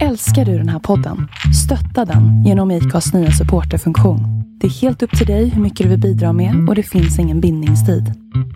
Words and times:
Älskar 0.00 0.44
du 0.44 0.58
den 0.58 0.68
här 0.68 0.78
podden? 0.78 1.28
Stötta 1.64 2.04
den 2.04 2.44
genom 2.46 2.70
IKAs 2.70 3.14
nya 3.14 3.30
supporterfunktion. 3.30 4.20
Det 4.60 4.66
är 4.66 4.70
helt 4.70 5.02
upp 5.02 5.18
till 5.18 5.26
dig 5.26 5.48
hur 5.48 5.62
mycket 5.62 5.78
du 5.78 5.88
vill 5.88 6.00
bidra 6.00 6.32
med 6.32 6.68
och 6.68 6.74
det 6.74 6.82
finns 6.82 7.18
ingen 7.18 7.40
bindningstid. 7.40 8.04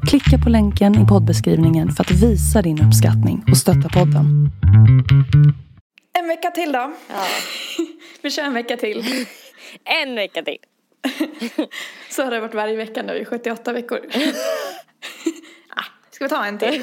Klicka 0.09 0.39
på 0.45 0.51
länken 0.51 1.05
i 1.05 1.07
poddbeskrivningen 1.07 1.91
för 1.93 2.05
att 2.05 2.11
visa 2.11 2.63
din 2.63 2.83
uppskattning 2.87 3.45
och 3.51 3.57
stötta 3.57 3.89
podden. 3.89 4.51
En 6.19 6.29
vecka 6.29 6.51
till 6.51 6.73
då. 6.73 6.93
Ja. 7.09 7.27
Vi 8.23 8.31
kör 8.31 8.43
en 8.43 8.55
vecka 8.55 8.77
till. 8.77 9.05
En 10.05 10.15
vecka 10.15 10.43
till. 10.43 10.59
Så 12.11 12.23
har 12.25 12.31
det 12.31 12.41
varit 12.41 12.55
varje 12.55 12.77
vecka 12.77 13.03
nu 13.03 13.19
i 13.19 13.25
78 13.25 13.73
veckor. 13.73 13.99
ah, 15.77 15.85
ska 16.11 16.25
vi 16.25 16.29
ta 16.29 16.45
en 16.45 16.59
till? 16.59 16.83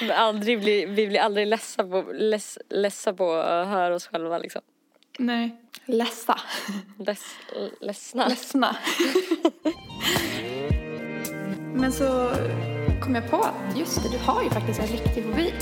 Men 0.00 0.10
Aldrig 0.10 0.60
blir, 0.60 0.86
vi 0.86 1.06
blir 1.06 1.20
aldrig 1.20 1.46
ledsa 1.46 1.84
på, 1.84 2.04
less, 2.12 2.58
ledsa 2.68 3.12
på 3.12 3.32
att 3.32 3.68
höra 3.68 3.94
oss 3.94 4.06
själva 4.06 4.38
liksom. 4.38 4.62
Nej. 5.18 5.56
Lässa. 5.86 6.40
Less, 6.98 7.36
ledsna. 7.80 8.28
Ledsna. 8.28 8.76
Men 11.74 11.92
så 11.92 12.30
kom 13.02 13.14
jag 13.14 13.30
på 13.30 13.36
att 13.36 13.78
just 13.78 14.02
det, 14.02 14.08
du 14.08 14.18
har 14.18 14.42
ju 14.42 14.50
faktiskt 14.50 14.80
en 14.80 14.86
riktig 14.86 15.24
fobi. 15.24 15.52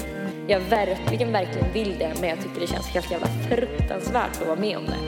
Jag 0.48 0.60
verkligen, 0.60 1.32
verkligen 1.32 1.72
vill 1.72 1.98
det 1.98 2.14
men 2.20 2.28
jag 2.28 2.42
tycker 2.42 2.60
det 2.60 2.66
känns 2.66 2.86
helt 2.86 3.10
jävla 3.10 3.26
fruktansvärt 3.26 4.40
att 4.40 4.46
vara 4.46 4.60
med 4.60 4.78
om 4.78 4.84
det. 4.84 4.98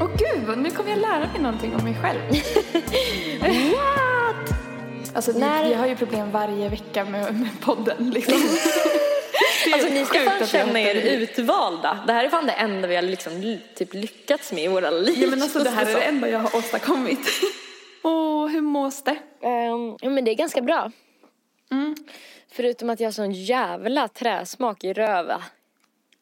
Åh 0.00 0.08
gud, 0.16 0.58
nu 0.58 0.70
kommer 0.70 0.90
jag 0.90 0.98
lära 0.98 1.32
mig 1.32 1.42
någonting 1.42 1.74
om 1.74 1.84
mig 1.84 1.94
själv. 1.94 2.20
What? 3.40 4.73
Alltså 5.14 5.32
vi, 5.32 5.38
När- 5.38 5.68
vi 5.68 5.74
har 5.74 5.86
ju 5.86 5.96
problem 5.96 6.30
varje 6.30 6.68
vecka 6.68 7.04
med, 7.04 7.34
med 7.40 7.60
podden 7.60 8.10
liksom. 8.10 8.34
Alltså 9.72 9.88
ni 9.88 10.04
ska 10.04 10.18
fan 10.18 10.46
känna 10.46 10.80
er 10.80 10.94
utvalda. 10.94 12.04
Det 12.06 12.12
här 12.12 12.24
är 12.24 12.28
fan 12.28 12.46
det 12.46 12.52
enda 12.52 12.88
vi 12.88 12.94
har 12.94 13.02
liksom 13.02 13.58
typ 13.74 13.94
lyckats 13.94 14.52
med 14.52 14.64
i 14.64 14.68
våra 14.68 14.90
liv. 14.90 15.18
Ja 15.22 15.30
men 15.30 15.42
alltså 15.42 15.58
det 15.58 15.70
här 15.70 15.86
är 15.86 15.94
det 15.94 16.00
enda 16.00 16.28
jag 16.28 16.38
har 16.38 16.56
åstadkommit. 16.58 17.18
Åh, 18.02 18.46
hur 18.48 18.60
mås 18.60 19.02
det? 19.04 19.16
Ja 20.00 20.10
men 20.10 20.24
det 20.24 20.30
är 20.30 20.34
ganska 20.34 20.60
bra. 20.62 20.90
Mm. 21.70 21.94
Förutom 22.52 22.90
att 22.90 23.00
jag 23.00 23.06
har 23.06 23.12
sån 23.12 23.32
jävla 23.32 24.08
träsmak 24.08 24.84
i 24.84 24.92
röva. 24.92 25.42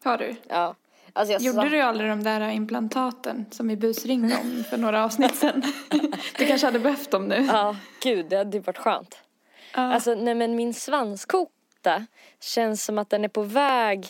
Har 0.05 0.19
du? 0.19 0.35
Ja. 0.49 0.75
Alltså 1.13 1.33
jag 1.33 1.43
Gjorde 1.43 1.63
sa- 1.63 1.69
du 1.69 1.81
aldrig 1.81 2.11
de 2.11 2.23
där 2.23 2.51
implantaten 2.51 3.47
som 3.51 3.69
vi 3.69 3.77
busringde 3.77 4.37
om 4.43 4.65
för 4.71 4.77
några 4.77 5.05
avsnitt 5.05 5.35
sedan? 5.37 5.63
Du 6.39 6.47
kanske 6.47 6.67
hade 6.67 6.79
behövt 6.79 7.11
dem 7.11 7.29
nu? 7.29 7.47
Ja, 7.53 7.77
gud 8.03 8.27
det 8.29 8.37
hade 8.37 8.61
varit 8.61 8.79
skönt. 8.79 9.19
Ja. 9.75 9.81
Alltså 9.95 10.15
nej 10.15 10.35
men 10.35 10.57
min 10.57 10.75
svanskota 10.75 12.07
känns 12.41 12.85
som 12.85 12.99
att 12.99 13.11
den 13.11 13.25
är 13.25 13.29
på 13.29 13.43
väg. 13.43 14.07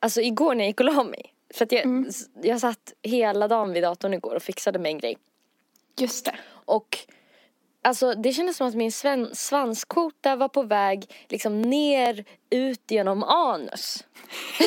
Alltså 0.00 0.20
igår 0.20 0.54
när 0.54 0.64
jag 0.64 0.68
gick 0.68 0.80
och 0.80 0.86
la 0.86 1.04
mig. 1.04 1.34
För 1.54 1.64
att 1.64 1.72
jag, 1.72 1.82
Mm. 1.84 2.10
jag 2.42 2.60
satt 2.60 2.92
hela 3.02 3.48
dagen 3.48 3.72
vid 3.72 3.82
datorn 3.82 4.14
igår 4.14 4.34
och 4.34 4.42
fixade 4.42 4.78
med 4.78 4.90
en 4.90 4.98
grej. 4.98 5.18
Just 5.98 6.24
det. 6.24 6.34
Och 6.50 6.98
alltså 7.82 8.14
det 8.14 8.32
kändes 8.32 8.56
som 8.56 8.66
att 8.68 8.74
min 8.74 8.92
svanskota 9.32 10.36
var 10.36 10.48
på 10.48 10.62
väg 10.62 11.10
liksom 11.28 11.62
ner 11.62 12.24
ut 12.50 12.90
genom 12.90 13.22
anus. 13.24 14.04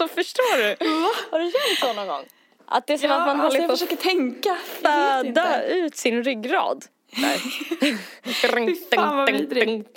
alltså 0.00 0.16
förstår 0.16 0.56
du? 0.56 0.86
Har 1.30 1.38
du 1.38 1.50
känt 1.50 1.78
så 1.80 1.92
någon 1.92 2.06
gång? 2.06 2.24
Att 2.66 2.86
det 2.86 2.92
är 2.92 2.98
som 2.98 3.10
att 3.10 3.18
man 3.18 3.40
alltså 3.40 3.58
håller 3.58 3.66
på 3.66 3.72
att 3.72 3.78
försöker 3.80 4.02
tänka. 4.02 4.56
Föda 4.64 5.64
ut 5.66 5.96
sin 5.96 6.24
ryggrad. 6.24 6.84
Där. 7.10 7.38
Fy 8.66 8.74
fan, 8.96 9.16
vad 9.16 9.32
vidrigt. 9.32 9.94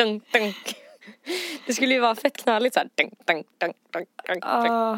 Det 1.66 1.74
skulle 1.74 1.94
ju 1.94 2.00
vara 2.00 2.16
fett 2.16 2.44
knöligt 2.44 2.74
såhär. 2.74 2.90
Ah, 4.42 4.98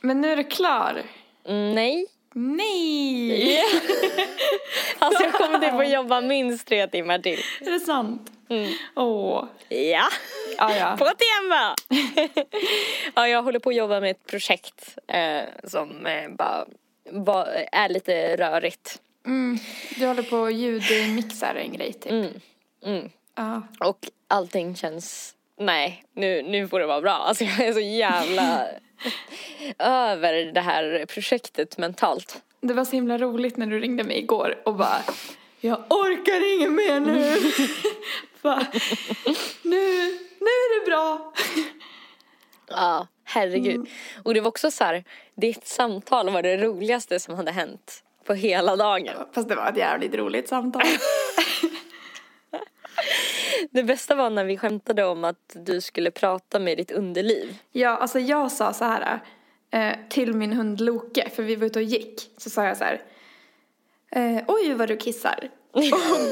men 0.00 0.20
nu 0.20 0.32
är 0.32 0.36
du 0.36 0.44
klar. 0.44 1.02
Mm, 1.48 1.74
Nej. 1.74 2.06
Nej! 2.32 3.64
Alltså 4.98 5.24
jag 5.24 5.32
kommer 5.32 5.58
typ 5.58 5.74
att 5.74 5.90
jobba 5.92 6.20
minst 6.20 6.68
tre 6.68 6.86
timmar 6.86 7.18
till. 7.18 7.38
Är 7.60 7.70
det 7.70 7.80
sant? 7.80 8.30
Mm. 8.50 8.72
Åh. 8.96 9.44
Ja, 9.68 10.08
Ah, 10.58 10.74
ja. 10.74 10.96
på 10.98 11.04
tema! 11.04 11.74
ja, 13.14 13.28
jag 13.28 13.42
håller 13.42 13.58
på 13.58 13.70
att 13.70 13.76
jobba 13.76 14.00
med 14.00 14.10
ett 14.10 14.26
projekt 14.26 14.98
eh, 15.06 15.42
som 15.64 16.06
eh, 16.06 16.30
bara, 16.30 16.66
bara 17.10 17.46
är 17.54 17.88
lite 17.88 18.36
rörigt. 18.36 19.00
Mm. 19.26 19.58
Du 19.96 20.06
håller 20.06 20.22
på 20.22 20.44
att 20.44 20.54
ljudmixa 20.54 21.54
en 21.54 21.72
grej 21.72 21.92
typ. 21.92 22.12
Mm. 22.12 22.40
Mm. 22.84 23.10
Ja. 23.34 23.62
Och 23.80 23.98
allting 24.28 24.76
känns, 24.76 25.34
nej 25.58 26.04
nu, 26.12 26.42
nu 26.42 26.68
får 26.68 26.80
det 26.80 26.86
vara 26.86 27.00
bra. 27.00 27.12
Alltså 27.12 27.44
jag 27.44 27.60
är 27.60 27.72
så 27.72 27.80
jävla 27.80 28.66
över 29.78 30.32
det 30.52 30.60
här 30.60 31.06
projektet 31.08 31.78
mentalt. 31.78 32.42
Det 32.60 32.74
var 32.74 32.84
så 32.84 32.92
himla 32.92 33.18
roligt 33.18 33.56
när 33.56 33.66
du 33.66 33.80
ringde 33.80 34.04
mig 34.04 34.18
igår 34.18 34.54
och 34.64 34.74
bara 34.74 34.98
Jag 35.60 35.78
orkar 35.90 36.54
inget 36.56 36.72
mer 36.72 37.00
nu. 37.00 37.36
bara, 38.42 38.66
nu, 39.62 40.04
nu 40.40 40.46
är 40.46 40.80
det 40.80 40.86
bra. 40.90 41.32
Ja, 42.68 43.06
herregud. 43.24 43.88
Och 44.22 44.34
det 44.34 44.40
var 44.40 44.48
också 44.48 44.70
så 44.70 44.84
här, 44.84 45.04
ditt 45.34 45.66
samtal 45.66 46.30
var 46.30 46.42
det 46.42 46.56
roligaste 46.56 47.20
som 47.20 47.34
hade 47.34 47.50
hänt 47.50 48.02
på 48.24 48.34
hela 48.34 48.76
dagen. 48.76 49.14
Fast 49.32 49.48
det 49.48 49.54
var 49.54 49.70
ett 49.70 49.76
jävligt 49.76 50.14
roligt 50.14 50.48
samtal. 50.48 50.82
Det 53.70 53.82
bästa 53.82 54.14
var 54.14 54.30
när 54.30 54.44
vi 54.44 54.56
skämtade 54.56 55.04
om 55.04 55.24
att 55.24 55.56
du 55.66 55.80
skulle 55.80 56.10
prata 56.10 56.58
med 56.58 56.76
ditt 56.76 56.90
underliv. 56.90 57.56
Ja, 57.72 57.96
alltså 57.96 58.18
jag 58.18 58.52
sa 58.52 58.72
så 58.72 58.84
här 58.84 59.20
eh, 59.70 59.92
till 60.08 60.34
min 60.34 60.52
hund 60.52 60.80
Loke, 60.80 61.30
för 61.30 61.42
vi 61.42 61.56
var 61.56 61.66
ute 61.66 61.78
och 61.78 61.84
gick. 61.84 62.30
Så 62.36 62.50
sa 62.50 62.64
jag 62.64 62.76
så 62.76 62.84
här. 62.84 63.02
Eh, 64.10 64.42
Oj, 64.48 64.74
vad 64.74 64.88
du 64.88 64.96
kissar. 64.96 65.50
och 65.72 65.82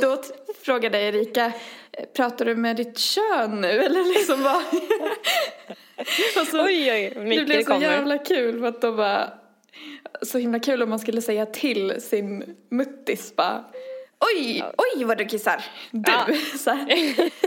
då 0.01 0.23
frågade 0.65 0.99
Erika, 0.99 1.45
eh, 1.93 2.05
pratar 2.17 2.45
du 2.45 2.57
med 2.57 2.77
ditt 2.77 2.99
kön 2.99 3.61
nu? 3.61 3.69
Eller 3.69 4.05
liksom 4.19 4.43
vad? 4.43 4.63
så, 6.51 6.65
Oj, 6.65 6.93
oj, 6.93 7.13
det 7.15 7.21
mycket 7.21 7.47
blev 7.47 7.61
så 7.61 7.67
kommer. 7.71 7.81
jävla 7.93 8.19
kul 8.19 8.61
för 8.61 8.67
att 8.67 8.81
då 8.81 8.93
bara, 8.93 9.31
så 10.23 10.39
himla 10.39 10.59
kul 10.61 10.83
om 10.83 10.91
man 10.91 10.99
skulle 10.99 11.23
säga 11.23 11.47
till 11.47 12.03
sin 12.03 12.57
muttis 12.71 13.37
bara, 13.37 13.65
oj, 14.35 14.65
oj 14.77 15.05
vad 15.05 15.19
du 15.19 15.25
kissar. 15.25 15.65
Du, 15.91 16.13
Ja. 16.13 16.27
så 16.59 16.71
här. 16.71 16.87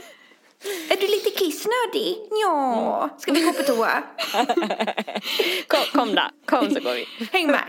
Är 0.89 0.95
du 0.97 1.07
lite 1.07 1.29
kissnödig? 1.29 2.17
Ja. 2.43 3.09
Ska 3.17 3.33
vi 3.33 3.41
gå 3.41 3.53
på 3.53 3.63
toa? 3.63 4.03
Kom, 5.67 5.79
kom 5.93 6.15
då, 6.15 6.21
kom 6.45 6.69
så 6.69 6.79
går 6.79 6.93
vi. 6.93 7.05
Häng 7.31 7.47
med. 7.47 7.63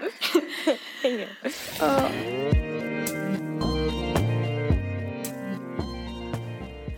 Ja. 1.81 2.09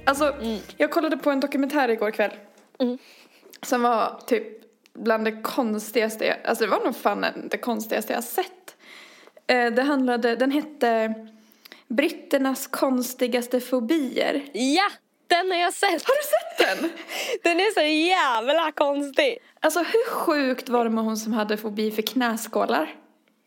Alltså, 0.04 0.34
jag 0.76 0.90
kollade 0.90 1.16
på 1.16 1.30
en 1.30 1.40
dokumentär 1.40 1.88
igår 1.88 2.10
kväll. 2.10 2.32
Mm. 2.78 2.98
Som 3.62 3.82
var 3.82 4.20
typ 4.26 4.46
bland 4.94 5.24
det 5.24 5.42
konstigaste, 5.42 6.36
alltså 6.44 6.64
det 6.64 6.70
var 6.70 6.84
nog 6.84 6.96
fan 6.96 7.26
det 7.50 7.58
konstigaste 7.58 8.12
jag 8.12 8.24
sett. 8.24 8.76
Eh, 9.46 9.70
Det 9.72 9.82
handlade, 9.82 10.36
den 10.36 10.50
hette 10.50 11.14
Britternas 11.88 12.66
konstigaste 12.66 13.60
fobier. 13.60 14.44
Ja, 14.52 14.90
den 15.34 15.50
har 15.50 15.58
jag 15.58 15.72
sett. 15.74 16.04
Har 16.08 16.14
du 16.22 16.28
sett 16.28 16.80
den? 16.80 16.90
Den 17.42 17.60
är 17.60 17.74
så 17.74 18.08
jävla 18.10 18.72
konstig. 18.72 19.38
Alltså 19.60 19.78
hur 19.80 20.10
sjukt 20.10 20.68
var 20.68 20.84
det 20.84 20.90
med 20.90 21.04
hon 21.04 21.16
som 21.16 21.32
hade 21.32 21.56
fobi 21.56 21.90
för 21.90 22.02
knäskålar? 22.02 22.94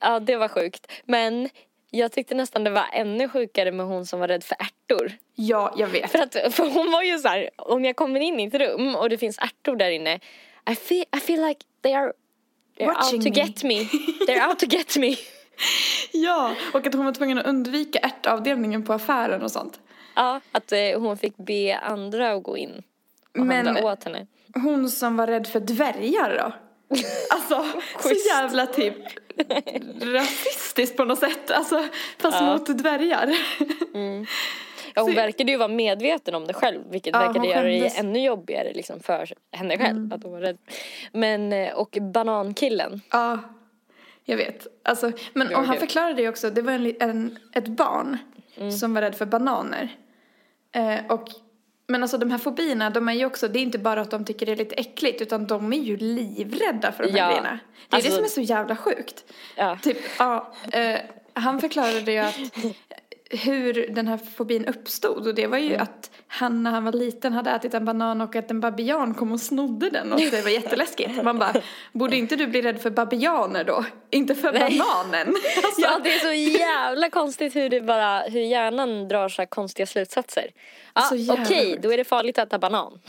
Ja, 0.02 0.20
det 0.20 0.36
var 0.36 0.48
sjukt. 0.48 0.92
Men 1.06 1.50
jag 1.92 2.12
tyckte 2.12 2.36
nästan 2.36 2.64
det 2.64 2.70
var 2.70 2.86
ännu 2.94 3.30
sjukare 3.30 3.72
med 3.72 3.86
hon 3.86 4.06
som 4.06 4.20
var 4.20 4.28
rädd 4.28 4.44
för 4.44 4.58
ärtor. 4.60 5.12
Ja, 5.36 5.74
jag 5.78 5.88
vet. 5.88 6.12
För, 6.12 6.20
att, 6.20 6.54
för 6.54 6.70
hon 6.70 6.92
var 6.92 7.04
ju 7.04 7.18
så 7.18 7.28
här, 7.28 7.50
om 7.58 7.86
jag 7.86 7.96
kommer 7.96 8.20
in 8.20 8.40
i 8.40 8.44
ett 8.44 8.54
rum 8.54 8.96
och 8.96 9.10
det 9.10 9.18
finns 9.18 9.38
ärtor 9.38 9.76
där 9.76 9.92
inne. 9.92 10.20
I 10.72 10.76
feel, 10.76 11.06
I 11.18 11.20
feel 11.20 11.48
like 11.48 11.60
they 11.84 11.94
are 11.94 12.14
they're 12.78 12.86
Watching 12.94 13.20
out 13.20 13.26
to 13.26 13.30
me. 13.30 13.46
get 13.46 13.64
me. 13.64 13.84
They're 14.28 14.50
out 14.50 14.60
to 14.60 14.66
get 14.66 14.98
me. 14.98 15.16
Ja, 16.12 16.56
och 16.74 16.88
att 16.88 16.94
hon 16.94 17.06
var 17.06 17.12
tvungen 17.14 17.38
att 17.38 17.46
undvika 17.46 18.00
ärtavdelningen 18.00 18.86
på 18.86 18.94
affären 18.94 19.44
och 19.44 19.52
sånt. 19.52 19.80
Ja, 20.16 20.42
att 20.52 20.72
eh, 20.72 21.00
hon 21.00 21.18
fick 21.18 21.38
be 21.38 21.78
andra 21.78 22.34
att 22.34 22.44
gå 22.44 22.58
in 22.58 22.84
och 23.40 23.46
Men- 23.46 23.66
handla 23.68 23.92
åt 23.92 24.04
henne. 24.04 24.28
Hon 24.64 24.90
som 24.90 25.18
var 25.18 25.28
rädd 25.28 25.48
för 25.48 25.60
dvärgar 25.60 26.38
då? 26.38 26.52
Alltså, 27.30 27.66
så 28.00 28.10
jävla 28.30 28.66
typ 28.66 28.96
rasistiskt 30.02 30.98
på 30.98 31.06
något 31.06 31.20
sätt. 31.20 31.52
Alltså, 31.52 31.84
fast 32.20 32.42
mot 32.42 32.78
dvärgar. 32.78 33.30
Ja, 34.98 35.02
hon 35.02 35.12
Så- 35.12 35.16
verkade 35.16 35.52
ju 35.52 35.58
vara 35.58 35.68
medveten 35.68 36.36
om 36.36 36.48
det 36.48 36.54
själv 36.54 36.82
vilket 36.90 37.14
Ja, 37.16 37.20
verkade 37.20 37.48
göra 37.48 37.64
det 37.64 37.98
ännu 37.98 38.24
jobbigare 38.24 38.74
liksom, 38.74 39.00
för 39.00 39.34
henne 39.52 39.78
själv. 39.78 39.98
Mm. 39.98 40.12
Att 40.12 40.24
hon 40.24 40.32
var 40.32 40.40
rädd. 40.42 40.58
Men, 41.12 41.54
eh, 41.54 41.74
och 41.74 41.98
banankillen. 42.02 43.02
Ja, 43.12 43.40
jag 44.24 44.38
vet. 44.38 44.68
Alltså, 44.84 45.12
men 45.34 45.48
Ja, 45.52 45.58
och 45.60 45.66
han 45.66 45.78
förklarade 45.78 46.22
ju 46.22 46.30
också, 46.30 46.50
det 46.50 46.62
var 46.62 46.72
en, 46.74 46.96
en, 47.00 47.38
ett 47.54 47.68
barn 47.68 48.18
Mm. 48.58 48.72
som 48.72 48.94
var 48.94 49.02
rädd 49.02 49.16
för 49.16 49.26
bananer. 49.26 49.96
Eh, 50.76 51.06
och 51.10 51.30
Men 51.88 52.02
alltså 52.02 52.18
de 52.18 52.32
här 52.32 52.38
fobierna, 52.38 52.90
de 52.90 53.10
är 53.10 53.14
ju 53.14 53.26
också, 53.26 53.48
det 53.48 53.60
är 53.60 53.64
inte 53.64 53.78
bara 53.80 54.02
att 54.02 54.12
de 54.12 54.26
tycker 54.26 54.46
det 54.46 54.52
är 54.52 54.56
lite 54.56 54.76
äckligt 54.76 55.22
utan 55.22 55.48
de 55.48 55.74
är 55.74 55.78
ju 55.80 55.98
livrädda 55.98 56.92
för 56.92 57.04
de 57.04 57.10
här 57.12 57.18
Ja. 57.18 57.28
grejerna. 57.28 57.60
Det 57.90 57.96
är 57.96 57.98
Alltså- 57.98 58.10
det 58.10 58.16
som 58.16 58.24
är 58.24 58.30
så 58.30 58.42
jävla 58.42 58.76
sjukt. 58.76 59.24
Ja. 59.56 59.78
Typ, 59.82 59.98
ja, 60.20 60.54
eh, 60.72 61.00
han 61.34 61.62
förklarade 61.62 62.12
ju 62.12 62.18
att 62.18 62.36
hur 63.36 63.88
den 63.96 64.08
här 64.08 64.18
fobin 64.18 64.66
uppstod 64.66 65.28
och 65.28 65.36
det 65.36 65.48
var 65.48 65.58
ju 65.58 65.66
Mm. 65.70 65.82
att 65.82 66.12
han 66.28 66.64
när 66.64 66.72
han 66.72 66.84
var 66.86 66.92
liten 66.92 67.34
hade 67.34 67.52
ätit 67.52 67.74
en 67.74 67.86
banan 67.86 68.22
och 68.22 68.36
att 68.36 68.52
en 68.52 68.60
babian 68.60 69.14
kom 69.14 69.32
och 69.32 69.42
snodde 69.42 69.90
den 69.90 70.14
och 70.14 70.20
det 70.20 70.42
var 70.44 70.50
jätteläskigt. 70.52 71.24
Man 71.24 71.40
bara, 71.40 71.54
borde 71.94 72.18
inte 72.18 72.36
du 72.36 72.48
bli 72.48 72.62
rädd 72.62 72.82
för 72.82 72.90
babianer 72.90 73.64
då? 73.64 73.86
Inte 74.10 74.36
för 74.36 74.52
Nej. 74.54 74.62
bananen. 74.80 75.28
Alltså, 75.64 75.82
Ja, 75.82 76.00
det 76.04 76.14
är 76.14 76.20
så 76.20 76.58
jävla 76.60 77.10
konstigt 77.10 77.56
hur, 77.56 77.70
det 77.70 77.82
bara, 77.82 78.20
hur 78.22 78.42
hjärnan 78.42 79.08
drar 79.08 79.30
så 79.30 79.42
här 79.42 79.48
konstiga 79.48 79.86
slutsatser. 79.86 80.48
Ja, 80.94 81.16
jävla 81.16 81.44
okej, 81.44 81.72
sjukt. 81.72 81.84
då 81.84 81.94
är 81.94 81.98
det 81.98 82.04
farligt 82.04 82.38
att 82.38 82.48
äta 82.48 82.60
banan. 82.60 83.00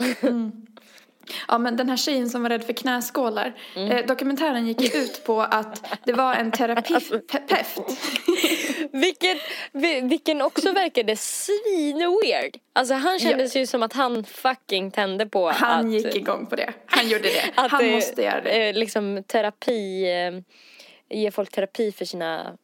Ja 1.47 1.57
men 1.57 1.75
den 1.77 1.89
här 1.89 1.97
tjejen 1.97 2.29
som 2.29 2.43
var 2.43 2.49
rädd 2.49 2.63
för 2.63 2.73
knäskålar. 2.73 3.53
Mm. 3.75 3.91
Eh, 3.91 4.05
dokumentären 4.05 4.67
gick 4.67 4.95
ut 4.95 5.23
på 5.25 5.41
att 5.41 5.83
det 6.03 6.13
var 6.13 6.33
en 6.35 6.51
terapeut. 6.51 7.31
Vilket, 8.91 9.37
vi- 9.71 10.01
vilken 10.01 10.41
också 10.41 10.71
verkade 10.71 11.15
svin-weird. 11.15 12.55
Alltså 12.73 12.93
han 12.93 13.19
kändes 13.19 13.55
ju 13.55 13.65
som 13.65 13.83
att 13.83 13.93
han 13.93 14.23
fucking 14.23 14.91
tände 14.91 15.25
på 15.25 15.49
Han 15.49 15.85
att... 15.87 15.93
gick 15.93 16.15
igång 16.15 16.45
på 16.45 16.55
det. 16.55 16.73
Han 16.85 17.09
gjorde 17.09 17.23
det. 17.23 17.43
att 17.55 17.71
Han 17.71 17.91
måste 17.91 18.21
göra 18.23 18.41
det. 18.41 18.67
eh, 18.69 18.73
liksom 18.73 19.23
terapi, 19.27 20.03
eh, 20.11 21.17
ge 21.19 21.31
folk 21.31 21.51
terapi 21.51 21.91
för 21.91 22.05
sina 22.05 22.57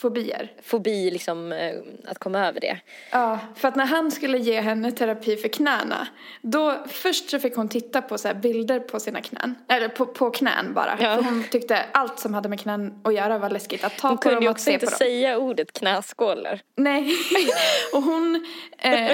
Fobier. 0.00 0.52
fobi, 0.62 1.10
liksom 1.10 1.52
eh, 1.52 1.74
att 2.04 2.18
komma 2.18 2.46
över 2.46 2.60
det. 2.60 2.80
Ja, 3.10 3.38
för 3.56 3.68
att 3.68 3.76
när 3.76 3.86
han 3.86 4.10
skulle 4.10 4.38
ge 4.38 4.60
henne 4.60 4.92
terapi 4.92 5.36
för 5.36 5.48
knäna, 5.48 6.08
då 6.42 6.74
först 6.88 7.30
så 7.30 7.38
fick 7.38 7.56
hon 7.56 7.68
titta 7.68 8.02
på 8.02 8.18
så 8.18 8.34
bilder 8.34 8.80
på 8.80 9.00
sina 9.00 9.20
knän, 9.20 9.54
eller 9.68 9.88
på, 9.88 10.06
på 10.06 10.30
knän 10.30 10.74
bara. 10.74 10.96
Ja. 11.00 11.16
För 11.16 11.22
hon 11.22 11.44
tyckte 11.50 11.84
allt 11.92 12.18
som 12.18 12.34
hade 12.34 12.48
med 12.48 12.60
knän 12.60 13.00
att 13.04 13.14
göra 13.14 13.38
var 13.38 13.50
läskigt. 13.50 13.84
Att 13.84 13.98
ta 13.98 14.08
Hon 14.08 14.16
på 14.16 14.22
kunde 14.22 14.36
dem 14.36 14.44
och 14.46 14.50
också 14.50 14.64
se 14.64 14.72
inte 14.72 14.86
på 14.86 14.90
dem. 14.90 14.98
säga 14.98 15.38
ordet 15.38 15.72
knäskålar. 15.72 16.60
Nej, 16.76 17.12
och 17.92 18.02
hon, 18.02 18.46
eh, 18.78 19.12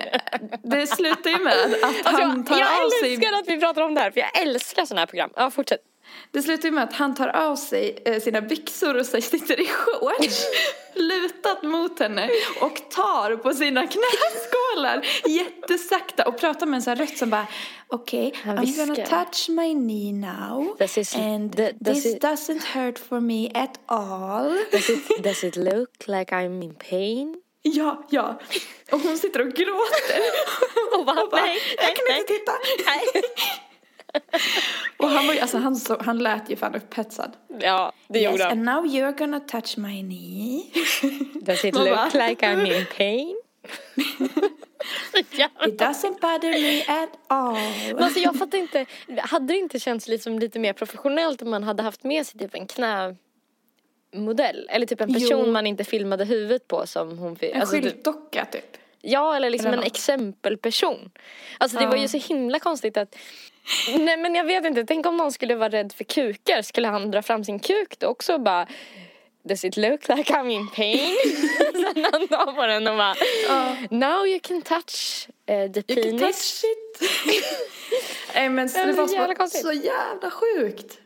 det 0.62 0.86
slutar 0.86 1.30
ju 1.30 1.38
med 1.38 1.52
att 1.52 2.06
Alltså, 2.06 2.22
han 2.22 2.44
tar 2.44 2.58
jag 2.58 2.84
av 2.84 2.90
sig 3.02 3.14
älskar 3.14 3.32
att 3.38 3.48
vi 3.48 3.60
pratar 3.60 3.82
om 3.82 3.94
det 3.94 4.00
här 4.00 4.10
för 4.10 4.20
jag 4.20 4.40
älskar 4.42 4.84
sådana 4.84 5.00
här 5.00 5.06
program. 5.06 5.30
Ja, 5.36 5.50
fortsätt. 5.50 5.80
Det 6.30 6.42
slutar 6.42 6.68
ju 6.68 6.74
med 6.74 6.84
att 6.84 6.92
han 6.92 7.14
tar 7.14 7.28
av 7.28 7.56
sig 7.56 7.98
eh, 8.04 8.20
sina 8.20 8.40
byxor 8.40 8.96
och 8.96 9.06
sitter 9.06 9.60
i 9.60 9.66
shorts 9.66 10.44
lutat 10.94 11.62
mot 11.62 11.98
henne 11.98 12.30
och 12.60 12.90
tar 12.90 13.36
på 13.36 13.54
sina 13.54 13.86
knäskålar 13.86 15.06
jättesakta 15.28 16.28
och 16.28 16.38
pratar 16.38 16.66
med 16.66 16.76
en 16.76 16.82
sån 16.82 16.90
här 16.90 16.96
röst 16.96 17.18
som 17.18 17.30
bara 17.30 17.46
okej, 17.88 18.34
Han 18.44 18.58
I'm 18.58 18.76
gonna 18.86 19.06
touch 19.24 19.48
my 19.48 19.72
knee 19.74 20.12
now 20.12 20.76
Does 20.78 20.94
this- 20.94 21.16
and 21.16 21.50
does 21.80 22.02
this 22.02 22.06
it- 22.14 22.22
doesn't 22.22 22.64
hurt 22.74 22.98
for 22.98 23.20
me 23.20 23.50
at 23.54 23.80
all. 23.86 24.58
Does 24.72 24.90
it, 24.90 25.22
does 25.24 25.44
it 25.44 25.56
look 25.56 25.90
like 26.06 26.34
I'm 26.34 26.64
in 26.64 26.74
pain? 26.90 27.36
Ja, 27.64 28.06
ja. 28.10 28.40
Och 28.92 29.00
hon 29.00 29.18
sitter 29.18 29.40
och 29.40 29.52
gråter. 29.52 30.20
Och 30.98 31.04
bara, 31.06 31.14
nej, 31.42 31.58
jag 31.76 31.84
nej, 31.86 31.94
kan 31.96 32.04
nej. 32.08 32.20
inte 32.20 32.32
titta. 32.32 32.52
Nej. 32.86 33.22
Och 34.96 35.08
han 35.08 35.26
var 35.26 35.34
ju, 35.34 35.40
alltså 35.40 35.58
han, 35.58 35.76
så, 35.76 36.02
han 36.02 36.18
lät 36.18 36.50
ju 36.50 36.56
fan 36.56 36.74
upphetsad. 36.74 37.36
Ja, 37.60 37.92
det 38.08 38.18
Yes, 38.20 38.30
gjorde 38.32 38.44
han. 38.44 38.52
and 38.52 38.64
now 38.64 38.84
you're 38.86 39.18
gonna 39.18 39.40
touch 39.40 39.78
my 39.78 40.00
knee. 40.02 40.62
Does 41.42 41.64
it 41.64 41.74
look 41.74 42.14
like 42.14 42.46
I'm 42.46 42.78
in 42.78 42.86
pain? 42.96 43.36
It 45.66 45.78
doesn't 45.80 46.20
bother 46.20 46.52
me 46.52 47.02
at 47.02 47.08
all. 47.28 47.94
Men 47.94 48.04
alltså 48.04 48.20
jag 48.20 48.38
fattar 48.38 48.58
inte, 48.58 48.86
hade 49.18 49.46
det 49.46 49.56
inte 49.58 49.80
känts 49.80 50.08
liksom 50.08 50.38
lite 50.38 50.58
mer 50.58 50.72
professionellt 50.72 51.42
om 51.42 51.50
man 51.50 51.62
hade 51.62 51.82
haft 51.82 52.04
med 52.04 52.26
sig 52.26 52.40
typ 52.40 52.54
en 52.54 52.66
knämodell? 52.66 54.68
Eller 54.70 54.86
typ 54.86 55.00
en 55.00 55.14
person 55.14 55.42
Jo. 55.46 55.52
man 55.52 55.66
inte 55.66 55.84
filmade 55.84 56.24
huvudet 56.24 56.68
på 56.68 56.86
som 56.86 57.18
hon 57.18 57.36
fick. 57.36 57.54
En 57.54 57.60
alltså, 57.60 57.76
typ- 57.76 57.84
skyltdocka 57.84 58.44
typ. 58.44 58.76
Ja, 59.04 59.36
eller 59.36 59.50
liksom 59.50 59.68
Eller 59.68 59.78
en 59.78 59.84
exempelperson. 59.86 61.10
Alltså 61.58 61.78
det 61.78 61.86
var 61.86 61.96
ju 61.96 62.08
så 62.08 62.18
himla 62.18 62.58
konstigt 62.58 62.96
att 62.96 63.16
Nej 63.98 64.16
men 64.16 64.34
jag 64.34 64.44
vet 64.44 64.64
inte, 64.64 64.84
tänk 64.84 65.06
om 65.06 65.16
någon 65.16 65.32
skulle 65.32 65.54
vara 65.54 65.68
rädd 65.68 65.92
för 65.92 66.04
kukar, 66.04 66.62
skulle 66.62 66.88
han 66.88 67.10
dra 67.10 67.22
fram 67.22 67.44
sin 67.44 67.58
kuk 67.58 67.98
då 67.98 68.06
också 68.06 68.34
och 68.34 68.40
bara 68.40 68.66
Does 69.44 69.64
it 69.64 69.76
look 69.76 70.08
like 70.08 70.32
I'm 70.32 70.50
in 70.50 70.68
pain? 70.68 71.16
Sen 71.72 72.06
han 72.12 72.28
tar 72.28 72.52
på 72.52 72.66
den 72.66 72.86
och 72.88 72.96
bara 72.96 73.14
Now 73.90 74.26
you 74.26 74.40
can 74.42 74.62
touch 74.62 75.28
eh, 75.46 75.70
the 75.72 75.82
You 75.94 76.02
can 76.02 76.18
penis. 76.18 76.60
touch 76.60 76.70
it. 76.70 77.10
Nej 78.34 78.48
men 78.48 78.68
Ja, 78.74 78.80
det 78.80 78.92
det 78.92 78.98
var 78.98 79.06
så 79.06 79.14
jävla 79.14 79.34
så, 79.34 79.38
konstigt. 79.38 79.62
så 79.62 79.72
jävla 79.72 80.30
sjukt. 80.30 80.98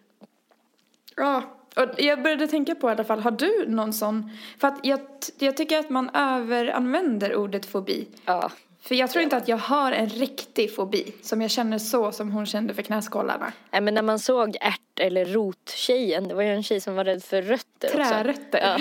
Ja, 1.17 1.43
och 1.77 2.01
jag 2.03 2.23
började 2.23 2.49
tänka 2.49 2.75
på 2.75 2.89
i 2.89 2.93
alla 2.93 3.05
fall, 3.05 3.21
har 3.21 3.31
du 3.31 3.65
någon 3.69 3.93
sån? 3.93 4.31
För 4.61 4.69
att 4.69 4.79
jag, 4.83 5.01
jag 5.39 5.57
tycker 5.57 5.79
att 5.79 5.91
man 5.91 6.11
överanvänder 6.15 7.35
ordet 7.37 7.67
fobi. 7.67 8.09
Ja. 8.25 8.51
För 8.87 8.95
jag 8.95 9.11
tror 9.11 9.23
inte 9.23 9.37
att 9.37 9.49
jag 9.49 9.57
har 9.57 9.93
en 9.93 10.09
riktig 10.09 10.75
fobi 10.75 11.15
som 11.23 11.43
jag 11.43 11.51
känner 11.51 11.79
så 11.79 12.13
som 12.13 12.33
hon 12.33 12.47
kände 12.47 12.75
för 12.75 12.83
knäskålarna. 12.83 13.53
Nej 13.71 13.81
men 13.81 13.95
när 13.95 14.03
man 14.03 14.19
såg 14.19 14.57
ärt 14.61 15.01
eller 15.01 15.25
rottjejen, 15.25 16.29
det 16.29 16.35
var 16.35 16.43
ju 16.43 16.55
en 16.55 16.63
tjej 16.63 16.81
som 16.81 16.95
var 16.95 17.05
rädd 17.05 17.25
för 17.25 17.43
rötter 17.43 17.89
också. 17.89 17.97
Trärötter. 17.97 18.61
Ja. 18.61 18.79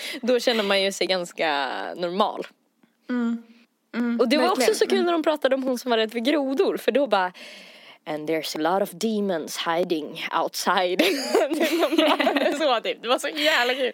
Då 0.22 0.40
känner 0.40 0.62
man 0.64 0.82
ju 0.82 0.92
sig 0.92 1.06
ganska 1.06 1.68
normal. 1.96 2.46
Mm, 3.08 4.20
Och 4.20 4.28
det 4.28 4.36
var 4.36 4.44
också 4.44 4.58
verkligen. 4.60 4.74
så 4.78 4.86
kul 4.86 5.04
när 5.04 5.12
de 5.12 5.22
pratade 5.22 5.54
om 5.54 5.62
hon 5.62 5.78
som 5.78 5.90
var 5.90 5.98
rädd 5.98 6.12
för 6.12 6.18
grodor 6.18 6.76
för 6.76 6.92
då 6.92 7.06
bara 7.06 7.32
And 8.08 8.28
there's 8.30 8.56
a 8.56 8.72
lot 8.72 8.82
of 8.82 8.90
demons 8.98 9.58
hiding 9.66 10.20
outside. 10.42 11.02
så 12.58 12.80
typ. 12.80 13.02
Det 13.02 13.08
var 13.08 13.18
så 13.18 13.28
jävla 13.28 13.74
kul. 13.74 13.92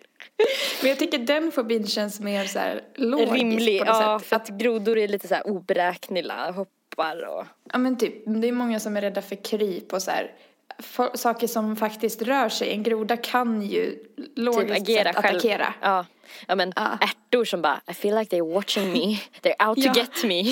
Men 0.80 0.88
jag 0.88 0.98
tycker 0.98 1.18
den 1.18 1.52
fobin 1.52 1.86
känns 1.86 2.20
mer 2.20 2.44
så 2.44 2.58
här 2.58 2.80
logisk 2.96 3.32
Rimlig, 3.32 3.78
på 3.78 3.84
något 3.84 3.96
ja 4.02 4.18
sätt. 4.18 4.28
för 4.28 4.36
att 4.36 4.48
grodor 4.48 4.98
är 4.98 5.08
lite 5.08 5.28
så 5.28 5.34
här 5.34 5.46
oberäkneliga, 5.46 6.50
hoppar 6.50 7.22
och 7.28 7.44
Ja 7.72 7.78
men 7.78 7.98
typ, 7.98 8.14
det 8.26 8.48
är 8.48 8.52
många 8.52 8.80
som 8.80 8.96
är 8.96 9.00
rädda 9.00 9.22
för 9.22 9.44
kryp 9.44 9.92
och 9.92 10.02
så 10.02 10.10
här. 10.10 10.30
For, 10.78 11.10
saker 11.14 11.46
som 11.46 11.76
faktiskt 11.76 12.22
rör 12.22 12.48
sig. 12.48 12.70
En 12.72 12.82
groda 12.82 13.16
kan 13.16 13.62
ju 13.62 13.98
logiskt 14.36 14.68
typ 14.68 14.82
agera 14.82 15.12
sett 15.12 15.22
själv. 15.22 15.36
attackera. 15.36 15.74
Ja. 15.82 16.06
ja 16.48 16.54
men 16.54 16.72
Ja. 16.76 16.98
ärtor 17.00 17.44
som 17.44 17.62
bara 17.62 17.80
I 17.90 17.94
feel 17.94 18.18
like 18.18 18.36
they're 18.36 18.54
watching 18.54 18.92
me, 18.92 19.18
they're 19.42 19.68
out 19.68 19.76
to 19.76 19.82
Ja. 19.84 19.92
get 19.96 20.24
me. 20.24 20.42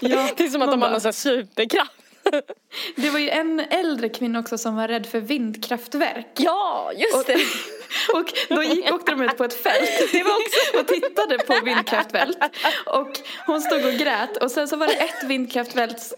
Ja, 0.00 0.28
det 0.36 0.44
är 0.44 0.48
som 0.48 0.62
att 0.62 0.70
de 0.70 0.82
har 0.82 0.90
någon 0.90 1.00
sån 1.00 1.12
superkraft. 1.12 1.92
Det 2.96 3.10
var 3.10 3.18
ju 3.18 3.30
en 3.30 3.60
äldre 3.60 4.08
kvinna 4.08 4.38
också 4.38 4.58
som 4.58 4.76
var 4.76 4.88
rädd 4.88 5.06
för 5.06 5.20
vindkraftverk. 5.20 6.26
Ja, 6.36 6.92
just 6.96 7.14
Och, 7.14 7.24
det. 7.26 7.34
och 8.18 8.32
då 8.48 8.62
gick, 8.62 8.92
åkte 8.92 9.12
de 9.12 9.22
ut 9.22 9.36
på 9.36 9.44
ett 9.44 9.62
fält 9.62 10.12
det 10.12 10.22
var 10.22 10.36
också, 10.36 10.80
och 10.80 10.86
tittade 10.86 11.38
på 11.38 11.64
vindkraftfält. 11.64 12.38
Och 12.86 13.20
hon 13.46 13.60
stod 13.60 13.86
och 13.86 13.92
grät 13.92 14.36
och 14.36 14.50
sen 14.50 14.68
så 14.68 14.76
var 14.76 14.86
det 14.86 14.92
ett 14.92 15.24
vindkraftfält, 15.24 16.14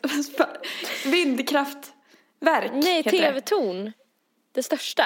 vindkraftverk 1.04 2.73
Nej, 2.73 3.02
tv-torn. 3.02 3.92
Det 4.54 4.62
största. 4.62 5.04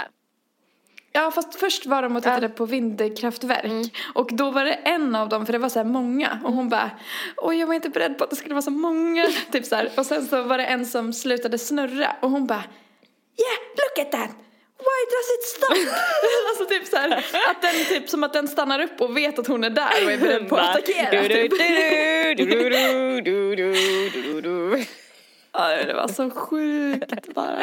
Ja 1.13 1.31
fast 1.31 1.55
först 1.55 1.87
var 1.87 2.03
de 2.03 2.17
och 2.17 2.23
tittade 2.23 2.49
på 2.49 2.67
vindkraftverk. 2.67 3.65
Mm. 3.65 3.89
och 4.15 4.31
då 4.33 4.51
var 4.51 4.65
det 4.65 4.73
en 4.75 5.15
av 5.15 5.29
dem 5.29 5.47
för 5.47 5.53
det 5.53 5.59
var 5.59 5.69
så 5.69 5.79
här 5.79 5.87
många 5.87 6.41
och 6.45 6.53
hon 6.53 6.69
bara 6.69 6.91
oj 7.37 7.59
jag 7.59 7.67
var 7.67 7.75
inte 7.75 7.89
beredd 7.89 8.19
på 8.19 8.25
att 8.25 8.31
det 8.31 8.37
skulle 8.37 8.55
vara 8.55 8.63
så 8.63 8.71
många. 8.71 9.27
Typ 9.53 9.65
så 9.65 9.77
här. 9.77 9.91
och 9.97 10.07
sen 10.07 10.27
så 10.27 10.43
var 10.43 10.59
det 10.59 10.65
en 10.65 10.87
som 10.87 11.13
slutade 11.13 11.59
snurra 11.59 12.17
och 12.21 12.31
hon 12.31 12.47
bara 12.47 12.65
yeah 13.39 13.59
look 13.77 14.07
at 14.07 14.13
that! 14.13 14.31
Why 14.79 15.01
does 15.11 15.29
it 15.39 15.45
stop? 15.45 15.75
Alltså 16.49 16.65
typ 16.65 16.87
så 16.87 16.97
här 16.97 17.11
att 17.51 17.63
den 17.63 17.85
typ 17.89 18.09
som 18.09 18.25
att 18.25 18.33
den 18.33 18.49
stannar 18.49 18.81
upp 18.81 19.01
och 19.01 19.17
vet 19.17 19.39
att 19.39 19.47
hon 19.47 19.65
är 19.65 19.71
där 19.71 20.05
och 20.05 20.13
är 20.13 20.19
beredd 20.19 20.49
på 20.49 20.57
att 20.57 20.69
attackera. 20.77 21.23
Typ. 21.29 21.53
Ja 25.53 25.85
det 25.85 25.95
var 25.95 26.09
så 26.09 26.31
sjukt 26.31 27.35
bara 27.35 27.59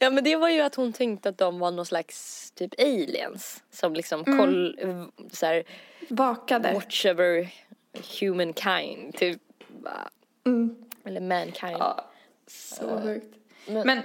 Ja 0.00 0.10
men 0.10 0.24
det 0.24 0.36
var 0.36 0.48
ju 0.48 0.60
att 0.60 0.74
hon 0.74 0.92
tänkte 0.92 1.28
att 1.28 1.38
de 1.38 1.58
var 1.58 1.70
någon 1.70 1.86
slags 1.86 2.50
typ 2.50 2.74
aliens. 2.80 3.62
Som 3.70 3.94
liksom 3.94 4.24
koll, 4.24 4.80
så 5.32 5.46
här, 5.46 5.62
bakade 6.08 6.72
watch 6.74 7.06
over 7.06 7.48
humankind. 8.20 9.14
Typ. 9.16 9.40
mm. 10.46 10.76
Eller 11.04 11.20
mankind. 11.20 11.76
Ja, 11.78 12.10
så 12.46 13.00
sjukt. 13.02 13.34
men- 13.66 13.86
Men, 13.86 14.02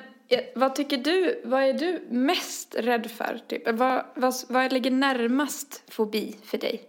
vad 0.55 0.75
tycker 0.75 0.97
du, 0.97 1.41
vad 1.43 1.63
är 1.63 1.73
du 1.73 2.05
mest 2.09 2.75
rädd 2.79 3.11
för? 3.11 3.39
Typ? 3.47 3.69
Vad, 3.69 4.05
vad, 4.15 4.33
vad 4.49 4.73
ligger 4.73 4.91
närmast 4.91 5.83
fobi 5.87 6.35
för 6.43 6.57
dig? 6.57 6.81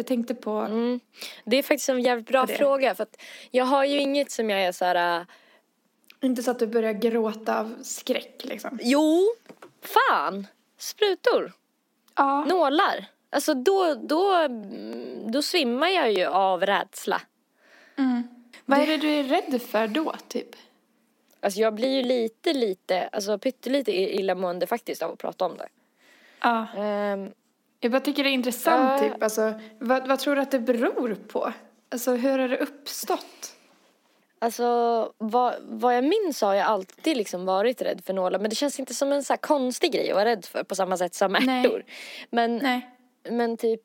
Jag 0.00 0.06
tänkte 0.06 0.34
på, 0.34 0.50
Mm. 0.50 1.00
Det 1.44 1.56
är 1.56 1.62
faktiskt 1.62 1.88
en 1.88 2.00
jävligt 2.02 2.26
bra 2.28 2.46
fråga 2.46 2.94
för 2.94 3.02
att 3.02 3.16
jag 3.50 3.64
har 3.64 3.84
ju 3.84 3.98
inget 3.98 4.30
som 4.30 4.50
jag 4.50 4.60
är 4.60 4.72
så 4.72 4.84
här. 4.84 5.20
äh, 5.20 5.26
inte 6.20 6.42
så 6.42 6.50
att 6.50 6.58
du 6.58 6.66
börjar 6.66 6.92
gråta 6.92 7.60
av 7.60 7.74
skräck 7.82 8.40
liksom. 8.44 8.78
Jo, 8.82 9.26
fan, 9.82 10.46
sprutor, 10.78 11.52
Ja. 12.16 12.44
nålar. 12.44 13.04
Alltså 13.30 13.54
då, 13.54 13.94
då, 13.94 14.48
då 15.32 15.42
svimmar 15.42 15.88
jag 15.88 16.12
ju 16.12 16.26
av 16.26 16.66
rädsla. 16.66 17.22
Mm. 17.98 18.22
Vad 18.64 18.78
är 18.78 18.86
det 18.86 18.96
du 18.96 19.08
är 19.08 19.22
rädd 19.24 19.62
för 19.62 19.86
då, 19.88 20.14
typ? 20.28 20.48
Alltså 21.40 21.60
jag 21.60 21.74
blir 21.74 21.88
ju 21.96 22.02
lite, 22.02 22.52
lite, 22.52 23.08
alltså 23.08 23.38
pyttelite 23.38 23.92
illamående 23.92 24.66
faktiskt 24.66 25.02
av 25.02 25.12
att 25.12 25.18
prata 25.18 25.44
om 25.44 25.56
det. 25.56 25.68
Ja. 26.40 26.66
Ehm, 26.76 27.30
Jag 27.80 27.92
bara 27.92 28.00
tycker 28.00 28.24
det 28.24 28.30
är 28.30 28.34
intressant, 28.34 29.02
Ja. 29.02 29.08
typ. 29.08 29.22
Alltså, 29.22 29.54
vad, 29.78 30.08
vad 30.08 30.18
tror 30.18 30.36
du 30.36 30.42
att 30.42 30.50
det 30.50 30.58
beror 30.60 31.14
på? 31.14 31.52
Alltså, 31.88 32.10
hur 32.14 32.38
har 32.38 32.48
det 32.48 32.56
uppstått? 32.58 33.56
Alltså 34.42 35.12
vad, 35.18 35.54
vad 35.62 35.96
jag 35.96 36.04
minns 36.04 36.42
har 36.42 36.54
jag 36.54 36.66
alltid 36.66 37.16
liksom 37.16 37.44
varit 37.44 37.82
rädd 37.82 38.00
för 38.06 38.12
nålar 38.12 38.38
men 38.38 38.50
det 38.50 38.56
känns 38.56 38.80
inte 38.80 38.94
som 38.94 39.12
en 39.12 39.24
så 39.24 39.32
här 39.32 39.38
konstig 39.38 39.92
grej 39.92 40.10
att 40.10 40.14
vara 40.14 40.24
rädd 40.24 40.44
för 40.44 40.64
på 40.64 40.74
samma 40.74 40.96
sätt 40.96 41.14
som 41.14 41.34
ärtor. 41.34 41.84
Men, 42.30 42.56
Nej. 42.56 42.90
men 43.30 43.56
typ, 43.56 43.80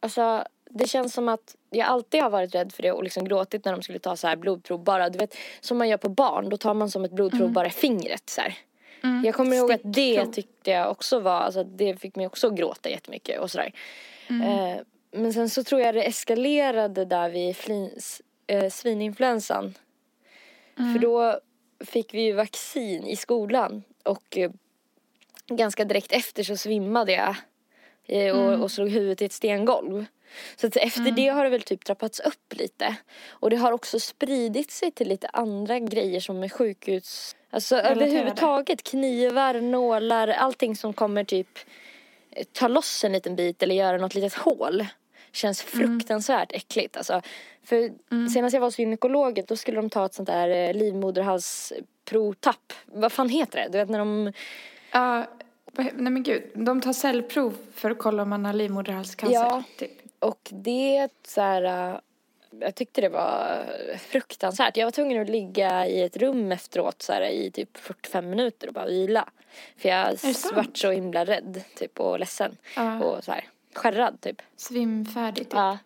alltså 0.00 0.44
det 0.70 0.86
känns 0.88 1.14
som 1.14 1.28
att 1.28 1.56
jag 1.70 1.86
alltid 1.88 2.22
har 2.22 2.30
varit 2.30 2.54
rädd 2.54 2.72
för 2.72 2.82
det 2.82 2.92
och 2.92 3.04
liksom 3.04 3.24
gråtit 3.24 3.64
när 3.64 3.72
de 3.72 3.82
skulle 3.82 3.98
ta 3.98 4.16
så 4.16 4.26
här 4.26 4.36
blodprov 4.36 4.84
bara, 4.84 5.10
du 5.10 5.18
vet 5.18 5.36
som 5.60 5.78
man 5.78 5.88
gör 5.88 5.96
på 5.96 6.08
barn, 6.08 6.48
då 6.48 6.56
tar 6.56 6.74
man 6.74 6.90
som 6.90 7.04
ett 7.04 7.12
blodprov 7.12 7.52
bara 7.52 7.66
i 7.66 7.70
fingret 7.70 8.30
så 8.30 8.40
här. 8.40 8.58
Mm. 9.02 9.24
Jag 9.24 9.34
kommer 9.34 9.56
ihåg 9.56 9.72
att 9.72 9.80
det 9.84 10.26
tyckte 10.26 10.70
jag 10.70 10.90
också 10.90 11.20
var, 11.20 11.40
alltså 11.40 11.64
det 11.64 12.00
fick 12.00 12.16
mig 12.16 12.26
också 12.26 12.50
gråta 12.50 12.90
jättemycket 12.90 13.40
och 13.40 13.50
sådär. 13.50 13.72
Eh, 14.28 14.76
men 15.10 15.32
sen 15.32 15.48
så 15.48 15.64
tror 15.64 15.80
jag 15.80 15.94
det 15.94 16.02
eskalerade 16.02 17.04
där 17.04 17.30
vid 17.30 17.56
flins, 17.56 18.22
eh, 18.46 18.70
svininfluensan. 18.70 19.74
För 20.76 20.98
då 20.98 21.40
fick 21.84 22.14
vi 22.14 22.22
ju 22.22 22.32
vaccin 22.32 23.06
i 23.06 23.16
skolan 23.16 23.82
och 24.02 24.38
eh, 24.38 24.50
ganska 25.46 25.84
direkt 25.84 26.12
efter 26.12 26.42
så 26.42 26.56
svimmade 26.56 27.12
jag 27.12 27.36
eh, 28.06 28.36
och, 28.36 28.62
och 28.62 28.70
slog 28.70 28.88
huvudet 28.88 29.22
i 29.22 29.24
ett 29.24 29.32
stengolv. 29.32 30.06
Så 30.56 30.66
att 30.66 30.76
efter 30.76 31.10
det 31.10 31.28
har 31.28 31.44
det 31.44 31.50
väl 31.50 31.62
typ 31.62 31.84
trappats 31.84 32.20
upp 32.20 32.54
lite. 32.54 32.96
Och 33.28 33.50
det 33.50 33.56
har 33.56 33.72
också 33.72 34.00
spridit 34.00 34.70
sig 34.70 34.90
till 34.90 35.08
lite 35.08 35.28
andra 35.32 35.78
grejer 35.78 36.20
som 36.20 36.42
är 36.42 36.48
sjukhus... 36.48 37.36
Alltså 37.50 37.76
Relaterade. 37.76 38.04
överhuvudtaget 38.04 38.82
knivar, 38.82 39.60
nålar, 39.60 40.28
allting 40.28 40.76
som 40.76 40.92
kommer 40.92 41.24
typ 41.24 41.58
eh, 42.30 42.44
ta 42.52 42.68
loss 42.68 43.04
en 43.04 43.12
liten 43.12 43.36
bit 43.36 43.62
eller 43.62 43.74
göra 43.74 43.96
något 43.96 44.14
litet 44.14 44.34
hål. 44.34 44.86
Känns 45.32 45.62
fruktansvärt 45.62 46.52
äckligt 46.52 46.96
alltså. 46.96 47.22
För 47.64 47.90
senast 48.28 48.54
jag 48.54 48.60
var 48.60 48.66
hos 48.66 48.78
gynekologen 48.78 49.44
då 49.48 49.56
skulle 49.56 49.76
de 49.76 49.90
ta 49.90 50.06
ett 50.06 50.14
sånt 50.14 50.26
där 50.26 50.48
eh, 50.48 50.74
livmoderhalsprovtapp. 50.74 52.72
Vad 52.86 53.12
fan 53.12 53.28
heter 53.28 53.58
det? 53.58 53.68
Du 53.72 53.78
vet 53.78 53.88
när 53.88 53.98
de... 53.98 54.32
Ja, 54.92 55.26
he- 55.76 55.92
nej 55.96 56.12
men 56.12 56.22
gud. 56.22 56.42
De 56.54 56.80
tar 56.80 56.92
cellprov 56.92 57.56
för 57.74 57.90
att 57.90 57.98
kolla 57.98 58.22
om 58.22 58.28
man 58.28 58.44
har 58.44 58.52
livmoderhalscancer. 58.52 59.34
Ja. 59.34 59.62
Typ. 59.78 59.90
Och 60.18 60.48
det 60.52 61.08
så 61.26 61.40
här... 61.40 61.62
äh, 61.92 61.98
Jag 62.60 62.74
tyckte 62.74 63.00
det 63.00 63.08
var 63.08 63.64
fruktansvärt. 63.98 64.76
Jag 64.76 64.86
var 64.86 64.90
tvungen 64.90 65.22
att 65.22 65.28
ligga 65.28 65.86
i 65.86 66.02
ett 66.02 66.16
rum 66.16 66.52
efteråt 66.52 67.02
så 67.02 67.12
här, 67.12 67.22
i 67.22 67.50
typ 67.50 67.76
45 67.78 68.30
minuter 68.30 68.66
och 68.68 68.74
bara 68.74 68.86
vila. 68.86 69.28
För 69.76 69.88
jag 69.88 70.16
det 70.22 70.52
vart 70.54 70.76
så 70.76 70.90
himla 70.90 71.24
rädd 71.24 71.62
typ 71.76 72.00
och 72.00 72.18
ledsen. 72.18 72.56
Ja. 72.76 73.04
Och 73.04 73.24
så 73.24 73.32
här 73.32 73.44
skärrad 73.74 74.20
typ. 74.20 74.42
Svimfärdig 74.56 75.44
typ. 75.44 75.52
Ja. 75.52 75.78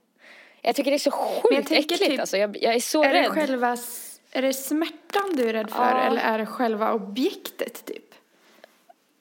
Jag 0.63 0.75
tycker 0.77 0.91
det 0.91 0.97
är 0.97 0.99
så 0.99 1.11
sjukt 1.11 1.71
äckligt 1.73 2.03
typ- 2.05 2.21
alltså. 2.21 2.37
Jag, 2.37 2.63
jag 2.63 2.75
är 2.75 2.81
så 2.81 3.03
Är 3.05 3.13
det, 3.13 3.23
rädd. 3.23 3.29
själva, 3.31 3.73
s- 3.73 4.21
är 4.33 4.43
det 4.43 4.53
smärtan 4.53 5.33
du 5.37 5.49
är 5.49 5.53
rädd 5.53 5.71
för 5.71 5.83
Ja. 5.91 6.03
eller 6.07 6.21
är 6.23 6.39
det 6.39 6.47
själva 6.47 6.93
objektet 6.93 7.85
typ? 7.85 8.15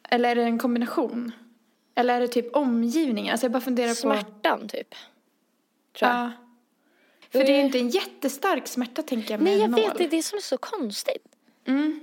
Eller 0.10 0.30
är 0.30 0.36
det 0.36 0.44
en 0.44 0.60
kombination? 0.60 1.32
Eller 2.02 2.16
är 2.16 2.20
det 2.20 2.28
typ 2.28 2.56
omgivningen? 2.56 3.32
Alltså 3.32 3.46
jag 3.46 3.52
bara 3.52 3.62
funderar 3.62 3.90
på... 3.90 3.96
Smärtan 3.96 4.68
typ. 4.68 4.96
Tror 6.00 6.12
jag. 6.12 6.20
Ja. 6.20 6.32
För 7.30 7.40
det 7.40 7.52
är 7.52 7.58
ju 7.58 7.62
inte 7.62 7.80
en 7.80 7.90
jättestark 7.90 8.68
smärta 8.68 9.04
tänker 9.04 9.34
jag 9.34 9.42
med 9.42 9.52
Nej 9.52 9.60
jag 9.60 9.66
en 9.66 9.76
vet, 9.76 9.98
det 9.98 10.04
är 10.04 10.10
det 10.10 10.24
som 10.24 10.38
är 10.38 10.42
så 10.42 10.58
konstigt. 10.58 11.28
Mm. 11.68 12.00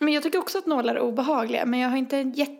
Men 0.00 0.12
jag 0.12 0.22
tycker 0.22 0.38
också 0.38 0.58
att 0.58 0.66
nålar 0.66 0.94
är 0.94 1.00
obehagliga. 1.00 1.66
Men 1.66 1.80
jag 1.80 1.88
har 1.88 1.96
inte 1.96 2.16
jätte... 2.16 2.56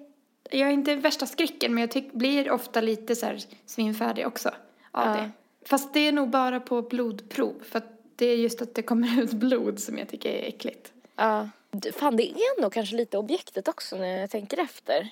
Jag 0.51 0.67
har 0.67 0.73
inte 0.73 0.95
värsta 0.95 1.27
skräcken 1.27 1.75
men 1.75 1.81
jag 1.81 1.91
tyck, 1.91 2.13
blir 2.13 2.51
ofta 2.51 2.81
lite 2.81 3.17
så 3.17 3.27
här 3.27 3.39
svimfärdig 3.67 4.27
också 4.27 4.49
av 4.91 5.07
Ja. 5.07 5.13
det. 5.13 5.31
Fast 5.65 5.95
det 5.95 6.01
är 6.01 6.13
nog 6.13 6.29
bara 6.29 6.61
på 6.61 6.83
blodprov. 6.83 7.63
För 7.63 7.79
att 7.79 7.93
det 8.17 8.27
är 8.27 8.37
just 8.37 8.63
att 8.63 8.75
det 8.75 8.83
kommer 8.83 9.23
ut 9.23 9.31
blod 9.31 9.81
som 9.81 9.99
jag 9.99 10.09
tycker 10.09 10.31
är 10.31 10.49
äckligt. 10.49 10.93
Ja. 11.17 11.49
Fan 11.95 12.17
det 12.17 12.31
är 12.31 12.63
nog 12.63 12.73
kanske 12.73 12.97
lite 12.97 13.19
objektet 13.19 13.69
också 13.69 13.97
när 13.97 14.21
jag 14.21 14.31
tänker 14.31 14.59
efter. 14.59 15.09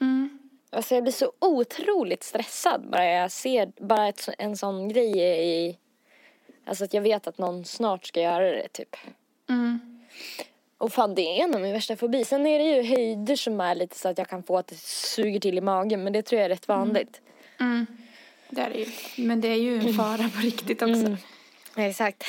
Mm. 0.00 0.37
Alltså 0.70 0.94
jag 0.94 1.02
blir 1.02 1.12
så 1.12 1.32
otroligt 1.38 2.22
stressad 2.22 2.90
bara 2.90 3.04
jag 3.04 3.30
ser 3.30 3.72
bara 3.80 4.08
ett, 4.08 4.28
en 4.38 4.56
sån 4.56 4.88
grej 4.88 5.18
i... 5.18 5.78
Alltså 6.66 6.84
att 6.84 6.94
jag 6.94 7.02
vet 7.02 7.26
att 7.26 7.38
någon 7.38 7.64
snart 7.64 8.06
ska 8.06 8.20
göra 8.20 8.50
det 8.50 8.68
typ. 8.68 8.96
Mm. 9.48 9.80
Och 10.78 10.92
fan 10.92 11.14
det 11.14 11.22
är 11.22 11.44
en 11.44 11.54
av 11.54 11.60
min 11.60 11.72
värsta 11.72 11.96
fobi. 11.96 12.24
Sen 12.24 12.46
är 12.46 12.58
det 12.58 12.64
ju 12.64 12.82
höjder 12.82 13.36
som 13.36 13.60
är 13.60 13.74
lite 13.74 13.98
så 13.98 14.08
att 14.08 14.18
jag 14.18 14.28
kan 14.28 14.42
få 14.42 14.58
att 14.58 14.66
det 14.66 14.76
suger 14.80 15.40
till 15.40 15.58
i 15.58 15.60
magen 15.60 16.04
men 16.04 16.12
det 16.12 16.22
tror 16.22 16.38
jag 16.38 16.44
är 16.44 16.48
rätt 16.48 16.68
vanligt. 16.68 17.20
Mm. 17.60 17.86
Det 18.50 18.60
är 18.60 18.70
det 18.70 18.78
ju. 18.78 18.86
Men 19.26 19.40
det 19.40 19.48
är 19.48 19.56
ju 19.56 19.78
en 19.78 19.94
fara 19.94 20.28
på 20.34 20.40
riktigt 20.40 20.82
också. 20.82 21.06
Mm. 21.06 21.16
Exakt. 21.76 22.24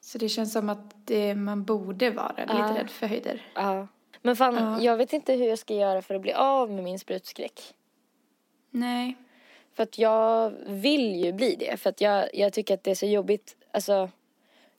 Så 0.00 0.18
det 0.18 0.28
känns 0.28 0.52
som 0.52 0.68
att 0.68 1.06
det, 1.06 1.34
man 1.34 1.64
borde 1.64 2.10
vara 2.10 2.32
lite 2.38 2.52
Ja. 2.52 2.76
rädd 2.78 2.90
för 2.90 3.06
höjder. 3.06 3.46
Ja. 3.54 3.88
Men 4.22 4.36
fan 4.36 4.54
Ja. 4.54 4.82
jag 4.82 4.96
vet 4.96 5.12
inte 5.12 5.32
hur 5.32 5.46
jag 5.46 5.58
ska 5.58 5.74
göra 5.74 6.02
för 6.02 6.14
att 6.14 6.22
bli 6.22 6.32
av 6.32 6.70
med 6.70 6.84
min 6.84 6.98
sprutskräck. 6.98 7.60
Nej. 8.70 9.16
För 9.74 9.82
att 9.82 9.98
jag 9.98 10.54
vill 10.66 11.24
ju 11.24 11.32
bli 11.32 11.56
det. 11.58 11.76
För 11.76 11.90
att 11.90 12.00
jag, 12.00 12.28
jag 12.34 12.52
tycker 12.52 12.74
att 12.74 12.84
det 12.84 12.90
är 12.90 12.94
så 12.94 13.06
jobbigt. 13.06 13.56
Alltså, 13.70 14.10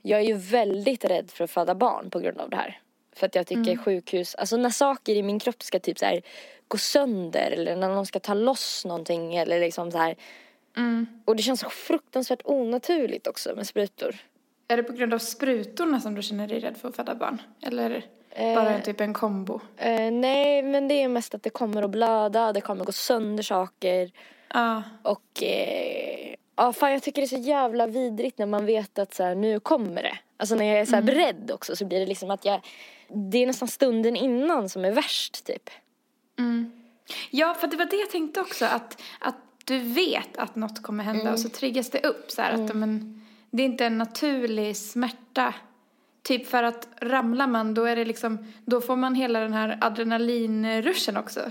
jag 0.02 0.20
är 0.20 0.24
ju 0.24 0.34
väldigt 0.34 1.06
rädd 1.06 1.32
för 1.32 1.44
att 1.44 1.52
föda 1.52 1.76
barn 1.76 2.10
på 2.10 2.20
grund 2.20 2.42
av 2.42 2.50
det 2.50 2.56
här. 2.56 2.80
För 3.16 3.26
att 3.26 3.36
jag 3.36 3.48
tycker 3.48 3.78
sjukhus, 3.78 4.36
alltså 4.36 4.58
när 4.58 4.70
saker 4.70 5.16
i 5.16 5.24
min 5.24 5.40
kropp 5.40 5.64
ska 5.64 5.80
typ 5.80 6.00
så 6.00 6.06
här 6.06 6.22
gå 6.68 6.78
sönder 6.78 7.52
eller 7.52 7.76
när 7.76 7.90
någon 7.90 8.06
ska 8.06 8.20
ta 8.20 8.34
loss 8.34 8.86
någonting 8.86 9.36
eller 9.36 9.60
liksom 9.60 9.92
så 9.92 9.98
här. 9.98 10.16
Mm. 10.78 11.08
Och 11.26 11.36
det 11.36 11.44
känns 11.44 11.60
så 11.60 11.70
fruktansvärt 11.70 12.42
onaturligt 12.44 13.28
också 13.28 13.56
med 13.56 13.68
sprutor. 13.68 14.16
Är 14.68 14.78
det 14.78 14.84
på 14.84 14.94
grund 14.94 15.14
av 15.14 15.20
sprutorna 15.20 16.00
som 16.00 16.16
du 16.16 16.22
känner 16.22 16.48
dig 16.48 16.60
rädd 16.60 16.78
för 16.78 16.90
att 16.90 16.96
föda 16.96 17.16
barn? 17.16 17.42
Eller 17.62 18.06
bara 18.56 18.80
typ 18.80 19.02
en 19.02 19.14
kombo? 19.14 19.62
Eh, 19.78 20.12
nej, 20.12 20.64
men 20.64 20.88
det 20.88 20.94
är 20.94 21.08
mest 21.08 21.36
att 21.36 21.44
det 21.44 21.50
kommer 21.50 21.82
att 21.82 21.90
blöda, 21.90 22.54
det 22.54 22.62
kommer 22.62 22.82
att 22.82 22.86
gå 22.86 22.92
sönder 22.92 23.44
saker. 23.44 24.12
Ja. 24.54 24.84
Och 25.04 25.44
eh, 25.44 26.36
ja, 26.56 26.74
fan 26.74 26.92
jag 26.92 27.04
tycker 27.04 27.22
det 27.22 27.26
är 27.26 27.38
så 27.38 27.50
jävla 27.50 27.88
vidrigt 27.88 28.38
när 28.38 28.46
man 28.46 28.66
vet 28.66 29.00
att 29.00 29.14
så 29.14 29.24
här, 29.24 29.36
nu 29.36 29.60
kommer 29.60 30.04
det. 30.04 30.18
Alltså 30.38 30.56
när 30.56 30.66
jag 30.66 30.80
är 30.80 30.86
så 30.86 30.96
här 30.96 31.02
beredd 31.02 31.52
också 31.54 31.76
så 31.76 31.86
blir 31.86 32.00
det 32.00 32.06
liksom 32.06 32.32
att 32.32 32.46
jag, 32.46 32.62
det 33.08 33.38
är 33.38 33.48
nästan 33.48 33.68
stunden 33.68 34.16
innan 34.16 34.70
som 34.70 34.86
är 34.86 34.92
värst 34.92 35.46
typ. 35.46 35.70
Mm. 36.40 36.72
Ja, 37.30 37.54
för 37.54 37.68
det 37.68 37.78
var 37.78 37.86
det 37.86 37.96
jag 37.96 38.10
tänkte 38.10 38.42
också. 38.42 38.66
Att, 38.66 39.02
att 39.20 39.36
du 39.66 39.80
vet 39.80 40.38
att 40.38 40.56
något 40.56 40.84
kommer 40.84 41.04
hända 41.04 41.32
och 41.32 41.40
så 41.40 41.50
triggas 41.50 41.90
det 41.90 42.00
upp 42.00 42.32
så 42.32 42.42
här 42.42 42.54
att 42.54 42.76
men, 42.76 43.22
det 43.52 43.64
är 43.64 43.66
inte 43.66 43.86
en 43.86 43.98
naturlig 43.98 44.78
smärta. 44.78 45.54
Typ 46.22 46.48
för 46.48 46.64
att 46.64 46.88
ramlar 47.02 47.48
man 47.48 47.74
då 47.74 47.86
är 47.86 47.96
det 47.96 48.06
liksom, 48.06 48.38
då 48.66 48.82
får 48.82 48.96
man 48.96 49.16
hela 49.16 49.40
den 49.40 49.54
här 49.54 49.78
adrenalinruschen 49.82 51.18
också. 51.18 51.42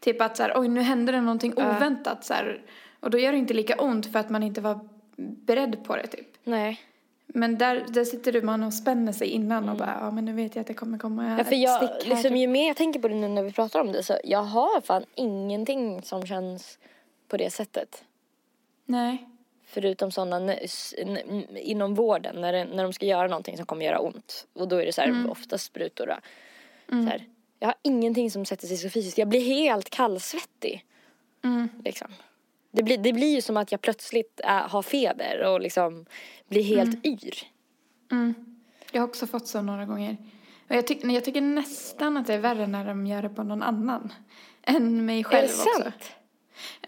Typ 0.00 0.20
att 0.20 0.36
så 0.36 0.42
här, 0.42 0.52
oj 0.56 0.68
nu 0.68 0.80
händer 0.80 1.12
det 1.12 1.20
någonting 1.20 1.52
oväntat 1.56 2.24
så 2.24 2.34
här. 2.34 2.62
Och 3.00 3.10
då 3.10 3.18
gör 3.18 3.32
det 3.32 3.38
inte 3.38 3.54
lika 3.54 3.74
ont 3.74 4.12
för 4.12 4.18
att 4.18 4.30
man 4.30 4.42
inte 4.42 4.60
var 4.60 4.80
beredd 5.16 5.84
på 5.84 5.96
det 5.96 6.06
typ. 6.06 6.26
Nej. 6.44 6.80
Men 7.26 7.58
där, 7.58 7.84
där 7.88 8.04
sitter 8.04 8.32
du 8.32 8.42
man 8.42 8.62
och 8.62 8.74
spänner 8.74 9.12
sig 9.12 9.28
innan 9.28 9.68
och 9.68 9.76
bara, 9.76 9.98
ja 10.00 10.10
men 10.10 10.24
nu 10.24 10.32
vet 10.32 10.56
jag 10.56 10.60
att 10.60 10.66
det 10.66 10.74
kommer 10.74 10.98
komma 10.98 11.36
Ja, 11.38 11.44
för 11.44 11.54
jag, 11.54 11.76
stick 11.76 11.90
här. 11.90 12.10
liksom, 12.10 12.30
typ. 12.30 12.38
ju 12.38 12.46
mer 12.46 12.68
jag 12.68 12.76
tänker 12.76 13.00
på 13.00 13.08
det 13.08 13.14
nu 13.14 13.28
när 13.28 13.42
vi 13.42 13.52
pratar 13.52 13.80
om 13.80 13.92
det 13.92 14.02
så 14.02 14.18
jag 14.24 14.42
har 14.42 14.80
fan 14.80 15.04
ingenting 15.14 16.02
som 16.02 16.26
känns 16.26 16.78
på 17.28 17.36
det 17.36 17.50
sättet. 17.50 18.04
Nej. 18.84 19.28
Förutom 19.68 20.10
sådana 20.10 20.54
inom 21.56 21.94
vården 21.94 22.40
när, 22.40 22.52
det, 22.52 22.64
när 22.64 22.82
de 22.82 22.92
ska 22.92 23.06
göra 23.06 23.26
någonting 23.28 23.56
som 23.56 23.66
kommer 23.66 23.84
göra 23.84 23.98
ont. 24.00 24.46
Och 24.52 24.68
då 24.68 24.76
är 24.76 24.86
det 24.86 24.92
så 24.92 25.00
här, 25.00 25.08
Mm. 25.08 25.30
ofta 25.30 25.58
sprutor. 25.58 26.06
Då. 26.06 26.16
Så 26.88 27.08
här, 27.08 27.24
jag 27.58 27.68
har 27.68 27.74
ingenting 27.82 28.30
som 28.30 28.44
sätter 28.44 28.66
sig 28.66 28.76
så 28.76 28.90
fysiskt. 28.90 29.18
Jag 29.18 29.28
blir 29.28 29.40
helt 29.40 29.90
kallsvettig. 29.90 30.84
Mm. 31.44 31.68
Liksom. 31.84 32.08
Det, 32.70 32.82
blir, 32.82 32.98
det 32.98 33.12
blir 33.12 33.34
ju 33.34 33.40
som 33.42 33.56
att 33.56 33.72
jag 33.72 33.80
plötsligt 33.80 34.40
är, 34.44 34.60
har 34.68 34.82
feber 34.82 35.42
och 35.44 35.60
liksom 35.60 36.06
blir 36.48 36.62
helt 36.62 37.06
yr. 37.06 37.34
Mm. 38.12 38.34
Jag 38.92 39.02
har 39.02 39.08
också 39.08 39.26
fått 39.26 39.46
så 39.48 39.62
några 39.62 39.84
gånger. 39.84 40.16
Och 40.68 40.74
jag, 40.76 40.86
tyck, 40.86 41.04
jag 41.04 41.24
tycker 41.24 41.40
nästan 41.40 42.16
att 42.16 42.26
det 42.26 42.34
är 42.34 42.38
värre 42.38 42.66
när 42.66 42.84
de 42.84 43.06
gör 43.06 43.22
det 43.22 43.28
på 43.28 43.42
någon 43.42 43.62
annan. 43.62 44.12
Än 44.62 45.06
mig 45.06 45.18
Är 45.20 45.24
själv 45.24 45.48
det 45.48 45.54
också. 45.54 45.82
sant? 45.82 46.12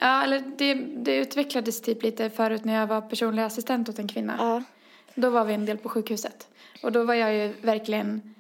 Ja, 0.01 0.25
eller 0.25 0.43
det, 0.57 0.75
det 0.75 1.17
utvecklades 1.17 1.81
typ 1.81 2.03
lite 2.03 2.31
förut 2.31 2.65
när 2.65 2.75
jag 2.75 2.87
var 2.87 3.01
personlig 3.01 3.43
assistent 3.43 3.89
åt 3.89 3.99
en 3.99 4.09
kvinna. 4.09 4.35
Ja. 4.39 4.63
Då 5.15 5.31
var 5.31 5.45
vi 5.45 5.55
en 5.55 5.67
del 5.67 5.79
på 5.79 5.89
sjukhuset. 5.89 6.49
Och 6.83 6.93
då 6.93 7.05
var 7.05 7.15
jag 7.15 7.35
ju 7.35 7.53
verkligen 7.63 8.35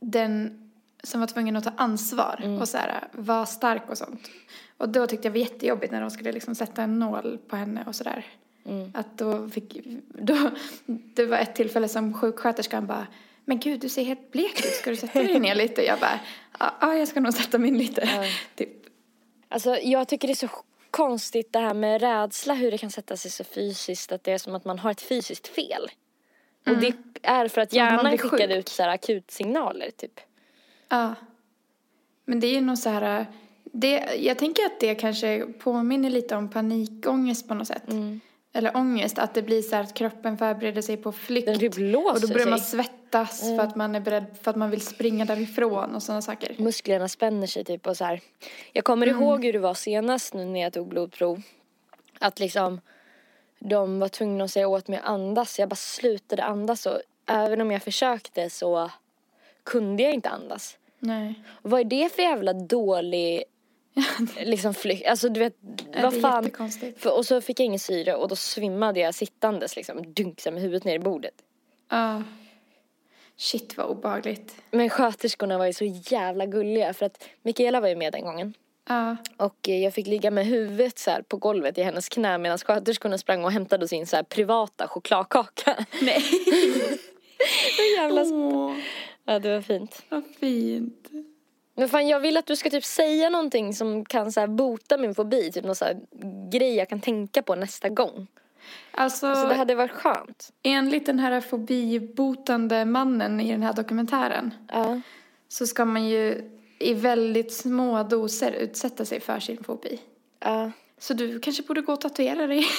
den 0.00 0.62
som 1.02 1.20
var 1.20 1.26
tvungen 1.26 1.56
att 1.56 1.64
ta 1.64 1.72
ansvar 1.76 2.40
Mm. 2.42 2.60
och 2.60 2.68
så 2.68 2.78
här, 2.78 3.08
vara 3.12 3.46
stark 3.46 3.82
och 3.90 3.98
sånt. 3.98 4.30
Och 4.76 4.88
då 4.88 5.06
tyckte 5.06 5.28
jag 5.28 5.34
det 5.34 5.38
var 5.38 5.46
jättejobbigt 5.46 5.92
när 5.92 6.00
de 6.00 6.10
skulle 6.10 6.32
liksom 6.32 6.54
sätta 6.54 6.82
en 6.82 6.98
nål 6.98 7.38
på 7.48 7.56
henne 7.56 7.84
och 7.86 7.94
sådär. 7.94 8.26
Att 8.94 9.18
då 9.18 9.48
fick, 9.48 9.78
då, 10.08 10.50
det 10.86 11.26
var 11.26 11.38
ett 11.38 11.54
tillfälle 11.54 11.88
som 11.88 12.14
sjuksköterskan 12.14 12.86
bara, 12.86 13.06
men 13.44 13.58
gud 13.58 13.80
du 13.80 13.88
ser 13.88 14.04
helt 14.04 14.32
blek 14.32 14.58
ut, 14.58 14.72
ska 14.72 14.90
du 14.90 14.96
sätta 14.96 15.22
dig 15.22 15.40
ner 15.40 15.54
lite? 15.54 15.82
Jag 15.82 15.98
bara, 15.98 16.20
ja 16.80 16.94
jag 16.94 17.08
ska 17.08 17.20
nog 17.20 17.34
sätta 17.34 17.58
mig 17.58 17.68
in 17.68 17.78
lite. 17.78 18.08
Typ. 18.54 18.68
Alltså 19.56 19.78
jag 19.82 20.08
tycker 20.08 20.28
det 20.28 20.32
är 20.32 20.48
så 20.48 20.48
konstigt 20.90 21.52
det 21.52 21.58
här 21.58 21.74
med 21.74 22.00
rädsla, 22.00 22.54
hur 22.54 22.70
det 22.70 22.78
kan 22.78 22.90
sätta 22.90 23.16
sig 23.16 23.30
så 23.30 23.44
fysiskt, 23.44 24.12
att 24.12 24.24
det 24.24 24.32
är 24.32 24.38
som 24.38 24.54
att 24.54 24.64
man 24.64 24.78
har 24.78 24.90
ett 24.90 25.00
fysiskt 25.00 25.48
fel. 25.48 25.90
Och 26.66 26.76
det 26.76 26.92
är 27.22 27.48
för 27.48 27.60
att 27.60 27.72
hjärnan 27.72 28.18
skickade 28.18 28.56
ut 28.56 28.68
så 28.68 28.82
här 28.82 28.90
akutsignaler 28.90 29.90
typ. 29.90 30.20
Ja. 30.88 31.14
Men 32.24 32.40
det 32.40 32.46
är 32.46 32.52
ju 32.52 32.60
nog 32.60 32.78
så 32.78 32.88
här, 32.88 33.26
det, 33.64 34.16
jag 34.18 34.38
tänker 34.38 34.66
att 34.66 34.80
det 34.80 34.94
kanske 34.94 35.46
påminner 35.58 36.10
lite 36.10 36.36
om 36.36 36.50
panikångest 36.50 37.48
på 37.48 37.54
något 37.54 37.68
sätt. 37.68 37.88
Mm. 37.88 38.20
Eller 38.56 38.76
ångest, 38.76 39.18
att 39.18 39.34
det 39.34 39.42
blir 39.42 39.62
så 39.62 39.76
här 39.76 39.82
att 39.82 39.94
kroppen 39.94 40.38
förbereder 40.38 40.82
sig 40.82 40.96
på 40.96 41.12
flykt. 41.12 41.46
Den 41.46 41.58
typ 41.58 41.74
låser 41.76 42.14
och 42.14 42.20
då 42.20 42.26
börjar. 42.28 42.40
Mm. 42.40 42.50
man 42.50 42.58
svettas 42.60 43.40
för 43.40 43.58
att 43.60 43.76
man 43.76 43.94
är 43.94 44.00
beredd, 44.00 44.24
för 44.42 44.50
att 44.50 44.56
man 44.56 44.70
vill 44.70 44.80
springa 44.80 45.24
därifrån 45.24 45.94
och 45.94 46.02
sådana 46.02 46.22
saker. 46.22 46.54
musklerna 46.58 47.08
spänner 47.08 47.46
sig 47.46 47.64
typ 47.64 47.86
och 47.86 47.96
så 47.96 48.04
här. 48.04 48.20
Jag 48.72 48.84
kommer 48.84 49.06
Mm. 49.06 49.22
ihåg 49.22 49.44
hur 49.44 49.52
det 49.52 49.58
var 49.58 49.74
senast 49.74 50.34
nu 50.34 50.44
när 50.44 50.60
jag 50.60 50.72
tog 50.72 50.88
blodprov. 50.88 51.42
Att 52.18 52.38
liksom 52.40 52.80
de 53.58 53.98
var 53.98 54.08
tvungna 54.08 54.44
att 54.44 54.50
säga 54.50 54.68
åt 54.68 54.88
mig 54.88 54.98
att 54.98 55.04
andas. 55.06 55.58
Jag 55.58 55.68
bara 55.68 55.76
slutade 55.76 56.44
andas 56.44 56.86
och 56.86 57.00
även 57.26 57.60
om 57.60 57.70
jag 57.70 57.82
försökte 57.82 58.50
så 58.50 58.90
kunde 59.62 60.02
jag 60.02 60.12
inte 60.12 60.28
andas. 60.28 60.78
Nej. 60.98 61.34
Vad 61.62 61.80
är 61.80 61.84
det 61.84 62.12
för 62.12 62.22
jävla 62.22 62.52
dålig 62.52 63.44
liksom 64.44 64.74
flykt? 64.74 65.06
Alltså 65.06 65.28
du 65.28 65.40
vet, 65.40 65.56
Ja, 65.92 66.02
vad 66.02 66.20
fan. 66.20 66.50
För, 66.98 67.16
och 67.16 67.26
så 67.26 67.40
fick 67.40 67.60
jag 67.60 67.64
ingen 67.66 67.78
syre 67.78 68.14
och 68.14 68.28
då 68.28 68.36
svimmade 68.36 69.00
jag 69.00 69.14
sittandes 69.14 69.76
liksom, 69.76 70.12
dunkade 70.14 70.54
med 70.54 70.62
huvudet 70.62 70.84
ner 70.84 70.94
i 70.94 70.98
bordet. 70.98 71.34
Ja. 71.90 72.22
Shit 73.36 73.76
vad 73.76 73.86
obehagligt. 73.86 74.56
Men 74.70 74.90
sköterskorna 74.90 75.58
var 75.58 75.66
ju 75.66 75.72
så 75.72 75.84
jävla 75.84 76.46
gulliga 76.46 76.94
för 76.94 77.06
att 77.06 77.24
Mikaela 77.42 77.80
var 77.80 77.88
ju 77.88 77.96
med 77.96 78.12
den 78.12 78.22
gången. 78.22 78.54
Ja. 78.88 79.16
Och 79.36 79.68
eh, 79.68 79.82
jag 79.82 79.94
fick 79.94 80.06
ligga 80.06 80.30
med 80.30 80.46
huvudet 80.46 80.98
så 80.98 81.10
på 81.28 81.36
golvet 81.36 81.78
i 81.78 81.82
hennes 81.82 82.08
knä 82.08 82.38
medan 82.38 82.58
sköterskorna 82.58 83.18
sprang 83.18 83.44
och 83.44 83.52
hämtade 83.52 83.88
sin 83.88 84.06
så 84.06 84.16
här 84.16 84.22
privata 84.22 84.88
chokladkaka. 84.88 85.86
Nej. 86.02 86.20
Så 87.76 87.82
jävla 87.98 88.22
Åh, 88.22 88.74
Ja, 89.24 89.38
det 89.38 89.54
var 89.54 89.60
fint. 89.60 90.02
vad 90.08 90.22
fint. 90.40 91.08
Men 91.76 91.88
fan, 91.88 92.08
jag 92.08 92.20
vill 92.20 92.36
att 92.36 92.46
du 92.46 92.56
ska 92.56 92.70
typ 92.70 92.84
säga 92.84 93.30
någonting 93.30 93.74
som 93.74 94.04
kan 94.04 94.32
så 94.32 94.40
här 94.40 94.46
bota 94.46 94.96
min 94.98 95.14
fobi. 95.14 95.52
Typ 95.52 95.64
någon 95.64 95.76
så 95.76 95.84
här 95.84 95.96
grej 96.50 96.74
jag 96.74 96.88
kan 96.88 97.00
tänka 97.00 97.42
på 97.42 97.54
nästa 97.54 97.88
gång. 97.88 98.26
Alltså, 98.90 99.34
Så 99.34 99.48
det 99.48 99.54
hade 99.54 99.74
varit 99.74 99.90
skönt. 99.90 100.52
enligt 100.62 101.06
den 101.06 101.18
här 101.18 101.40
fobibotande 101.40 102.84
mannen 102.84 103.40
i 103.40 103.52
den 103.52 103.62
här 103.62 103.72
dokumentären 103.72 104.54
Ja. 104.72 105.00
så 105.48 105.66
ska 105.66 105.84
man 105.84 106.08
ju 106.08 106.50
i 106.78 106.94
väldigt 106.94 107.52
små 107.52 108.02
doser 108.02 108.52
utsätta 108.52 109.04
sig 109.04 109.20
för 109.20 109.40
sin 109.40 109.64
fobi. 109.64 110.00
Ja. 110.40 110.70
Så 110.98 111.14
du 111.14 111.40
kanske 111.40 111.62
borde 111.62 111.80
gå 111.80 111.92
och 111.92 112.00
tatuera 112.00 112.46
dig. 112.46 112.66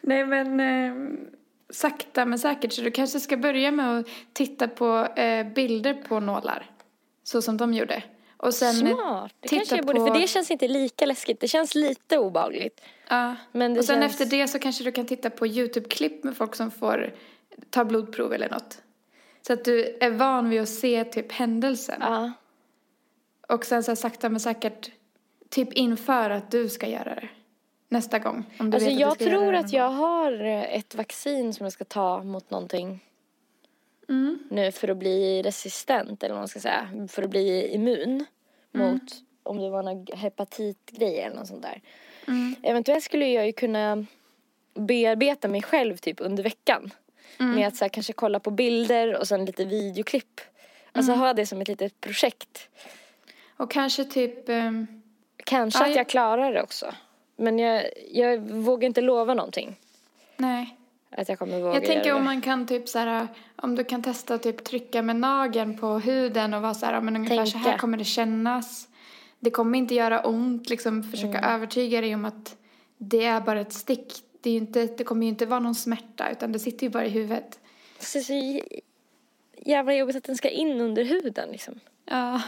Nej, 0.00 0.24
men 0.26 0.60
eh, 0.60 0.94
sakta 1.72 2.24
men 2.24 2.38
säkert 2.38 2.72
så 2.72 2.82
du 2.82 2.90
kanske 2.90 3.20
ska 3.20 3.36
börja 3.36 3.70
med 3.70 3.98
att 3.98 4.06
titta 4.32 4.68
på 4.68 5.06
eh, 5.16 5.46
bilder 5.46 5.94
på 5.94 6.20
nålar. 6.20 6.70
Så 7.22 7.42
som 7.42 7.56
de 7.56 7.74
gjorde. 7.74 8.02
Och 8.36 8.54
sen, 8.54 8.86
eh, 8.86 8.94
Smart. 8.94 9.32
Det 9.40 9.48
titta 9.48 9.58
kanske 9.58 9.76
jag 9.76 9.86
borde, 9.86 9.98
på- 10.00 10.06
för 10.06 10.20
det 10.20 10.26
känns 10.28 10.50
inte 10.50 10.68
lika 10.68 11.06
läskigt. 11.06 11.40
Det 11.40 11.48
känns 11.48 11.74
lite 11.74 12.18
obehagligt. 12.18 12.80
Ja. 13.08 13.36
Men 13.52 13.78
och 13.78 13.84
sen 13.84 14.00
känns- 14.00 14.12
efter 14.12 14.26
det 14.38 14.48
så 14.48 14.58
kanske 14.58 14.84
du 14.84 14.92
kan 14.92 15.06
titta 15.06 15.30
på 15.30 15.46
YouTube-klipp 15.46 16.24
med 16.24 16.36
folk 16.36 16.54
som 16.54 16.70
får 16.70 17.14
ta 17.70 17.84
blodprov 17.84 18.32
eller 18.32 18.48
något. 18.50 18.82
Så 19.46 19.52
att 19.52 19.64
du 19.64 19.98
är 20.00 20.10
van 20.10 20.50
vid 20.50 20.60
att 20.60 20.68
se 20.68 21.04
typ 21.04 21.32
händelsen. 21.32 21.98
Ja. 22.00 22.32
Och 23.48 23.64
sen 23.64 23.82
så 23.84 23.96
sakta 23.96 24.28
men 24.28 24.40
säkert 24.40 24.90
typ 25.48 25.72
inför 25.72 26.30
att 26.30 26.50
du 26.50 26.68
ska 26.68 26.86
göra 26.88 27.14
det. 27.14 27.28
Nästa 27.92 28.18
gång. 28.18 28.44
Om 28.58 28.70
du 28.70 28.76
Alltså 28.76 28.88
vet 28.90 28.94
att 28.96 29.00
jag 29.00 29.10
du 29.18 29.24
ska 29.24 29.24
tror 29.24 29.54
att 29.54 29.72
jag 29.72 29.90
har 29.90 30.32
eh, 30.44 30.74
ett 30.76 30.94
vaccin 30.94 31.54
som 31.54 31.64
jag 31.64 31.72
ska 31.72 31.84
ta 31.84 32.22
mot 32.22 32.50
någonting. 32.50 33.00
Mm. 34.08 34.38
nu 34.50 34.72
för 34.72 34.88
att 34.88 34.96
bli 34.96 35.42
resistent 35.42 36.22
eller 36.22 36.34
vad 36.34 36.40
man 36.40 36.48
ska 36.48 36.60
säga. 36.60 36.88
För 37.08 37.22
att 37.22 37.30
bli 37.30 37.68
immun 37.74 38.24
mot 38.72 39.02
om 39.42 39.58
det 39.58 39.70
var 39.70 39.82
någon 39.82 40.06
hepatitgrej 40.14 41.20
eller 41.20 41.36
något 41.36 41.46
sånt 41.46 41.62
där. 41.62 41.80
Mm. 42.28 42.54
Eventuellt 42.62 43.04
skulle 43.04 43.26
jag 43.28 43.46
ju 43.46 43.52
kunna 43.52 44.06
bearbeta 44.74 45.48
mig 45.48 45.62
själv 45.62 45.96
typ 45.96 46.20
under 46.20 46.42
veckan. 46.42 46.90
Mm. 47.40 47.54
Med 47.54 47.68
att 47.68 47.76
så 47.76 47.84
här, 47.84 47.88
kanske 47.88 48.12
kolla 48.12 48.40
på 48.40 48.50
bilder 48.50 49.16
och 49.16 49.28
sen 49.28 49.44
lite 49.44 49.64
videoklipp. 49.64 50.40
Alltså 50.92 51.12
Mm. 51.12 51.20
ha 51.20 51.34
det 51.34 51.46
som 51.46 51.60
ett 51.60 51.68
litet 51.68 52.00
projekt. 52.00 52.68
Och 53.56 53.70
kanske 53.70 54.04
typ... 54.04 54.48
ehm, 54.48 55.02
Kanske 55.44 55.84
Ja, 55.84 55.90
att 55.90 55.96
jag 55.96 56.08
klarar 56.08 56.52
det 56.52 56.62
också. 56.62 56.94
Men 57.40 57.58
jag, 57.58 57.84
jag 58.12 58.38
vågar 58.50 58.86
inte 58.86 59.00
lova 59.00 59.34
någonting. 59.34 59.76
nej. 60.36 60.76
Att 61.12 61.28
jag 61.28 61.38
kommer 61.38 61.60
våga 61.60 61.74
Jag 61.74 61.84
tänker 61.84 62.14
om 62.14 62.24
man 62.24 62.40
kan 62.40 62.66
typ 62.66 62.88
så 62.88 62.98
här, 62.98 63.28
om 63.56 63.74
du 63.74 63.84
kan 63.84 64.02
testa 64.02 64.34
att 64.34 64.42
typ 64.42 64.64
trycka 64.64 65.02
med 65.02 65.16
nageln 65.16 65.78
på 65.78 65.98
huden 65.98 66.54
och 66.54 66.62
vara 66.62 66.74
så 66.74 66.86
här, 66.86 67.00
men 67.00 67.16
ungefär 67.16 67.44
så 67.44 67.58
här 67.58 67.64
Tänka. 67.64 67.78
kommer 67.78 67.98
det 67.98 68.04
kännas. 68.04 68.88
Det 69.40 69.50
kommer 69.50 69.78
inte 69.78 69.94
göra 69.94 70.20
ont, 70.20 70.70
liksom 70.70 71.02
försöka 71.02 71.38
Mm. 71.38 71.50
övertyga 71.50 72.00
dig 72.00 72.14
om 72.14 72.24
att 72.24 72.56
det 72.98 73.24
är 73.24 73.40
bara 73.40 73.60
ett 73.60 73.72
stick. 73.72 74.12
Det, 74.40 74.50
är 74.50 74.56
inte, 74.56 74.86
det 74.86 75.04
kommer 75.04 75.22
ju 75.22 75.28
inte 75.28 75.46
vara 75.46 75.60
någon 75.60 75.74
smärta 75.74 76.30
utan 76.30 76.52
det 76.52 76.58
sitter 76.58 76.86
ju 76.86 76.90
bara 76.90 77.04
i 77.04 77.08
huvudet. 77.08 77.58
Det 77.98 78.04
så 78.20 78.32
j- 78.32 78.80
jävla 79.56 79.94
jobbigt 79.94 80.16
att 80.16 80.24
den 80.24 80.36
ska 80.36 80.48
in 80.48 80.80
under 80.80 81.04
huden 81.04 81.48
liksom. 81.50 81.80
Ja. 82.04 82.40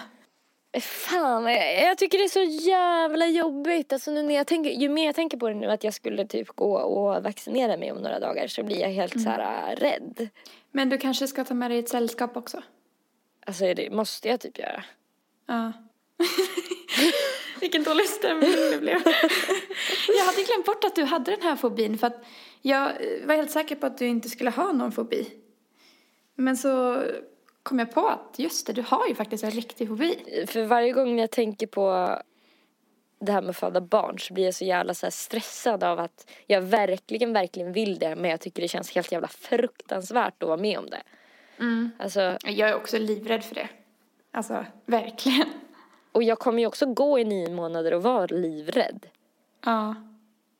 Fan, 0.80 1.44
jag, 1.44 1.82
jag 1.82 1.98
tycker 1.98 2.18
det 2.18 2.24
är 2.24 2.28
så 2.28 2.66
jävla 2.68 3.26
jobbigt. 3.26 3.92
Alltså 3.92 4.10
nu 4.10 4.22
när 4.22 4.34
jag 4.34 4.46
tänker, 4.46 4.70
ju 4.70 4.88
mer 4.88 5.06
jag 5.06 5.14
tänker 5.14 5.36
på 5.36 5.48
det 5.48 5.54
nu 5.54 5.66
att 5.66 5.84
jag 5.84 5.94
skulle 5.94 6.26
typ 6.26 6.48
gå 6.48 6.74
och 6.76 7.22
vaccinera 7.22 7.76
mig 7.76 7.92
om 7.92 7.98
några 7.98 8.20
dagar 8.20 8.46
så 8.46 8.62
blir 8.62 8.80
jag 8.80 8.88
helt 8.88 9.22
så 9.22 9.28
här 9.28 9.72
äh, 9.72 9.76
rädd. 9.76 10.28
Men 10.70 10.88
du 10.88 10.98
kanske 10.98 11.26
ska 11.26 11.44
ta 11.44 11.54
med 11.54 11.70
dig 11.70 11.78
ett 11.78 11.88
sällskap 11.88 12.36
också? 12.36 12.62
Alltså 13.46 13.74
det 13.74 13.90
måste 13.90 14.28
jag 14.28 14.40
typ 14.40 14.58
göra. 14.58 14.84
Ja. 15.46 15.72
Vilken 17.60 17.82
dålig 17.82 18.06
stämning 18.06 18.50
det 18.70 18.78
blev. 18.80 18.96
jag 20.18 20.24
hade 20.24 20.42
glömt 20.42 20.66
bort 20.66 20.84
att 20.84 20.94
du 20.94 21.04
hade 21.04 21.30
den 21.30 21.42
här 21.42 21.56
fobin 21.56 21.98
för 21.98 22.06
att 22.06 22.24
jag 22.62 22.92
var 23.24 23.34
helt 23.34 23.50
säker 23.50 23.76
på 23.76 23.86
att 23.86 23.98
du 23.98 24.06
inte 24.06 24.28
skulle 24.28 24.50
ha 24.50 24.72
någon 24.72 24.92
fobi. 24.92 25.28
Men 26.34 26.56
så 26.56 27.02
kom 27.62 27.78
jag 27.78 27.92
på 27.92 28.08
att 28.08 28.38
just 28.38 28.66
det, 28.66 28.72
du 28.72 28.82
har 28.82 29.08
ju 29.08 29.14
faktiskt 29.14 29.44
en 29.44 29.50
riktig 29.50 29.88
fobi. 29.88 30.44
För 30.48 30.64
varje 30.64 30.92
gång 30.92 31.18
jag 31.18 31.30
tänker 31.30 31.66
på 31.66 32.16
det 33.18 33.32
här 33.32 33.42
med 33.42 33.50
att 33.50 33.56
föda 33.56 33.80
barn 33.80 34.18
så 34.18 34.34
blir 34.34 34.44
jag 34.44 34.54
så 34.54 34.64
jävla 34.64 34.94
så 34.94 35.10
stressad 35.10 35.84
av 35.84 35.98
att 35.98 36.30
jag 36.46 36.62
verkligen, 36.62 37.32
verkligen 37.32 37.72
vill 37.72 37.98
det 37.98 38.16
men 38.16 38.30
jag 38.30 38.40
tycker 38.40 38.62
det 38.62 38.68
känns 38.68 38.94
helt 38.94 39.12
jävla 39.12 39.28
fruktansvärt 39.28 40.42
att 40.42 40.48
vara 40.48 40.60
med 40.60 40.78
om 40.78 40.86
det. 40.90 41.02
Alltså, 41.98 42.20
Jag 42.44 42.68
är 42.68 42.74
också 42.74 42.98
livrädd 42.98 43.44
för 43.44 43.54
det. 43.54 43.68
Alltså, 44.30 44.64
verkligen. 44.86 45.46
och 46.12 46.22
jag 46.22 46.38
kommer 46.38 46.58
ju 46.60 46.66
också 46.66 46.86
gå 46.86 47.18
i 47.18 47.24
nio 47.24 47.50
månader 47.50 47.94
och 47.94 48.02
vara 48.02 48.26
livrädd. 48.26 49.06
Ja. 49.64 49.94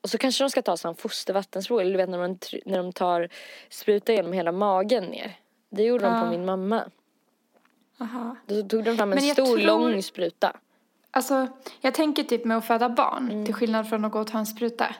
Och 0.01 0.09
så 0.09 0.17
kanske 0.17 0.43
de 0.43 0.49
ska 0.49 0.61
ta 0.61 0.77
sån 0.77 0.95
fostervattensprov, 0.95 1.79
eller 1.79 1.91
du 1.91 1.97
vet 1.97 2.09
när 2.09 2.17
de, 2.17 2.37
när 2.65 2.77
de 2.77 2.93
tar 2.93 3.29
spruta 3.69 4.13
genom 4.13 4.33
hela 4.33 4.51
magen 4.51 5.03
ner. 5.03 5.37
Det 5.75 5.83
gjorde 5.83 6.05
de 6.05 6.19
på 6.19 6.25
min 6.25 6.45
mamma. 6.45 6.83
Aha. 7.99 8.35
Då 8.45 8.61
tog 8.63 8.83
de 8.83 8.97
fram 8.97 9.13
en 9.13 9.21
stor 9.21 9.45
tror- 9.45 9.57
lång 9.57 10.03
spruta. 10.03 10.53
Alltså, 11.11 11.47
jag 11.81 11.93
tänker 11.93 12.23
typ 12.23 12.45
med 12.45 12.57
att 12.57 12.65
föda 12.65 12.89
barn, 12.89 13.45
till 13.45 13.53
skillnad 13.53 13.89
från 13.89 14.05
att 14.05 14.11
gå 14.11 14.19
och 14.19 14.27
ta 14.27 14.37
en 14.37 14.45
spruta. 14.45 14.95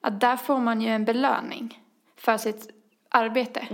Att 0.00 0.20
där 0.20 0.36
får 0.36 0.58
man 0.58 0.80
ju 0.80 0.88
en 0.88 1.04
belöning 1.04 1.82
för 2.16 2.36
sitt 2.36 2.68
arbete. 3.08 3.66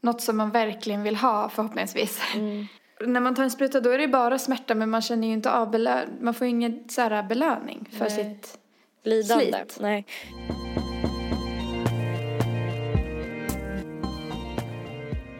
Något 0.00 0.20
som 0.20 0.36
man 0.36 0.50
verkligen 0.50 1.02
vill 1.02 1.16
ha 1.16 1.48
förhoppningsvis. 1.48 2.20
När 3.00 3.20
man 3.20 3.34
tar 3.34 3.42
en 3.42 3.50
spruta 3.50 3.80
då 3.80 3.90
är 3.90 3.98
det 3.98 4.08
bara 4.08 4.38
smärta 4.38 4.74
men 4.74 4.90
man 4.90 5.02
känner 5.02 5.28
ju 5.28 5.34
inte 5.34 5.50
av 5.52 5.70
belö- 5.74 6.06
man 6.20 6.34
får 6.34 6.46
ingen 6.46 6.88
så 6.88 7.00
här 7.00 7.22
belöning 7.22 7.88
för 7.92 7.98
Nej. 8.04 8.10
sitt 8.10 8.58
Lidande. 9.02 9.44
Slit. 9.44 9.78
Nej. 9.80 10.06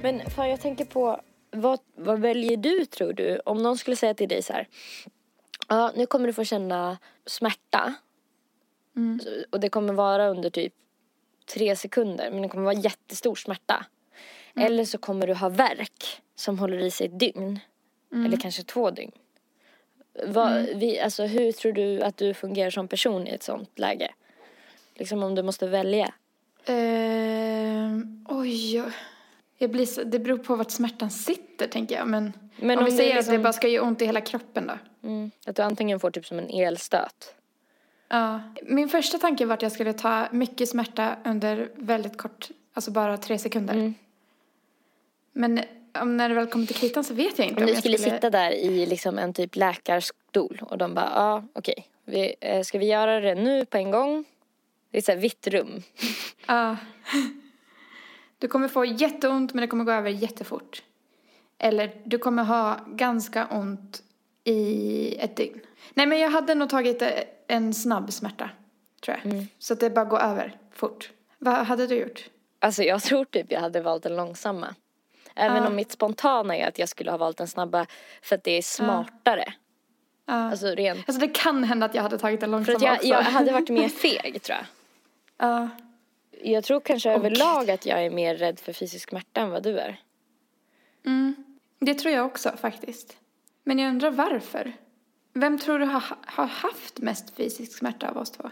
Men 0.05 0.31
fan 0.31 0.51
jag 0.51 0.61
tänker 0.61 0.85
på, 0.85 1.21
vad, 1.51 1.79
vad 1.97 2.21
väljer 2.21 2.57
du 2.57 2.85
tror 2.87 3.13
du? 3.13 3.39
Om 3.45 3.63
någon 3.63 3.79
skulle 3.79 3.97
säga 3.97 4.15
till 4.15 4.29
dig 4.29 4.43
så 4.43 4.53
här. 4.53 4.69
Ja, 5.69 5.93
nu 5.97 6.07
kommer 6.07 6.27
du 6.27 6.33
få 6.33 6.45
känna 6.45 6.99
smärta. 7.27 7.95
Så- 9.23 9.45
Och 9.51 9.61
det 9.61 9.69
kommer 9.69 9.93
vara 9.93 10.29
under 10.29 10.51
typ 10.51 10.73
tre 11.55 11.77
sekunder. 11.77 12.31
Men 12.31 12.43
det 12.43 12.49
kommer 12.49 12.65
vara 12.65 12.75
jättestor 12.75 13.35
smärta. 13.35 13.87
Eller 14.57 14.85
så 14.85 14.99
kommer 14.99 15.27
du 15.27 15.35
ha 15.35 15.49
värk 15.49 16.23
som 16.35 16.59
håller 16.59 16.79
i 16.79 16.91
sig 16.91 17.07
ett 17.07 17.19
dygn. 17.21 17.61
Eller 18.27 18.37
kanske 18.37 18.63
två 18.63 18.91
dygn. 18.91 19.13
Vad, 20.27 20.53
vi, 20.63 21.01
alltså, 21.01 21.23
hur 21.25 21.53
tror 21.53 21.73
du 21.73 22.03
att 22.03 22.17
du 22.17 22.35
fungerar 22.35 22.71
som 22.71 22.89
person 22.89 23.27
i 23.27 23.31
ett 23.31 23.43
sånt 23.43 23.79
läge? 23.79 24.13
Liksom 24.95 25.23
om 25.23 25.35
du 25.35 25.43
måste 25.43 25.67
välja. 25.67 26.15
Ehm, 26.67 28.27
oj. 28.29 28.83
Jag 29.65 29.71
blir 29.71 29.87
så, 29.87 30.03
det 30.03 30.19
beror 30.19 30.39
på 30.39 30.57
vart 30.57 30.71
smärtan 30.71 31.11
sitter 31.11 31.67
tänker 31.67 31.97
jag. 31.97 32.09
Men, 32.09 32.33
Men 32.57 32.79
om, 32.79 32.85
om 32.85 32.91
vi 32.91 32.97
säger 32.97 33.11
att 33.11 33.17
liksom- 33.17 33.35
det 33.35 33.39
bara 33.39 33.53
ska 33.53 33.69
göra 33.69 33.85
ont 33.85 34.03
i 34.03 34.07
hela 34.07 34.21
kroppen 34.21 34.67
då. 34.67 35.09
Mm. 35.09 35.31
Att 35.47 35.57
du 35.57 35.63
antingen 35.63 36.01
får 36.01 36.11
typ 36.11 36.27
som 36.27 36.39
en 36.39 36.51
elstöt. 36.51 37.35
Ja. 38.09 38.41
Min 38.63 38.89
första 38.89 39.19
tanke 39.19 39.47
var 39.47 39.55
att 39.55 39.63
jag 39.63 39.73
skulle 39.73 39.93
ta 39.93 40.27
mycket 40.31 40.69
smärta 40.69 41.17
under 41.25 41.71
väldigt 41.75 42.19
kort, 42.19 42.49
alltså 42.75 42.91
bara 42.91 43.17
tre 43.17 43.39
sekunder. 43.39 43.75
Mm. 43.75 43.95
Men 45.33 45.61
om 46.01 46.17
när 46.17 46.29
det 46.29 46.35
väl 46.35 46.47
kommer 46.47 46.67
till 46.67 46.77
kritan 46.77 47.05
så 47.05 47.15
vet 47.15 47.39
jag 47.39 47.49
inte 47.49 47.61
Om 47.61 47.67
du 47.67 47.73
jag 47.73 47.79
skulle 47.79 47.99
sitta 47.99 48.31
där 48.31 48.51
i 48.51 48.87
liksom 48.87 49.19
en 49.19 49.33
typ 49.33 49.57
läkarstol 49.57 50.63
och 50.63 50.79
de 50.79 50.95
bara, 50.95 51.13
ja 51.15 51.45
okej, 51.53 51.89
vi, 52.05 52.35
eh, 52.41 52.63
ska 52.63 52.79
vi 52.79 52.87
göra 52.87 53.21
det 53.21 53.35
nu 53.35 53.65
på 53.65 53.77
en 53.77 53.91
gång? 53.91 54.25
Det 54.91 55.09
är 55.09 55.17
ett 55.17 55.21
vitt 55.21 55.47
rum. 55.47 55.83
Ja. 56.47 56.77
Du 58.45 58.49
kommer 58.49 58.69
få 58.69 58.85
jätteont 58.85 59.55
men 59.55 59.61
det 59.61 59.67
kommer 59.67 59.85
gå 59.85 59.93
över 59.93 60.11
jättefort. 60.11 60.83
Eller 61.59 61.93
du 62.05 62.19
kommer 62.19 62.45
ha 62.45 62.79
ganska 62.87 63.47
ont 63.47 64.03
i 64.45 65.17
ett 65.19 65.37
dygn. 65.37 65.61
Nej 65.95 66.07
men 66.07 66.19
jag 66.21 66.31
hade 66.31 66.55
nog 66.55 66.69
tagit 66.71 67.03
en 67.47 67.75
snabb 67.75 68.13
smärta, 68.13 68.51
tror 69.05 69.17
jag. 69.23 69.33
Mm. 69.33 69.47
Så 69.59 69.73
att 69.73 69.81
det 69.81 69.91
bara 69.91 70.05
går 70.05 70.19
över 70.19 70.57
fort. 70.73 71.11
Vad 71.39 71.55
hade 71.55 71.87
du 71.87 71.95
gjort? 71.95 72.29
Alltså 72.59 72.83
jag 72.83 73.03
tror 73.03 73.25
typ 73.25 73.53
jag 73.53 73.61
hade 73.61 73.81
valt 73.81 74.03
den 74.03 74.17
långsamma. 74.17 74.75
Även 75.35 75.57
Ja. 75.63 75.67
om 75.69 75.77
mitt 75.77 75.93
spontana 75.93 76.57
är 76.57 76.69
att 76.69 76.79
jag 76.79 76.89
skulle 76.89 77.11
ha 77.11 77.19
valt 77.19 77.37
den 77.37 77.49
snabba 77.49 77.87
för 78.23 78.37
att 78.37 78.45
det 78.45 78.51
är 78.59 78.63
smartare. 78.63 79.53
Ja. 80.27 80.33
Alltså 80.35 80.67
rent. 80.67 81.09
Alltså 81.09 81.21
det 81.27 81.29
kan 81.35 81.65
hända 81.65 81.87
att 81.87 81.95
jag 81.95 82.03
hade 82.03 82.19
tagit 82.19 82.41
den 82.41 82.65
För 82.65 82.73
långsamma 82.73 82.77
att 82.77 82.83
jag, 82.83 82.95
också. 82.97 83.09
jag 83.09 83.33
hade 83.33 83.53
varit 83.53 83.69
mer 83.69 83.89
feg 84.23 84.43
tror 84.43 84.57
jag. 84.59 84.67
Ja. 85.49 85.69
Jag 86.45 86.65
tror 86.65 86.81
kanske 86.81 87.11
överlag 87.11 87.71
att 87.71 87.87
jag 87.87 88.05
är 88.05 88.11
mer 88.11 88.35
rädd 88.37 88.61
för 88.61 88.73
fysisk 88.73 89.09
smärta 89.11 89.41
än 89.41 89.51
vad 89.51 89.63
du 89.63 89.79
är. 89.79 90.01
Mm. 91.07 91.35
Det 91.79 91.95
tror 91.95 92.15
jag 92.15 92.27
också 92.27 92.53
faktiskt. 92.61 93.17
Men 93.63 93.79
jag 93.79 93.91
undrar 93.91 94.11
varför. 94.11 94.73
Vem 95.33 95.59
tror 95.59 95.79
du 95.79 95.85
har, 95.85 96.03
har 96.27 96.47
haft 96.47 96.99
mest 96.99 97.37
fysisk 97.37 97.79
smärta 97.79 98.09
av 98.11 98.17
oss 98.17 98.31
två? 98.31 98.51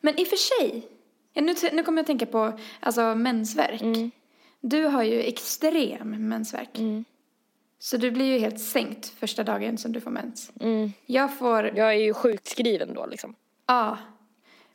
Men 0.00 0.20
i 0.20 0.24
och 0.24 0.28
för 0.28 0.36
sig. 0.36 0.88
Nu, 1.34 1.54
nu 1.72 1.82
kommer 1.82 1.98
jag 1.98 2.02
att 2.02 2.06
tänka 2.06 2.26
på 2.26 2.58
alltså, 2.80 3.14
mensvärk. 3.14 3.80
Mm. 3.80 4.10
Du 4.60 4.84
har 4.84 5.02
ju 5.02 5.22
extrem 5.22 6.28
mensvärk. 6.28 6.78
Mm. 6.78 7.04
Så 7.78 7.96
du 7.96 8.10
blir 8.10 8.26
ju 8.26 8.38
helt 8.38 8.60
sänkt 8.60 9.06
första 9.08 9.44
dagen 9.44 9.78
som 9.78 9.92
du 9.92 10.00
får 10.00 10.10
mens. 10.10 10.52
Mm. 10.60 10.92
Jag 11.06 11.38
får, 11.38 11.64
Jag 11.64 11.88
är 11.88 12.00
ju 12.00 12.14
sjukskriven 12.14 12.94
då 12.94 13.06
liksom. 13.06 13.34
ja. 13.66 13.98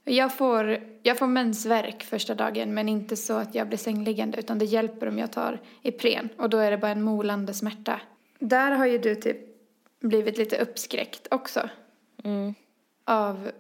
Jag 0.04 0.34
får, 0.34 0.78
jag 1.04 1.18
får 1.18 1.28
mensvärk 1.28 2.04
första 2.04 2.36
dagen 2.36 2.74
men 2.74 2.90
inte 2.90 3.16
så 3.16 3.34
att 3.34 3.56
jag 3.56 3.68
blir 3.68 3.78
sängliggande 3.78 4.40
utan 4.40 4.60
det 4.60 4.66
hjälper 4.66 5.08
om 5.08 5.20
jag 5.20 5.32
tar 5.32 5.60
Ipren 5.82 6.30
och 6.38 6.50
då 6.50 6.58
är 6.58 6.72
det 6.72 6.78
bara 6.78 6.92
en 6.92 7.02
molande 7.02 7.54
smärta. 7.54 8.02
Där 8.40 8.72
har 8.72 8.86
ju 8.86 8.98
du 8.98 9.16
typ 9.16 9.38
blivit 10.00 10.38
lite 10.38 10.58
uppskräckt 10.58 11.28
också 11.32 11.70
Mm. 12.24 12.54
av 13.06 13.52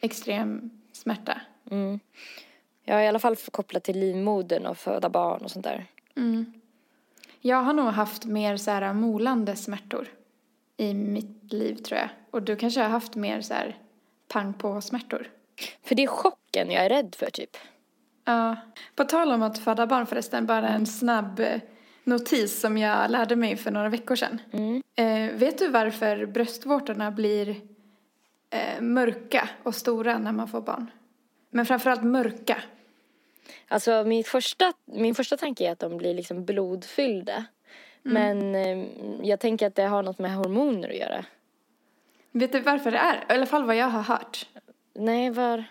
extrem 0.00 0.70
smärta. 0.92 1.40
Mm. 1.70 2.00
Jag 2.84 2.98
är 2.98 3.04
i 3.04 3.08
alla 3.08 3.18
fall 3.18 3.36
kopplat 3.36 3.84
till 3.84 3.98
livmodern 3.98 4.66
och 4.66 4.78
föda 4.78 5.08
barn 5.08 5.42
och 5.42 5.50
sånt 5.50 5.64
där. 5.64 5.86
Mm. 6.16 6.52
Jag 7.40 7.62
har 7.62 7.72
nog 7.72 7.86
haft 7.86 8.24
mer 8.24 8.56
så 8.56 8.70
här 8.70 8.92
molande 8.92 9.56
smärtor 9.56 10.08
i 10.76 10.94
mitt 10.94 11.52
liv 11.52 11.74
tror 11.74 11.98
jag. 11.98 12.08
Och 12.30 12.42
du 12.42 12.56
kanske 12.56 12.80
har 12.80 12.88
haft 12.88 13.14
mer 13.14 13.40
så 13.40 13.54
här 13.54 13.76
pang 14.28 14.54
på 14.54 14.80
smärtor. 14.80 15.30
För 15.82 15.94
det 15.94 16.02
är 16.02 16.06
chocken 16.06 16.70
jag 16.70 16.84
är 16.84 16.88
rädd 16.88 17.14
för 17.18 17.30
typ. 17.30 17.56
Ja. 18.24 18.56
På 18.94 19.04
tal 19.04 19.32
om 19.32 19.42
att 19.42 19.58
föda 19.58 19.86
barn 19.86 20.06
förresten, 20.06 20.46
bara 20.46 20.68
en 20.68 20.86
snabb 20.86 21.40
eh, 21.40 21.60
notis 22.04 22.60
som 22.60 22.78
jag 22.78 23.10
lärde 23.10 23.36
mig 23.36 23.56
för 23.56 23.70
några 23.70 23.88
veckor 23.88 24.16
sedan. 24.16 24.40
Mm. 24.52 24.82
Eh, 24.96 25.34
vet 25.38 25.58
du 25.58 25.68
varför 25.68 26.26
bröstvårtorna 26.26 27.10
blir 27.10 27.60
eh, 28.50 28.80
mörka 28.80 29.48
och 29.62 29.74
stora 29.74 30.18
när 30.18 30.32
man 30.32 30.48
får 30.48 30.60
barn? 30.60 30.90
Men 31.50 31.66
framförallt 31.66 32.02
mörka. 32.02 32.62
Alltså 33.68 34.04
mitt 34.04 34.28
första, 34.28 34.72
min 34.84 35.14
första 35.14 35.36
tanke 35.36 35.68
är 35.68 35.72
att 35.72 35.78
de 35.78 35.96
blir 35.96 36.14
liksom 36.14 36.44
blodfyllda. 36.44 37.44
Men 38.02 38.54
eh, 38.54 38.86
jag 39.22 39.40
tänker 39.40 39.66
att 39.66 39.74
det 39.74 39.82
har 39.82 40.02
något 40.02 40.18
med 40.18 40.34
hormoner 40.34 40.88
att 40.88 40.96
göra. 40.96 41.24
Vet 42.32 42.52
du 42.52 42.60
varför 42.60 42.90
det 42.90 42.98
är? 42.98 43.16
I 43.16 43.34
alla 43.34 43.46
fall 43.46 43.64
vad 43.64 43.76
jag 43.76 43.86
har 43.86 44.02
hört. 44.02 44.46
Nej, 44.98 45.30
var... 45.30 45.64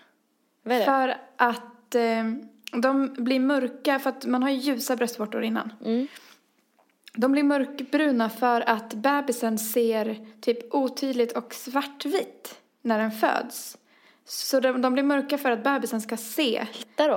Vad 0.62 0.76
är 0.76 0.78
det? 0.78 0.84
För 0.84 1.16
att 1.36 1.94
eh, 1.94 2.24
de 2.72 3.14
blir 3.18 3.40
mörka, 3.40 3.98
för 3.98 4.10
att 4.10 4.26
man 4.26 4.42
har 4.42 4.50
ju 4.50 4.56
ljusa 4.56 4.96
bröstvårtor 4.96 5.42
innan. 5.42 5.72
Mm. 5.84 6.06
De 7.12 7.32
blir 7.32 7.42
mörkbruna 7.42 8.30
för 8.30 8.60
att 8.60 8.94
bebisen 8.94 9.58
ser 9.58 10.26
typ 10.40 10.74
otydligt 10.74 11.32
och 11.32 11.54
svartvitt 11.54 12.60
när 12.82 12.98
den 12.98 13.10
föds. 13.10 13.78
Så 14.24 14.60
de, 14.60 14.82
de 14.82 14.92
blir 14.92 15.02
mörka 15.02 15.38
för 15.38 15.50
att 15.50 15.64
bebisen 15.64 16.00
ska 16.00 16.16
se 16.16 16.66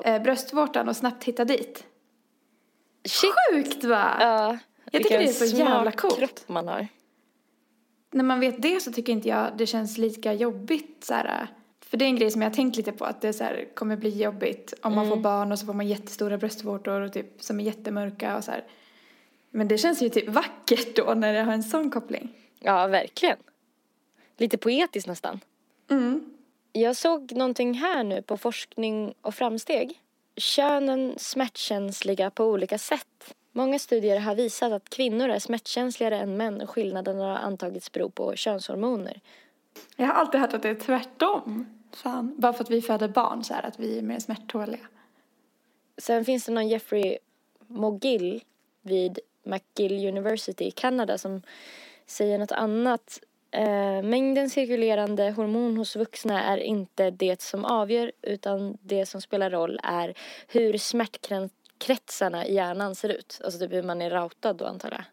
eh, 0.04 0.21
bröstvårtan 0.21 0.89
och 0.89 0.97
snabbt 0.97 1.24
hitta 1.24 1.45
dit. 1.45 1.86
Shit! 3.06 3.32
Sjukt 3.52 3.84
va? 3.84 4.17
Ja. 4.19 4.58
Jag 4.91 5.04
tycker 5.04 5.19
det 5.19 5.24
är 5.24 5.34
så 5.34 5.58
jävla 5.58 5.91
coolt. 5.91 6.17
kropp 6.17 6.50
man 6.50 6.67
har. 6.67 6.88
När 8.12 8.24
man 8.24 8.39
vet 8.39 8.62
det 8.62 8.80
så 8.80 8.91
tycker 8.91 9.13
inte 9.13 9.30
jag 9.30 9.58
det 9.58 9.65
känns 9.65 9.97
lika 9.97 10.34
jobbigt 10.34 11.04
så 11.04 11.13
här. 11.13 11.47
För 11.91 11.97
det 11.97 12.06
är 12.06 12.08
en 12.08 12.15
grej 12.15 12.32
som 12.32 12.41
jag 12.41 12.49
har 12.49 12.56
tänkt 12.56 12.77
lite 12.77 12.91
på 12.91 13.06
att 13.06 13.21
det 13.21 13.34
så 13.34 13.43
här, 13.43 13.67
kommer 13.73 13.95
bli 13.95 14.10
jobbigt 14.21 14.73
om 14.82 14.95
man 14.95 15.10
får 15.10 15.17
barn 15.17 15.51
och 15.51 15.60
så 15.60 15.65
får 15.65 15.73
man 15.73 15.88
jättestora 15.88 16.38
bröstvårtor 16.38 17.01
och 17.01 17.13
typ 17.13 17.43
som 17.43 17.60
är 17.60 17.63
jättemörka 17.63 18.38
och 18.38 18.43
så 18.43 18.51
här. 18.51 18.63
Men 19.49 19.67
det 19.67 19.77
känns 19.77 20.01
ju 20.01 20.10
typ 20.10 20.30
vackert 20.30 20.95
då 20.95 21.13
när 21.13 21.34
det 21.34 21.41
har 21.41 21.54
en 21.54 21.63
sån 21.63 21.89
koppling. 21.89 22.30
Ja, 22.60 22.88
verkligen. 22.88 23.38
Lite 24.38 24.58
poetiskt 24.58 25.08
nästan. 25.08 25.39
Mm. 25.89 26.34
Jag 26.71 26.95
såg 26.95 27.32
någonting 27.32 27.73
här 27.73 28.04
nu 28.04 28.21
på 28.21 28.38
forskning 28.38 29.13
och 29.21 29.36
framsteg. 29.36 30.01
Könen 30.36 31.13
smärtkänsliga 31.17 32.30
på 32.30 32.45
olika 32.45 32.77
sätt. 32.77 33.36
Många 33.51 33.80
studier 33.80 34.19
har 34.19 34.36
visat 34.36 34.71
att 34.71 34.89
kvinnor 34.89 35.30
är 35.30 35.39
smärtkänsligare 35.39 36.17
än 36.19 36.38
män 36.38 36.62
och 36.62 36.69
skillnaden 36.69 37.19
har 37.19 37.36
antagits 37.36 37.91
bero 37.91 38.10
på 38.10 38.36
könshormoner. 38.36 39.21
Jag 39.95 40.08
har 40.08 40.13
alltid 40.13 40.39
hört 40.41 40.54
att 40.54 40.63
det 40.63 40.69
är 40.69 40.75
tvärtom. 40.75 41.81
Fan. 41.93 42.36
Bara 42.38 42.54
för 42.54 42.63
att 42.63 42.69
vi 42.69 42.82
föder 42.82 43.08
barn 43.08 43.43
så 43.43 43.54
här 43.54 43.63
att 43.63 43.80
vi 43.80 43.97
är 43.97 44.01
mer 44.01 44.19
smärttåliga. 44.19 44.88
Sen 45.97 46.25
finns 46.25 46.45
det 46.45 46.51
någon 46.51 46.67
Jeffrey 46.67 47.17
Mogill 47.67 48.43
vid 48.82 49.19
McGill 49.43 50.08
University 50.08 50.65
i 50.65 50.71
Kanada 50.71 51.17
som 51.17 51.41
säger 52.06 52.39
något 52.39 52.51
annat. 52.51 53.19
Eh, 53.51 54.04
mängden 54.04 54.49
cirkulerande 54.49 55.32
hormon 55.32 55.77
hos 55.77 55.95
vuxna 55.95 56.43
är 56.43 56.58
inte 56.58 57.12
det 57.12 57.41
som 57.41 57.65
avgör 57.65 58.12
utan 58.21 58.77
det 58.82 59.06
som 59.06 59.21
spelar 59.21 59.49
roll 59.49 59.80
är 59.84 60.13
hur 60.47 60.77
smärtkretsarna 60.77 62.45
i 62.45 62.54
hjärnan 62.54 62.95
ser 62.95 63.10
ut. 63.10 63.41
Alltså 63.43 63.60
typ 63.60 63.73
hur 63.73 63.84
man 63.84 64.01
är 64.01 64.10
routad 64.10 64.54
då 64.54 64.65
antar 64.65 64.91
jag. 64.91 65.04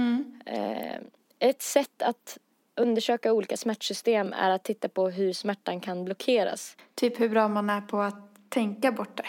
Mm. 0.00 0.40
Eh, 0.46 1.00
ett 1.38 1.62
sätt 1.62 2.02
att 2.02 2.38
undersöka 2.76 3.32
olika 3.32 3.56
smärtsystem 3.56 4.32
är 4.32 4.50
att 4.50 4.64
titta 4.64 4.88
på 4.88 5.08
hur 5.08 5.32
smärtan 5.32 5.80
kan 5.80 6.04
blockeras. 6.04 6.76
Typ 6.94 7.20
hur 7.20 7.28
bra 7.28 7.48
man 7.48 7.70
är 7.70 7.80
på 7.80 8.00
att 8.00 8.48
tänka 8.48 8.92
bort 8.92 9.16
det. 9.16 9.26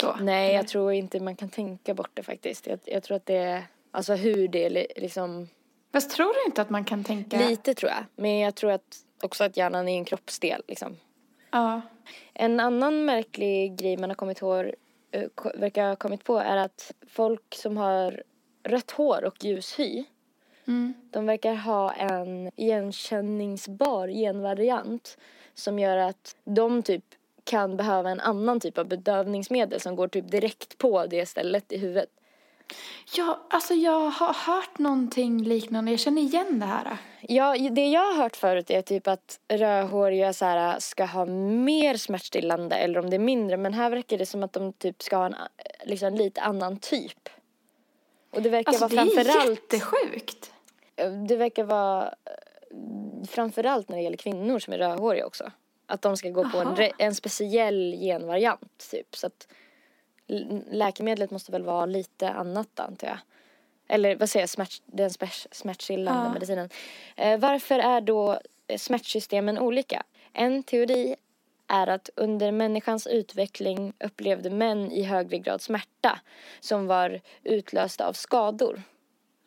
Då. 0.00 0.16
Nej, 0.20 0.54
jag 0.54 0.68
tror 0.68 0.92
inte 0.92 1.20
man 1.20 1.36
kan 1.36 1.48
tänka 1.48 1.94
bort 1.94 2.10
det 2.14 2.22
faktiskt. 2.22 2.66
Jag, 2.66 2.78
jag 2.84 3.02
tror 3.02 3.16
att 3.16 3.26
det 3.26 3.36
är, 3.36 3.62
alltså 3.90 4.14
hur 4.14 4.48
det 4.48 4.68
liksom, 4.96 5.48
Fast 5.92 6.10
tror 6.10 6.32
du 6.34 6.44
inte 6.46 6.62
att 6.62 6.70
man 6.70 6.84
kan 6.84 7.04
tänka? 7.04 7.48
lite 7.48 7.74
tror 7.74 7.90
jag. 7.90 8.04
Men 8.16 8.38
jag 8.38 8.54
tror 8.54 8.70
att 8.72 8.96
också 9.22 9.44
att 9.44 9.56
hjärnan 9.56 9.88
är 9.88 9.98
en 9.98 10.04
kroppsdel 10.04 10.62
liksom. 10.68 10.96
Ja. 11.50 11.80
En 12.34 12.60
annan 12.60 13.04
märklig 13.04 13.76
grej 13.76 13.96
man 13.96 14.10
har 14.10 14.14
kommit, 14.14 14.38
hår, 14.38 14.74
eh, 15.10 15.28
verkar 15.54 15.88
ha 15.88 15.96
kommit 15.96 16.24
på 16.24 16.38
är 16.38 16.56
att 16.56 16.92
folk 17.08 17.54
som 17.54 17.76
har 17.76 18.22
rött 18.62 18.90
hår 18.90 19.24
och 19.24 19.44
ljus 19.44 19.78
hy, 19.78 20.04
Mm. 20.66 20.94
de 21.10 21.26
verkar 21.26 21.54
ha 21.54 21.92
en 21.92 22.50
igenkänningsbar 22.56 24.08
genvariant 24.08 25.18
som 25.54 25.78
gör 25.78 25.96
att 25.96 26.36
de 26.44 26.82
typ 26.82 27.04
kan 27.44 27.76
behöva 27.76 28.10
en 28.10 28.20
annan 28.20 28.60
typ 28.60 28.78
av 28.78 28.88
bedövningsmedel 28.88 29.80
som 29.80 29.96
går 29.96 30.08
typ 30.08 30.30
direkt 30.30 30.78
på 30.78 31.06
det 31.06 31.26
stället 31.26 31.72
i 31.72 31.78
huvudet. 31.78 32.10
Ja, 33.16 33.40
alltså 33.50 33.74
jag 33.74 34.10
har 34.10 34.34
hört 34.34 34.78
någonting 34.78 35.42
liknande. 35.42 35.90
Jag 35.90 36.00
känner 36.00 36.22
igen 36.22 36.60
det 36.60 36.66
här. 36.66 36.96
Ja, 37.20 37.56
det 37.70 37.86
jag 37.86 38.00
har 38.00 38.22
hört 38.22 38.36
förut 38.36 38.70
är 38.70 38.82
typ 38.82 39.08
att 39.08 39.40
rödhåriga 39.48 40.32
så 40.32 40.44
här, 40.44 40.80
ska 40.80 41.04
ha 41.04 41.26
mer 41.26 41.96
smärtstillande 41.96 42.76
eller 42.76 42.98
om 42.98 43.10
det 43.10 43.16
är 43.16 43.20
mindre. 43.20 43.56
Men 43.56 43.74
här 43.74 43.90
verkar 43.90 44.18
det 44.18 44.26
som 44.26 44.42
att 44.42 44.52
de 44.52 44.72
typ 44.72 45.02
ska 45.02 45.16
ha 45.16 45.26
en 45.26 45.34
liksom, 45.84 46.14
lite 46.14 46.40
annan 46.40 46.76
typ. 46.76 47.28
Och 48.30 48.42
det 48.42 48.48
verkar 48.48 48.72
Alltså 48.72 48.86
vara 48.86 49.04
det 49.04 49.12
är 49.12 49.24
framförallt, 49.24 49.72
jättesjukt. 49.72 50.51
Det 51.10 51.36
verkar 51.36 51.64
vara 51.64 52.04
eh, 52.06 53.26
framförallt 53.28 53.88
när 53.88 53.96
det 53.96 54.02
gäller 54.02 54.16
kvinnor 54.16 54.58
som 54.58 54.72
är 54.72 54.78
rödhåriga 54.78 55.26
också. 55.26 55.50
Att 55.86 56.02
de 56.02 56.16
ska 56.16 56.30
gå 56.30 56.50
på 56.50 56.58
en, 56.58 56.90
en 56.98 57.14
speciell 57.14 57.92
genvariant 58.00 58.88
typ. 58.90 59.16
Så 59.16 59.26
att 59.26 59.48
läkemedlet 60.70 61.30
måste 61.30 61.52
väl 61.52 61.62
vara 61.62 61.86
lite 61.86 62.30
annat 62.30 62.80
antar 62.80 63.08
jag. 63.08 63.18
Eller 63.88 64.16
vad 64.16 64.30
säger 64.30 64.42
jag, 64.42 64.50
smärt, 64.50 64.82
den 64.86 65.10
smärt, 65.10 65.46
smärtstillande 65.50 66.24
Ja. 66.28 66.32
medicinen. 66.32 66.68
Eh, 67.16 67.38
varför 67.38 67.78
är 67.78 68.00
då 68.00 68.40
eh, 68.66 68.78
smärtsystemen 68.78 69.58
olika? 69.58 70.02
En 70.32 70.62
teori 70.62 71.16
är 71.66 71.86
att 71.86 72.10
under 72.16 72.52
människans 72.52 73.06
utveckling 73.06 73.92
upplevde 74.04 74.50
män 74.50 74.92
i 74.92 75.02
högre 75.02 75.38
grad 75.38 75.60
smärta 75.60 76.20
som 76.60 76.86
var 76.86 77.20
utlösta 77.42 78.06
av 78.06 78.12
skador. 78.12 78.82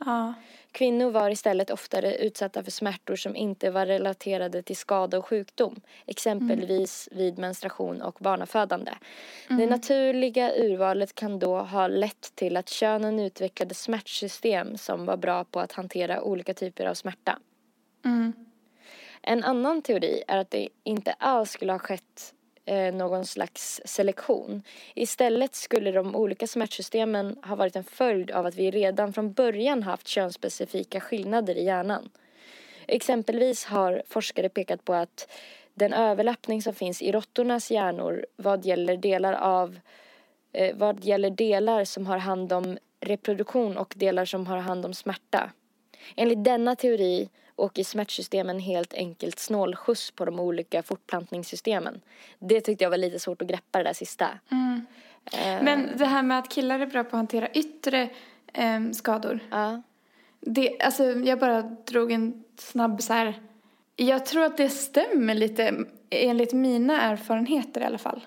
Ja. 0.05 0.33
Kvinnor 0.75 1.11
var 1.11 1.29
istället 1.29 1.69
oftare 1.69 2.15
utsatta 2.15 2.63
för 2.63 2.71
smärtor 2.71 3.15
som 3.15 3.35
inte 3.35 3.71
var 3.71 3.85
relaterade 3.85 4.61
till 4.61 4.77
skada 4.77 5.17
och 5.17 5.25
sjukdom, 5.25 5.81
exempelvis 6.05 7.09
vid 7.11 7.37
menstruation 7.37 8.01
och 8.01 8.17
barnafödande. 8.19 8.91
Det 9.47 9.67
naturliga 9.67 10.51
urvalet 10.55 11.15
kan 11.15 11.39
då 11.39 11.57
ha 11.57 11.87
lett 11.87 12.35
till 12.35 12.57
att 12.57 12.69
könen 12.69 13.19
utvecklade 13.19 13.73
smärtsystem 13.73 14.77
som 14.77 15.05
var 15.05 15.17
bra 15.17 15.43
på 15.43 15.59
att 15.59 15.71
hantera 15.71 16.21
olika 16.21 16.53
typer 16.53 16.85
av 16.85 16.93
smärta. 16.93 17.39
Mm. 18.05 18.33
En 19.21 19.43
annan 19.43 19.81
teori 19.81 20.23
är 20.27 20.37
att 20.37 20.51
det 20.51 20.69
inte 20.83 21.13
alls 21.13 21.51
skulle 21.51 21.71
ha 21.71 21.79
skett 21.79 22.33
eh, 22.65 22.93
någon 22.93 23.25
slags 23.25 23.81
selektion. 23.85 24.63
Istället 24.93 25.55
skulle 25.55 25.91
de 25.91 26.15
olika 26.15 26.47
smärtsystemen 26.47 27.37
ha 27.43 27.55
varit 27.55 27.75
en 27.75 27.83
följd 27.83 28.31
av 28.31 28.45
att 28.45 28.55
vi 28.55 28.71
redan 28.71 29.13
från 29.13 29.33
början 29.33 29.83
haft 29.83 30.07
könsspecifika 30.07 30.99
skillnader 30.99 31.55
i 31.55 31.63
hjärnan. 31.63 32.09
Exempelvis 32.87 33.65
har 33.65 34.03
forskare 34.07 34.49
pekat 34.49 34.85
på 34.85 34.93
att 34.93 35.31
den 35.73 35.93
överlappning 35.93 36.61
som 36.61 36.73
finns 36.73 37.01
i 37.01 37.11
råttornas 37.11 37.71
hjärnor 37.71 38.25
vad 38.35 38.65
gäller 38.65 38.97
delar 38.97 39.33
av 39.33 39.79
eh, 40.51 40.75
vad 40.75 41.05
gäller 41.05 41.29
delar 41.29 41.83
som 41.83 42.07
har 42.07 42.17
hand 42.17 42.53
om 42.53 42.77
reproduktion 42.99 43.77
och 43.77 43.93
delar 43.97 44.25
som 44.25 44.47
har 44.47 44.57
hand 44.57 44.85
om 44.85 44.93
smärta. 44.93 45.51
Enligt 46.15 46.43
denna 46.43 46.75
teori 46.75 47.29
åker 47.55 47.83
smärtsystemen 47.83 48.59
helt 48.59 48.93
enkelt 48.93 49.39
snålskjuts 49.39 50.11
på 50.11 50.25
de 50.25 50.39
olika 50.39 50.83
fortplantningssystemen. 50.83 52.01
Det 52.39 52.61
tyckte 52.61 52.83
jag 52.83 52.89
var 52.89 52.97
lite 52.97 53.19
svårt 53.19 53.41
att 53.41 53.47
greppa 53.47 53.77
det 53.77 53.83
där 53.83 53.93
sista. 53.93 54.27
Mm. 54.51 54.85
Eh, 55.33 55.63
Men 55.63 55.89
det 55.97 56.05
här 56.05 56.23
med 56.23 56.39
att 56.39 56.49
killar 56.49 56.79
är 56.79 56.85
bra 56.85 57.03
på 57.03 57.07
att 57.07 57.13
hantera 57.19 57.49
yttre 57.49 58.09
em, 58.53 58.93
skador. 58.93 59.39
ja. 59.51 59.81
Det, 60.47 60.81
alltså, 60.81 61.03
jag 61.03 61.39
bara 61.39 61.61
drog 61.61 62.11
en 62.11 62.43
snabb 62.57 63.01
så 63.01 63.13
här. 63.13 63.41
Jag 63.95 64.25
tror 64.25 64.43
att 64.43 64.57
det 64.57 64.69
stämmer 64.69 65.33
lite 65.35 65.75
enligt 66.09 66.53
mina 66.53 67.01
erfarenheter 67.01 67.81
i 67.81 67.83
alla 67.83 67.97
fall. 67.97 68.25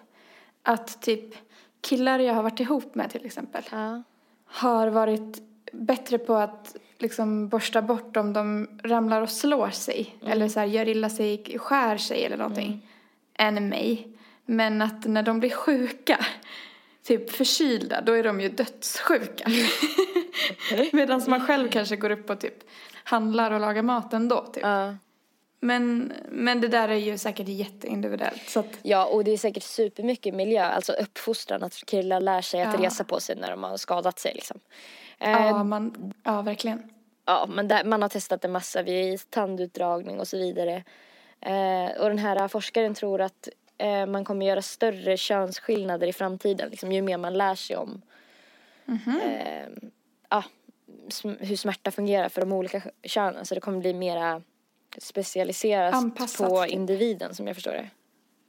Att 0.62 1.02
typ 1.02 1.34
killar 1.80 2.18
jag 2.18 2.34
har 2.34 2.42
varit 2.42 2.60
ihop 2.60 2.94
med 2.94 3.10
till 3.10 3.26
exempel 3.26 3.62
Ja. 3.70 4.02
har 4.44 4.88
varit 4.88 5.42
bättre 5.72 6.18
på 6.18 6.34
att 6.34 6.76
liksom 6.98 7.48
borsta 7.48 7.82
bort 7.82 8.16
om 8.16 8.32
de 8.32 8.68
ramlar 8.84 9.22
och 9.22 9.30
slår 9.30 9.70
sig. 9.70 10.16
Eller 10.26 10.48
så 10.48 10.60
här, 10.60 10.66
gör 10.66 10.88
illa 10.88 11.10
sig, 11.10 11.58
skär 11.58 11.96
sig 11.96 12.24
eller 12.24 12.36
någonting. 12.36 12.88
Än 13.34 13.68
mig. 13.68 14.08
Men 14.46 14.82
att 14.82 15.04
när 15.04 15.22
de 15.22 15.40
blir 15.40 15.50
sjuka, 15.50 16.26
typ 17.06 17.30
förkylda, 17.30 18.00
då 18.00 18.12
är 18.12 18.22
de 18.24 18.40
ju 18.40 18.48
dödssjuka. 18.48 19.50
Medan 20.92 21.22
man 21.28 21.46
själv 21.46 21.68
kanske 21.68 21.96
går 21.96 22.10
upp 22.10 22.30
och 22.30 22.40
typ 22.40 22.54
handlar 23.04 23.50
och 23.50 23.60
lagar 23.60 23.82
mat 23.82 24.12
ändå. 24.12 24.46
Typ. 24.46 24.62
Ja. 24.62 24.94
Men, 25.60 26.12
men 26.28 26.60
det 26.60 26.68
där 26.68 26.88
är 26.88 26.94
ju 26.94 27.18
säkert 27.18 27.48
jätteindividuellt. 27.48 28.48
Så 28.48 28.60
att, 28.60 28.78
ja, 28.82 29.04
och 29.04 29.24
det 29.24 29.30
är 29.30 29.36
säkert 29.36 29.62
supermycket 29.62 30.34
miljö, 30.34 30.64
alltså 30.64 30.92
uppfostran, 30.92 31.62
att 31.62 31.74
killar 31.86 32.20
lär 32.20 32.40
sig 32.40 32.62
att 32.62 32.74
Ja. 32.80 32.86
resa 32.86 33.04
på 33.04 33.20
sig 33.20 33.36
när 33.36 33.50
de 33.50 33.62
har 33.62 33.76
skadat 33.76 34.18
sig 34.18 34.34
liksom. 34.34 34.60
Ja, 35.18 35.64
man, 35.64 36.14
ja, 36.22 36.42
verkligen. 36.42 36.90
Ja, 37.24 37.46
men 37.48 37.68
där, 37.68 37.84
man 37.84 38.02
har 38.02 38.08
testat 38.08 38.44
en 38.44 38.52
massa 38.52 38.82
vid 38.82 39.30
tandutdragning 39.30 40.20
och 40.20 40.28
så 40.28 40.38
vidare. 40.38 40.84
Eh, 41.40 42.00
och 42.00 42.08
den 42.08 42.18
här 42.18 42.48
forskaren 42.48 42.94
tror 42.94 43.20
att 43.20 43.48
eh, 43.78 44.06
man 44.06 44.24
kommer 44.24 44.46
göra 44.46 44.62
större 44.62 45.16
könsskillnader 45.16 46.06
i 46.06 46.12
framtiden, 46.12 46.70
liksom, 46.70 46.92
ju 46.92 47.02
mer 47.02 47.18
man 47.18 47.34
lär 47.34 47.54
sig 47.54 47.76
om 47.76 48.02
eh, 48.86 49.68
ja, 50.28 50.44
sm- 51.08 51.44
hur 51.44 51.56
smärta 51.56 51.90
fungerar 51.90 52.28
för 52.28 52.40
de 52.40 52.52
olika 52.52 52.82
könen. 53.02 53.44
Så 53.44 53.54
det 53.54 53.60
kommer 53.60 53.78
bli 53.78 53.94
mera 53.94 54.42
specialiserat 54.98 55.94
Anpassat, 55.94 56.48
på 56.48 56.66
individen 56.66 57.34
som 57.34 57.46
jag 57.46 57.56
förstår 57.56 57.72
det. 57.72 57.90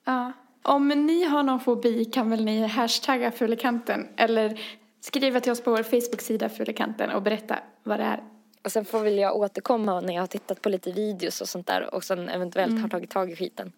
Ja. 0.06 0.32
Om 0.62 0.88
ni 0.88 1.24
har 1.24 1.44
någon 1.44 1.60
fobi 1.60 2.06
kan 2.06 2.30
väl 2.30 2.46
ni 2.46 2.68
hashtagga 2.68 3.32
Fulekanten 3.32 4.08
eller 4.18 4.60
skriva 5.00 5.40
till 5.40 5.52
oss 5.52 5.62
på 5.62 5.72
vår 5.72 5.84
Facebook-sida 5.84 6.50
Fulekanten 6.50 7.10
och 7.10 7.22
berätta 7.22 7.60
vad 7.84 8.00
det 8.00 8.04
är. 8.04 8.24
Och 8.64 8.72
sen 8.72 8.86
får 8.86 9.00
väl 9.00 9.18
jag 9.18 9.36
återkomma 9.36 10.02
när 10.02 10.14
jag 10.14 10.22
har 10.22 10.28
tittat 10.28 10.62
på 10.62 10.70
lite 10.70 10.92
videos 10.92 11.42
och 11.42 11.50
sånt 11.50 11.68
där 11.68 11.94
och 11.94 12.04
sen 12.04 12.30
eventuellt 12.30 12.82
har 12.82 12.90
tagit 12.90 13.10
tag 13.10 13.32
i 13.32 13.36
skiten. 13.36 13.72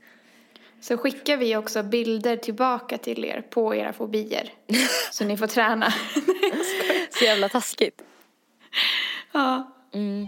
Så 0.82 0.98
skickar 0.98 1.38
vi 1.38 1.56
också 1.56 1.84
bilder 1.84 2.38
tillbaka 2.38 2.98
till 2.98 3.26
er 3.26 3.42
på 3.50 3.76
era 3.76 3.94
fobier. 3.94 4.54
så 5.12 5.26
ni 5.26 5.38
får 5.38 5.48
träna. 5.48 5.94
Så 7.10 7.26
jävla 7.26 7.50
taskigt. 7.50 8.02
ja. 9.32 9.72
Mm. 9.94 10.28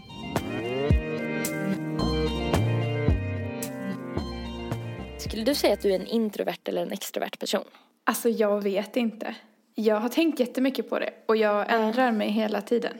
Skulle 5.17 5.43
du 5.43 5.55
säga 5.55 5.73
att 5.73 5.81
du 5.81 5.91
är 5.91 5.95
en 5.95 6.07
introvert 6.07 6.57
eller 6.65 6.81
en 6.81 6.91
extrovert 6.91 7.39
person? 7.39 7.65
Alltså 8.03 8.29
jag 8.29 8.63
vet 8.63 8.95
inte. 8.95 9.35
Jag 9.75 9.95
har 9.95 10.09
tänkt 10.09 10.39
jättemycket 10.39 10.89
på 10.89 10.99
det 10.99 11.13
och 11.25 11.37
jag 11.37 11.73
ändrar 11.73 12.11
mig 12.11 12.29
hela 12.29 12.61
tiden. 12.61 12.97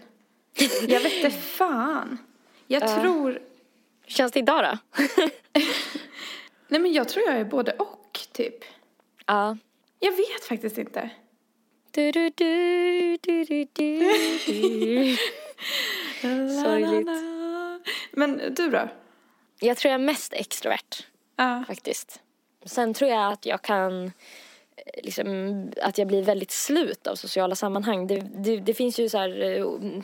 Jag 0.88 1.00
vet 1.00 1.14
inte 1.14 1.32
fan. 1.38 2.18
Jag 2.68 2.84
Ja. 2.84 3.02
tror... 3.02 3.40
Känns 4.08 4.32
det 4.32 4.40
idag 4.40 4.64
då? 4.64 5.04
Nej 6.68 6.80
men 6.82 6.94
jag 6.94 7.10
tror 7.10 7.26
jag 7.26 7.36
är 7.38 7.46
både 7.46 7.72
och 7.72 8.20
typ. 8.32 8.56
ja. 9.26 9.58
Jag 10.00 10.12
vet 10.12 10.46
faktiskt 10.50 10.78
inte. 10.78 11.10
Du, 11.92 12.12
du, 12.12 12.30
du, 12.30 13.18
du, 13.22 13.44
du, 13.44 13.66
du. 13.74 15.18
Sorgligt. 16.64 17.10
Men 18.12 18.42
du 18.56 18.70
då? 18.70 18.88
Jag 19.60 19.78
tror 19.78 19.92
jag 19.92 20.02
är 20.02 20.06
mest 20.06 20.34
extrovert 20.34 21.08
Ja. 21.36 21.64
faktiskt. 21.68 22.20
Sen 22.66 22.94
tror 22.94 23.10
jag 23.12 23.34
att 23.34 23.46
jag 23.46 23.62
kan 23.62 24.12
liksom, 25.04 25.72
att 25.82 25.98
jag 25.98 26.08
blir 26.08 26.24
väldigt 26.24 26.52
slut 26.52 27.08
av 27.08 27.16
sociala 27.16 27.56
sammanhang. 27.56 28.08
Det, 28.08 28.20
det, 28.20 28.58
det 28.58 28.74
finns 28.74 29.00
ju 29.00 29.10
så 29.10 29.18
här 29.18 29.42
eh, 29.42 29.62
mm, 29.62 30.04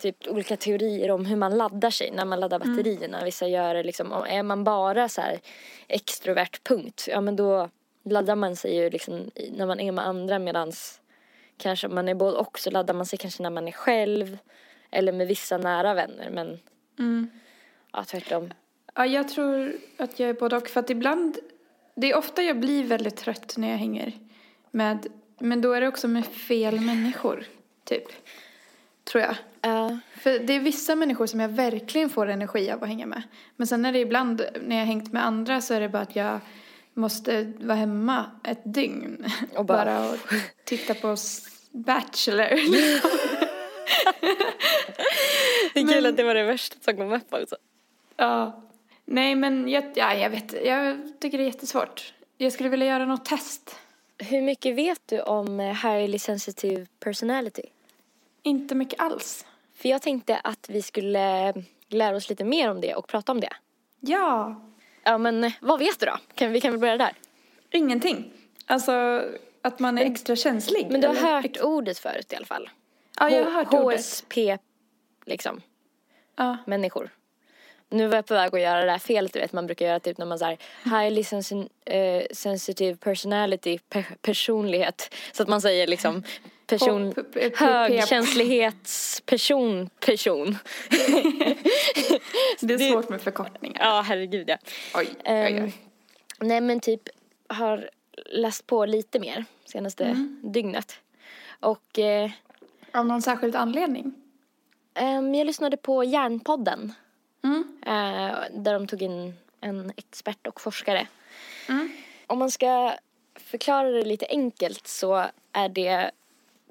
typ 0.00 0.28
olika 0.28 0.56
teorier 0.56 1.10
om 1.10 1.26
hur 1.26 1.36
man 1.36 1.56
laddar 1.56 1.90
sig 1.90 2.10
när 2.10 2.24
man 2.24 2.40
laddar 2.40 2.58
batterierna. 2.58 3.24
Vissa 3.24 3.48
gör 3.48 3.74
det 3.74 3.82
liksom, 3.82 4.12
och 4.12 4.28
är 4.28 4.42
man 4.42 4.64
bara 4.64 5.08
så 5.08 5.20
här 5.20 5.40
extrovert 5.88 6.62
punkt, 6.64 7.08
ja 7.10 7.20
men 7.20 7.36
då 7.36 7.68
laddar 8.04 8.36
man 8.36 8.56
sig 8.56 8.76
ju 8.76 8.90
liksom 8.90 9.30
när 9.52 9.66
man 9.66 9.80
är 9.80 9.92
med 9.92 10.06
andra 10.06 10.38
medans 10.38 11.00
kanske 11.56 11.88
man 11.88 12.08
är 12.08 12.14
både 12.14 12.38
och 12.38 12.58
så 12.58 12.70
laddar 12.70 12.94
man 12.94 13.06
sig 13.06 13.18
kanske 13.18 13.42
när 13.42 13.50
man 13.50 13.68
är 13.68 13.72
själv 13.72 14.38
eller 14.90 15.12
med 15.12 15.26
vissa 15.26 15.58
nära 15.58 15.94
vänner 15.94 16.30
men 16.30 16.58
Mm. 16.98 17.30
ja 17.92 18.04
tvärtom. 18.04 18.52
Ja, 18.94 19.06
jag 19.06 19.28
tror 19.28 19.72
att 19.96 20.20
jag 20.20 20.28
är 20.28 20.34
både 20.34 20.56
och. 20.56 20.68
För 20.68 20.80
att 20.80 20.90
ibland, 20.90 21.38
det 21.94 22.10
är 22.10 22.16
ofta 22.16 22.42
jag 22.42 22.60
blir 22.60 22.84
väldigt 22.84 23.16
trött 23.16 23.54
när 23.56 23.70
jag 23.70 23.76
hänger 23.78 24.12
med, 24.70 25.06
men 25.38 25.60
då 25.60 25.72
är 25.72 25.80
det 25.80 25.88
också 25.88 26.08
med 26.08 26.26
fel 26.26 26.80
människor, 26.80 27.44
typ. 27.84 28.04
Tror 29.04 29.22
jag. 29.24 29.34
Ja. 29.60 29.98
För 30.20 30.38
det 30.38 30.52
är 30.52 30.60
vissa 30.60 30.94
människor 30.96 31.26
som 31.26 31.40
jag 31.40 31.48
verkligen 31.48 32.10
får 32.10 32.26
energi 32.26 32.70
av 32.70 32.82
att 32.82 32.88
hänga 32.88 33.06
med. 33.06 33.22
Men 33.56 33.66
sen 33.66 33.84
är 33.84 33.92
det 33.92 33.98
ibland, 33.98 34.42
när 34.62 34.76
jag 34.78 34.86
hängt 34.86 35.12
med 35.12 35.26
andra 35.26 35.60
så 35.60 35.74
är 35.74 35.80
det 35.80 35.88
bara 35.88 36.02
att 36.02 36.16
jag 36.16 36.40
måste 36.94 37.52
vara 37.60 37.76
hemma 37.76 38.24
ett 38.44 38.60
dygn. 38.64 39.26
Och 39.56 39.64
bara- 39.64 39.84
bara 39.84 40.10
och 40.10 40.16
titta 40.64 40.94
på 40.94 41.16
Bachelor. 41.70 42.48
Det 45.74 45.80
är 45.80 45.86
kul 45.92 46.02
Men- 46.02 46.06
att 46.06 46.16
det 46.16 46.22
var 46.22 46.34
det 46.34 46.42
värsta 46.44 46.76
som 46.80 46.96
kom 46.96 47.12
upp 47.12 47.34
också. 47.34 47.56
Ja. 48.16 48.62
Nej, 49.04 49.34
men 49.34 49.68
jag, 49.68 49.84
ja, 49.94 50.14
jag 50.14 50.30
vet 50.30 50.64
Jag 50.64 51.12
tycker 51.20 51.38
det 51.38 51.44
är 51.44 51.46
jättesvårt. 51.46 52.14
Jag 52.36 52.52
skulle 52.52 52.68
vilja 52.68 52.86
göra 52.86 53.06
något 53.06 53.24
test. 53.24 53.76
Hur 54.18 54.42
mycket 54.42 54.76
vet 54.76 55.00
du 55.06 55.20
om 55.20 55.60
eh, 55.60 55.66
highly 55.90 56.18
sensitive 56.18 56.86
personality? 57.00 57.62
Inte 58.42 58.74
mycket 58.74 59.00
alls. 59.00 59.46
För 59.74 59.88
jag 59.88 60.02
tänkte 60.02 60.36
att 60.44 60.66
vi 60.68 60.82
skulle 60.82 61.48
eh, 61.48 61.56
lära 61.88 62.16
oss 62.16 62.28
lite 62.28 62.44
mer 62.44 62.70
om 62.70 62.80
det 62.80 62.94
och 62.94 63.06
prata 63.06 63.32
om 63.32 63.40
det. 63.40 63.52
Ja. 64.00 64.62
Ja 65.04 65.18
men 65.18 65.44
eh, 65.44 65.52
vad 65.60 65.78
vet 65.78 66.00
du 66.00 66.06
då? 66.06 66.16
Kan, 66.34 66.52
vi 66.52 66.60
kan 66.60 66.70
väl 66.70 66.80
börja 66.80 66.96
där. 66.96 67.12
Ingenting. 67.70 68.32
Alltså 68.66 69.22
att 69.62 69.78
man 69.78 69.98
är 69.98 70.02
extra 70.04 70.36
känslig. 70.36 70.86
Men 70.90 71.00
du 71.00 71.06
har 71.06 71.14
eller? 71.14 71.42
hört 71.42 71.56
ordet 71.62 71.98
förut 71.98 72.32
i 72.32 72.36
alla 72.36 72.46
fall. 72.46 72.70
Ja, 73.18 73.30
jag 73.30 73.44
har 73.44 73.50
hört 73.50 73.74
ordet. 73.74 74.00
HSP, 74.00 74.58
liksom, 75.24 75.60
Ja. 76.36 76.56
människor. 76.66 77.10
Nu 77.92 78.06
var 78.06 78.16
jag 78.16 78.26
på 78.26 78.34
väg 78.34 78.54
att 78.54 78.60
göra 78.60 78.84
det 78.84 78.90
här 78.90 78.98
felet 78.98 79.32
du 79.32 79.38
vet 79.40 79.52
man 79.52 79.66
brukar 79.66 79.86
göra 79.86 80.00
typ 80.00 80.18
när 80.18 80.26
man 80.26 80.38
säger 80.38 80.58
highly 80.84 81.22
sensi- 81.22 81.68
eh, 81.84 82.22
sensitive 82.32 82.96
personality, 82.96 83.78
per- 83.78 84.16
personlighet. 84.22 85.14
Så 85.32 85.42
att 85.42 85.48
man 85.48 85.60
säger 85.60 85.86
liksom 85.86 86.22
person, 86.66 87.14
högkänslighetsperson, 87.56 89.90
person. 90.00 90.58
Det 92.60 92.74
är 92.74 92.92
svårt 92.92 93.08
med 93.08 93.20
förkortningar. 93.22 93.80
Ja 93.84 94.02
herregud 94.06 94.48
ja. 94.50 94.56
Oj, 94.94 95.06
oj, 95.08 95.16
Ehm, 95.24 95.64
oj. 95.64 95.72
nej 96.40 96.60
men 96.60 96.80
typ 96.80 97.02
har 97.48 97.90
läst 98.26 98.66
på 98.66 98.86
lite 98.86 99.18
mer 99.20 99.44
senaste 99.64 100.04
Mm. 100.04 100.40
dygnet. 100.42 100.96
Och 101.60 101.98
eh, 101.98 102.30
Av 102.92 103.06
någon 103.06 103.22
särskild 103.22 103.56
anledning? 103.56 104.14
ehm, 104.94 105.34
jag 105.34 105.46
lyssnade 105.46 105.76
på 105.76 106.04
Järnpodden. 106.04 106.92
Mm. 107.44 107.64
Eh, 107.86 108.38
där 108.50 108.72
de 108.72 108.86
tog 108.86 109.02
in 109.02 109.34
en 109.60 109.92
expert 109.96 110.46
och 110.46 110.60
forskare. 110.60 111.06
Mm. 111.68 111.92
Om 112.26 112.38
man 112.38 112.50
ska 112.50 112.96
förklara 113.34 113.90
det 113.90 114.02
lite 114.04 114.26
enkelt 114.28 114.86
så 114.86 115.26
är 115.52 115.68
det 115.68 116.10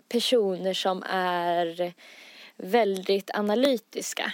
personer 0.09 0.73
som 0.73 1.03
är 1.09 1.93
väldigt 2.57 3.31
analytiska. 3.33 4.33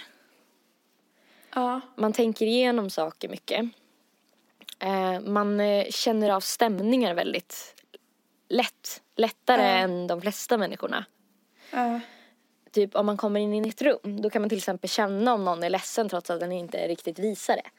Ja. 1.54 1.80
Man 1.96 2.12
tänker 2.12 2.46
igenom 2.46 2.90
saker 2.90 3.28
mycket. 3.28 3.64
Eh, 4.78 5.20
man 5.20 5.60
eh, 5.60 5.86
känner 5.90 6.30
av 6.30 6.40
stämningar 6.40 7.14
väldigt 7.14 7.74
lätt. 8.48 9.02
Lättare 9.16 9.62
Ja. 9.62 9.68
än 9.68 10.06
de 10.06 10.20
flesta 10.20 10.58
människorna. 10.58 11.04
Ja. 11.70 12.00
Typ 12.78 12.94
om 12.96 13.06
man 13.06 13.16
kommer 13.16 13.40
in 13.40 13.64
i 13.64 13.68
ett 13.68 13.82
rum, 13.82 14.22
då 14.22 14.30
kan 14.30 14.42
man 14.42 14.48
till 14.48 14.58
exempel 14.58 14.90
känna 14.90 15.34
om 15.34 15.44
någon 15.44 15.62
är 15.62 15.70
ledsen 15.70 16.08
trots 16.08 16.30
att 16.30 16.40
den 16.40 16.52
inte 16.52 16.88
riktigt 16.88 17.18
visar 17.18 17.56
det. 17.56 17.70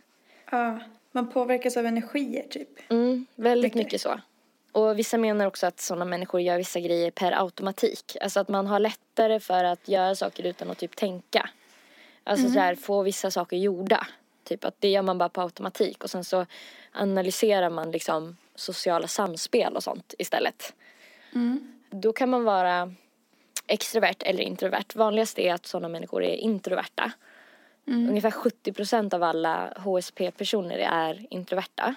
ja. 0.52 0.80
Man 1.12 1.30
påverkas 1.30 1.78
av 1.78 1.86
energier 1.86 2.48
typ. 2.50 2.70
Mm, 2.92 3.26
väldigt 3.36 3.74
Mycket. 3.74 3.86
mycket 3.86 4.02
så. 4.02 4.20
Och 4.72 5.00
vissa 5.00 5.18
menar 5.18 5.46
också 5.46 5.68
att 5.68 5.80
sådana 5.80 6.06
människor 6.06 6.42
gör 6.42 6.58
vissa 6.58 6.80
grejer 6.80 7.12
per 7.12 7.32
automatik. 7.32 8.18
Alltså 8.22 8.40
att 8.40 8.48
man 8.48 8.68
har 8.68 8.80
lättare 8.80 9.40
för 9.40 9.64
att 9.64 9.88
göra 9.88 10.16
saker 10.16 10.44
utan 10.44 10.72
att 10.72 10.78
typ 10.78 10.96
tänka. 10.96 11.50
Alltså 12.24 12.50
så 12.50 12.60
här, 12.60 12.76
få 12.76 13.04
vissa 13.04 13.32
saker 13.32 13.58
gjorda. 13.58 14.08
Typ 14.44 14.66
att 14.66 14.76
det 14.80 14.90
gör 14.90 15.02
man 15.02 15.18
bara 15.18 15.30
på 15.30 15.42
automatik 15.42 16.04
och 16.04 16.10
sen 16.10 16.24
så 16.24 16.46
analyserar 16.92 17.70
man 17.70 17.92
liksom 17.92 18.38
sociala 18.56 19.08
samspel 19.08 19.76
och 19.76 19.84
sånt 19.84 20.14
istället. 20.18 20.74
Då 21.90 22.14
kan 22.14 22.30
man 22.30 22.44
vara 22.44 22.94
extrovert 23.70 24.24
eller 24.24 24.44
introvert. 24.44 24.96
Vanligast 24.96 25.40
är 25.40 25.54
att 25.54 25.66
sådana 25.66 25.88
människor 25.88 26.24
är 26.24 26.36
introverta. 26.36 27.12
Ungefär 28.10 28.32
70% 28.32 29.14
av 29.14 29.24
alla 29.24 29.74
HSP-personer 29.78 30.78
är 30.78 31.26
introverta. 31.30 31.96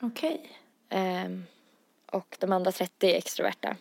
Okej. 0.00 0.50
Ehm, 0.88 1.46
och 2.12 2.36
de 2.40 2.52
andra 2.52 2.72
30 2.72 3.06
är 3.06 3.14
extroverta. 3.14 3.76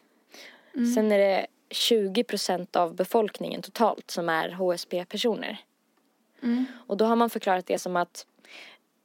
Sen 0.95 1.11
är 1.11 1.17
det 1.17 1.47
20% 1.69 2.75
av 2.75 2.95
befolkningen 2.95 3.61
totalt 3.61 4.11
som 4.11 4.29
är 4.29 4.49
HSP-personer. 4.49 5.57
Och 6.87 6.97
då 6.97 7.05
har 7.05 7.15
man 7.15 7.29
förklarat 7.29 7.65
det 7.65 7.79
som 7.79 7.95
att 7.95 8.25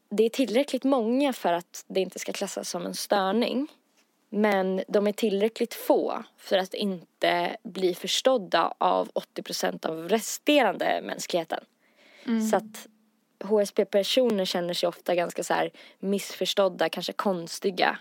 det 0.08 0.24
är 0.24 0.28
tillräckligt 0.28 0.84
många 0.84 1.32
för 1.32 1.52
att 1.52 1.84
det 1.88 2.00
inte 2.00 2.18
ska 2.18 2.32
klassas 2.32 2.70
som 2.70 2.86
en 2.86 2.94
störning. 2.94 3.68
Men 4.34 4.82
de 4.88 5.06
är 5.06 5.12
tillräckligt 5.12 5.74
få 5.74 6.22
för 6.36 6.58
att 6.58 6.74
inte 6.74 7.56
bli 7.62 7.94
förstådda 7.94 8.74
av 8.78 9.08
80% 9.08 9.86
av 9.86 10.08
resterande 10.08 11.00
mänskligheten. 11.02 11.64
Så 12.50 12.56
att 12.56 12.86
HSP-personer 13.44 14.44
känner 14.44 14.74
sig 14.74 14.88
ofta 14.88 15.14
ganska 15.14 15.44
så 15.44 15.54
här 15.54 15.70
missförstådda, 15.98 16.88
kanske 16.88 17.12
konstiga. 17.12 17.98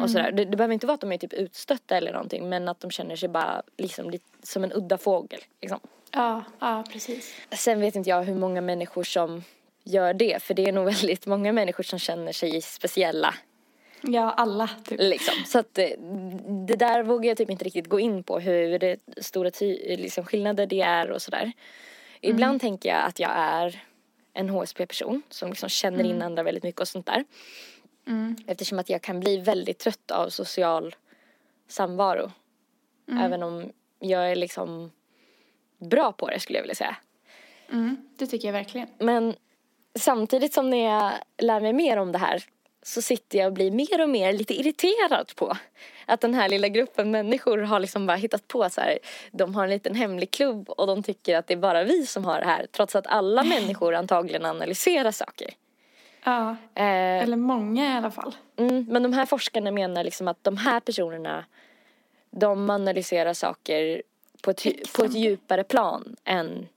Och 0.00 0.10
sådär. 0.10 0.32
Det, 0.32 0.44
det 0.44 0.56
behöver 0.56 0.74
inte 0.74 0.86
vara 0.86 0.94
att 0.94 1.00
de 1.00 1.12
är 1.12 1.18
typ 1.18 1.32
utstötta 1.32 1.96
eller 1.96 2.12
någonting 2.12 2.48
men 2.48 2.68
att 2.68 2.80
de 2.80 2.90
känner 2.90 3.16
sig 3.16 3.28
bara 3.28 3.62
liksom 3.76 4.10
lite 4.10 4.24
som 4.42 4.64
en 4.64 4.72
udda 4.72 4.98
fågel. 4.98 5.40
Liksom. 5.60 5.80
Ja, 6.10 6.44
ja 6.60 6.84
precis. 6.92 7.34
Sen 7.50 7.80
vet 7.80 7.96
inte 7.96 8.10
jag 8.10 8.22
hur 8.22 8.34
många 8.34 8.60
människor 8.60 9.04
som 9.04 9.42
gör 9.82 10.14
det 10.14 10.42
för 10.42 10.54
det 10.54 10.64
är 10.64 10.72
nog 10.72 10.84
väldigt 11.00 11.26
många 11.26 11.52
människor 11.52 11.84
som 11.84 11.98
känner 11.98 12.32
sig 12.32 12.62
speciella. 12.62 13.34
Ja, 14.06 14.30
alla 14.30 14.70
typ. 14.84 15.00
Liksom. 15.00 15.34
Så 15.46 15.58
att 15.58 15.78
eh, 15.78 15.88
det 16.66 16.76
där 16.76 17.02
vågar 17.02 17.28
jag 17.28 17.36
typ 17.36 17.50
inte 17.50 17.64
riktigt 17.64 17.86
gå 17.86 18.00
in 18.00 18.22
på 18.22 18.38
hur 18.38 18.78
det 18.78 18.96
stora 19.16 19.50
ty- 19.50 19.96
liksom 19.96 20.24
skillnader 20.24 20.66
det 20.66 20.80
är 20.80 21.10
och 21.10 21.22
sådär. 21.22 21.52
Ibland 22.20 22.60
tänker 22.60 22.88
jag 22.88 23.02
att 23.04 23.18
jag 23.18 23.30
är 23.34 23.82
en 24.32 24.48
HSP-person 24.48 25.22
som 25.30 25.48
liksom 25.50 25.68
känner 25.68 26.04
in 26.04 26.22
andra 26.22 26.42
väldigt 26.42 26.64
mycket 26.64 26.80
och 26.80 26.88
sånt 26.88 27.06
där. 27.06 27.24
Eftersom 28.46 28.78
att 28.78 28.90
jag 28.90 29.02
kan 29.02 29.20
bli 29.20 29.36
väldigt 29.36 29.78
trött 29.78 30.10
av 30.10 30.28
social 30.28 30.94
samvaro. 31.68 32.30
Även 33.24 33.42
om 33.42 33.72
jag 33.98 34.30
är 34.30 34.36
liksom 34.36 34.90
bra 35.78 36.12
på 36.12 36.28
det 36.28 36.40
skulle 36.40 36.58
jag 36.58 36.62
vilja 36.62 36.74
säga. 36.74 36.96
Mm, 37.72 37.96
det 38.18 38.26
tycker 38.26 38.48
jag 38.48 38.52
verkligen. 38.52 38.88
Men 38.98 39.34
samtidigt 39.98 40.52
som 40.54 40.70
när 40.70 40.84
jag 40.84 41.12
lär 41.38 41.60
mig 41.60 41.72
mer 41.72 41.96
om 41.96 42.12
det 42.12 42.18
här 42.18 42.42
så 42.86 43.02
sitter 43.02 43.38
jag 43.38 43.46
och 43.46 43.52
blir 43.52 43.70
mer 43.70 44.02
och 44.02 44.08
mer 44.08 44.32
lite 44.32 44.54
irriterad 44.54 45.32
på 45.36 45.56
att 46.06 46.20
den 46.20 46.34
här 46.34 46.48
lilla 46.48 46.68
gruppen 46.68 47.10
människor 47.10 47.58
har 47.58 47.80
liksom 47.80 48.06
bara 48.06 48.16
hittat 48.16 48.48
på 48.48 48.70
så 48.70 48.80
här. 48.80 48.98
De 49.30 49.54
har 49.54 49.64
en 49.64 49.70
liten 49.70 49.94
hemlig 49.94 50.30
klubb 50.30 50.70
och 50.70 50.86
de 50.86 51.02
tycker 51.02 51.36
att 51.36 51.46
det 51.46 51.54
är 51.54 51.58
bara 51.58 51.84
vi 51.84 52.06
som 52.06 52.24
har 52.24 52.40
det 52.40 52.46
här 52.46 52.66
trots 52.72 52.96
att 52.96 53.06
alla 53.06 53.42
människor 53.42 53.94
antagligen 53.94 54.44
analyserar 54.44 55.10
saker. 55.10 55.50
Ja, 56.24 56.56
Eh, 56.74 57.22
eller 57.22 57.36
många 57.36 57.94
i 57.94 57.96
alla 57.96 58.10
fall. 58.10 58.34
Mm, 58.56 58.86
men 58.88 59.02
de 59.02 59.12
här 59.12 59.26
forskarna 59.26 59.70
menar 59.70 60.04
liksom 60.04 60.28
att 60.28 60.44
de 60.44 60.56
här 60.56 60.80
personerna 60.80 61.44
de 62.30 62.70
analyserar 62.70 63.34
saker 63.34 64.02
på 64.42 64.50
ett, 64.50 64.92
på 64.96 65.04
ett 65.04 65.14
djupare 65.14 65.64
plan 65.64 66.16
än 66.24 66.68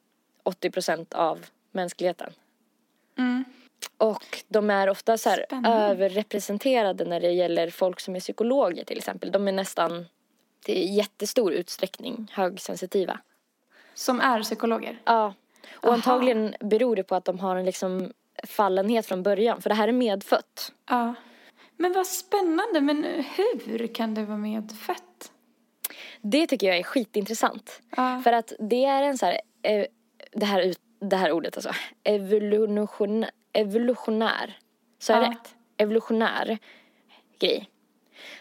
80% 0.43 1.13
av 1.13 1.45
mänskligheten. 1.71 2.33
Mm. 3.17 3.43
Och 3.97 4.43
de 4.47 4.69
är 4.69 4.89
ofta 4.89 5.17
så 5.17 5.29
överrepresenterade 5.65 7.05
när 7.05 7.19
det 7.19 7.31
gäller 7.31 7.69
folk 7.69 7.99
som 7.99 8.15
är 8.15 8.19
psykologer 8.19 8.83
till 8.83 8.97
exempel. 8.97 9.31
De 9.31 9.47
är 9.47 9.51
nästan 9.51 10.05
i 10.65 10.95
jättestor 10.95 11.53
utsträckning 11.53 12.31
högsensitiva. 12.33 13.19
Som 13.93 14.21
är 14.21 14.43
psykologer. 14.43 15.01
Ja. 15.05 15.33
Och 15.73 15.85
Aha. 15.85 15.93
antagligen 15.93 16.55
beror 16.59 16.95
det 16.95 17.03
på 17.03 17.15
att 17.15 17.25
de 17.25 17.39
har 17.39 17.55
en 17.55 17.65
liksom 17.65 18.11
fallenhet 18.43 19.05
från 19.05 19.23
början. 19.23 19.61
För 19.61 19.69
det 19.69 19.75
här 19.75 19.87
är 19.87 19.91
medfött. 19.91 20.71
Ja. 20.89 21.13
Men 21.77 21.93
vad 21.93 22.07
spännande, 22.07 22.81
men 22.81 23.03
hur 23.35 23.87
kan 23.87 24.13
det 24.13 24.25
vara 24.25 24.37
medfött? 24.37 25.31
Det 26.21 26.47
tycker 26.47 26.67
jag 26.67 26.77
är 26.77 26.83
skitintressant. 26.83 27.81
Ja. 27.97 28.21
För 28.23 28.33
att 28.33 28.53
det 28.59 28.85
är 28.85 29.03
en 29.03 29.17
så 29.17 29.25
här, 29.25 29.41
eh, 29.61 29.85
det 30.31 30.45
här, 30.45 30.73
det 30.99 31.15
här 31.15 31.31
ordet 31.31 31.57
alltså, 31.57 31.71
evolution, 32.03 33.25
evolutionär. 33.53 34.57
Så 34.99 35.13
är 35.13 35.21
Ja. 35.21 35.29
rätt? 35.29 35.55
Evolutionär 35.77 36.57
grej. 37.39 37.69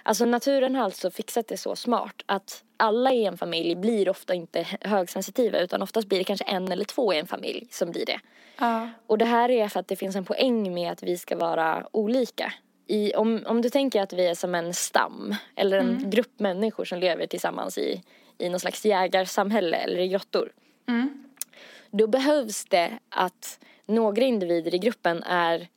Alltså 0.02 0.24
naturen 0.24 0.74
har 0.74 0.84
alltså 0.84 1.10
fixat 1.10 1.48
det 1.48 1.56
så 1.56 1.76
smart 1.76 2.22
att 2.26 2.64
alla 2.76 3.12
i 3.12 3.24
en 3.24 3.38
familj 3.38 3.74
blir 3.74 4.08
ofta 4.08 4.34
inte 4.34 4.66
högsensitiva 4.80 5.58
utan 5.58 5.82
oftast 5.82 6.08
blir 6.08 6.18
det 6.18 6.24
kanske 6.24 6.44
en 6.44 6.72
eller 6.72 6.84
två 6.84 7.14
i 7.14 7.18
en 7.18 7.26
familj 7.26 7.66
som 7.70 7.90
blir 7.90 8.06
det. 8.06 8.20
Ja. 8.58 8.88
Och 9.06 9.18
det 9.18 9.24
här 9.24 9.50
är 9.50 9.68
för 9.68 9.80
att 9.80 9.88
det 9.88 9.96
finns 9.96 10.16
en 10.16 10.24
poäng 10.24 10.74
med 10.74 10.92
att 10.92 11.02
vi 11.02 11.18
ska 11.18 11.36
vara 11.36 11.88
olika. 11.92 12.52
I, 12.86 13.14
om, 13.14 13.42
om 13.46 13.62
du 13.62 13.70
tänker 13.70 14.02
att 14.02 14.12
vi 14.12 14.26
är 14.26 14.34
som 14.34 14.54
en 14.54 14.74
stam 14.74 15.34
eller 15.56 15.78
en 15.78 16.10
grupp 16.10 16.40
människor 16.40 16.84
som 16.84 16.98
lever 16.98 17.26
tillsammans 17.26 17.78
i, 17.78 18.02
i 18.38 18.48
någon 18.48 18.60
slags 18.60 18.84
jägarsamhälle 18.84 19.76
eller 19.76 19.98
i 19.98 20.08
grottor. 20.08 20.52
Mm. 20.88 21.24
Då 21.90 22.06
behövs 22.06 22.64
det 22.64 22.98
att 23.08 23.60
några 23.86 24.22
individer 24.24 24.74
i 24.74 24.78
gruppen 24.78 25.22
är 25.22 25.68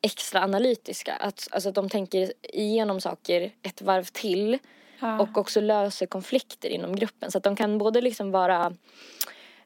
extra 0.00 0.42
analytiska. 0.42 1.14
Att, 1.14 1.48
alltså 1.50 1.68
att 1.68 1.74
de 1.74 1.88
tänker 1.88 2.32
igenom 2.42 3.00
saker 3.00 3.52
ett 3.62 3.82
varv 3.82 4.04
till 4.04 4.58
Ja. 5.00 5.20
och 5.20 5.38
också 5.38 5.60
löser 5.60 6.06
konflikter 6.06 6.68
inom 6.68 6.96
gruppen. 6.96 7.30
Så 7.30 7.38
att 7.38 7.44
de 7.44 7.56
kan 7.56 7.78
både 7.78 8.00
liksom 8.00 8.30
vara 8.30 8.74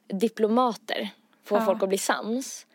diplomater, 0.07 1.09
få 1.43 1.55
Ja. 1.55 1.65
folk 1.65 1.83
att 1.83 1.89
bli 1.89 1.97
sams 1.97 2.67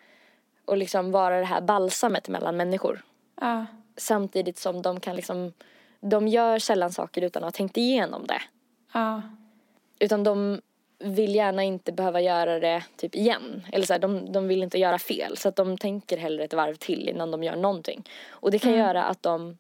och 0.65 0.77
liksom 0.77 1.11
vara 1.13 1.39
det 1.39 1.45
här 1.45 1.61
balsamet 1.61 2.29
mellan 2.29 2.57
människor. 2.57 3.03
Ja. 3.41 3.67
Samtidigt 3.97 4.59
som 4.59 4.83
de 4.83 5.01
kan 5.01 5.17
liksom, 5.17 5.53
de 6.01 6.29
gör 6.29 6.59
sällan 6.59 6.93
saker 6.93 7.23
utan 7.23 7.45
att 7.45 7.47
ha 7.47 7.57
tänkt 7.57 7.77
igenom 7.77 8.27
det. 8.27 8.43
Utan 9.99 10.25
de 10.25 10.61
vill 10.99 11.35
gärna 11.35 11.63
inte 11.63 11.93
behöva 11.93 12.21
göra 12.21 12.61
det 12.61 12.85
typ 12.97 13.15
igen. 13.15 13.67
Eller 13.73 13.87
så 13.87 13.93
här, 13.93 14.01
de, 14.01 14.33
de 14.33 14.49
vill 14.49 14.63
inte 14.63 14.79
göra 14.79 14.99
fel. 14.99 15.37
Så 15.37 15.49
att 15.49 15.57
de 15.57 15.79
tänker 15.79 16.17
hellre 16.17 16.45
ett 16.45 16.55
varv 16.55 16.75
till 16.75 17.09
innan 17.09 17.31
de 17.31 17.45
gör 17.45 17.57
någonting. 17.57 18.09
Och 18.29 18.51
det 18.51 18.59
kan 18.59 18.73
göra 18.73 19.05
att 19.05 19.23
de, 19.23 19.59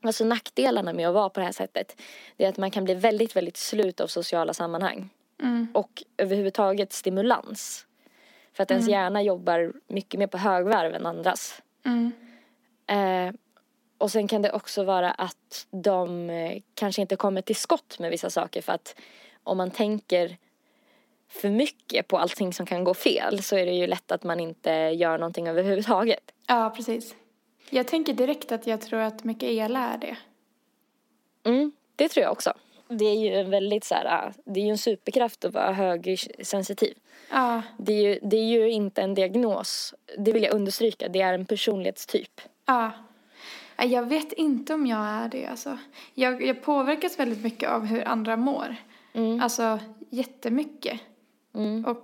alltså 0.00 0.24
nackdelarna 0.24 0.92
med 0.92 1.08
att 1.08 1.14
vara 1.14 1.28
på 1.28 1.40
det 1.40 1.46
här 1.46 1.52
sättet. 1.52 2.00
Det 2.36 2.44
är 2.44 2.48
att 2.48 2.58
man 2.58 2.70
kan 2.70 2.84
bli 2.84 2.94
väldigt, 2.94 3.36
väldigt 3.36 3.56
slut 3.56 4.00
av 4.00 4.06
sociala 4.06 4.54
sammanhang. 4.54 5.10
Mm. 5.42 5.68
Och 5.74 6.02
överhuvudtaget 6.16 6.92
stimulans. 6.92 7.86
För 8.52 8.62
att 8.62 8.70
ens 8.70 8.88
hjärna 8.88 9.22
jobbar 9.22 9.72
mycket 9.86 10.20
mer 10.20 10.26
på 10.26 10.38
högvarv 10.38 10.94
än 10.94 11.06
andras. 11.06 11.62
Mm. 11.84 12.12
Eh, 12.86 13.34
och 13.98 14.10
sen 14.10 14.28
kan 14.28 14.42
det 14.42 14.52
också 14.52 14.84
vara 14.84 15.10
att 15.10 15.66
de 15.70 16.30
eh, 16.30 16.62
kanske 16.74 17.02
inte 17.02 17.16
kommer 17.16 17.42
till 17.42 17.56
skott 17.56 17.98
med 17.98 18.10
vissa 18.10 18.30
saker 18.30 18.62
för 18.62 18.72
att 18.72 18.94
om 19.44 19.56
man 19.56 19.70
tänker 19.70 20.36
för 21.30 21.50
mycket 21.50 22.08
på 22.08 22.18
allting 22.18 22.52
som 22.52 22.66
kan 22.66 22.84
gå 22.84 22.94
fel 22.94 23.42
så 23.42 23.56
är 23.56 23.66
det 23.66 23.72
ju 23.72 23.86
lätt 23.86 24.12
att 24.12 24.24
man 24.24 24.40
inte 24.40 24.70
gör 24.70 25.18
någonting 25.18 25.48
överhuvudtaget. 25.48 26.32
Ja, 26.46 26.72
precis. 26.76 27.14
Jag 27.70 27.88
tänker 27.88 28.12
direkt 28.12 28.52
att 28.52 28.66
jag 28.66 28.80
tror 28.80 29.00
att 29.00 29.24
Mikaela 29.24 29.78
är 29.88 29.98
det. 29.98 30.16
Mm, 31.44 31.72
det 31.96 32.08
tror 32.08 32.22
jag 32.22 32.32
också. 32.32 32.52
Det 32.88 33.04
är 33.04 33.14
ju 33.14 33.34
en 33.34 33.50
väldigt 33.50 33.84
så 33.84 33.94
här, 33.94 34.04
ah, 34.06 34.32
det 34.44 34.60
är 34.60 34.64
ju 34.64 34.70
en 34.70 34.78
superkraft 34.78 35.44
att 35.44 35.54
vara 35.54 35.72
högsensitiv. 35.72 36.94
Ja, 37.30 37.62
Det 37.78 37.92
är, 37.92 38.02
ju, 38.02 38.18
det 38.22 38.36
är 38.36 38.44
ju 38.44 38.70
inte 38.70 39.02
en 39.02 39.14
diagnos, 39.14 39.94
det 40.18 40.32
vill 40.32 40.42
jag 40.42 40.54
understryka, 40.54 41.08
det 41.08 41.20
är 41.20 41.34
en 41.34 41.46
personlighetstyp. 41.46 42.40
ja. 42.66 42.90
Nej, 43.78 43.88
Jag 43.88 44.08
vet 44.08 44.32
inte 44.32 44.74
om 44.74 44.86
jag 44.86 45.06
är 45.06 45.28
det 45.28 45.46
alltså. 45.46 45.78
Jag, 46.14 46.42
jag 46.42 46.62
påverkas 46.62 47.18
väldigt 47.18 47.42
mycket 47.42 47.70
av 47.70 47.84
hur 47.86 48.08
andra 48.08 48.36
mår. 48.36 48.76
Mm. 49.12 49.40
Alltså 49.40 49.78
jättemycket. 50.10 51.00
Mm. 51.54 51.84
Och, 51.84 51.96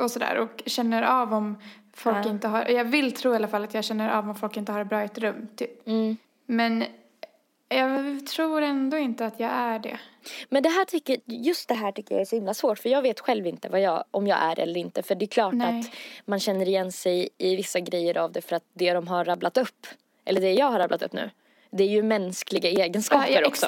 och 0.00 0.10
sådär. 0.10 0.38
Och 0.38 0.62
känner 0.66 1.02
av 1.02 1.34
om 1.34 1.56
folk 1.92 2.26
Ja. 2.26 2.30
inte 2.30 2.48
har, 2.48 2.64
jag 2.68 2.84
vill 2.84 3.12
tro 3.12 3.32
i 3.32 3.36
alla 3.36 3.48
fall 3.48 3.64
att 3.64 3.74
jag 3.74 3.84
känner 3.84 4.08
av 4.08 4.28
om 4.28 4.34
folk 4.34 4.56
inte 4.56 4.72
har 4.72 4.78
det 4.78 4.84
bra 4.84 5.02
i 5.02 5.04
ett 5.04 5.18
rum. 5.18 5.48
Typ. 5.56 5.86
Mm. 5.88 6.16
Men 6.46 6.84
jag 7.68 8.26
tror 8.26 8.62
ändå 8.62 8.96
inte 8.96 9.26
att 9.26 9.40
jag 9.40 9.50
är 9.50 9.78
det. 9.78 9.98
Men 10.48 10.62
det 10.62 10.68
här 10.68 10.84
tycker, 10.84 11.16
just 11.24 11.68
det 11.68 11.74
här 11.74 11.92
tycker 11.92 12.14
jag 12.14 12.20
är 12.20 12.24
så 12.24 12.36
himla 12.36 12.54
svårt 12.54 12.78
för 12.78 12.88
jag 12.88 13.02
vet 13.02 13.20
själv 13.20 13.46
inte 13.46 13.68
vad 13.68 13.80
jag, 13.80 14.04
om 14.10 14.26
jag 14.26 14.38
är 14.42 14.60
eller 14.60 14.80
inte 14.80 15.02
för 15.02 15.14
det 15.14 15.24
är 15.24 15.26
klart 15.26 15.54
Nej. 15.54 15.80
att 15.80 15.86
man 16.24 16.40
känner 16.40 16.68
igen 16.68 16.92
sig 16.92 17.28
i 17.38 17.56
vissa 17.56 17.80
grejer 17.80 18.18
av 18.18 18.32
det 18.32 18.42
för 18.42 18.56
att 18.56 18.64
det 18.72 18.92
de 18.92 19.08
har 19.08 19.24
rabblat 19.24 19.56
upp, 19.56 19.86
eller 20.24 20.40
det 20.40 20.52
jag 20.52 20.70
har 20.70 20.78
rabblat 20.78 21.02
upp 21.02 21.12
nu, 21.12 21.30
det 21.76 21.84
är 21.84 21.88
ju 21.88 22.02
mänskliga 22.02 22.68
egenskaper 22.70 23.28
Ja, 23.32 23.40
ja, 23.40 23.46
också. 23.48 23.66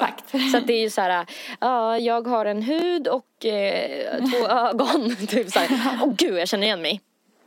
Så 0.51 0.59
det 0.59 0.73
är 0.73 0.81
ju 0.81 0.89
så 0.89 1.01
här, 1.01 1.25
ja, 1.59 1.97
jag 1.97 2.27
har 2.27 2.45
en 2.45 2.61
hud 2.61 3.07
och 3.07 3.45
eh, 3.45 4.17
två 4.31 4.47
ögon, 4.49 5.15
typ 5.27 5.49
så 5.51 5.59
här. 5.59 5.99
Åh 6.03 6.13
gud, 6.17 6.37
jag 6.39 6.47
känner 6.47 6.67
igen 6.67 6.81
mig. 6.81 7.01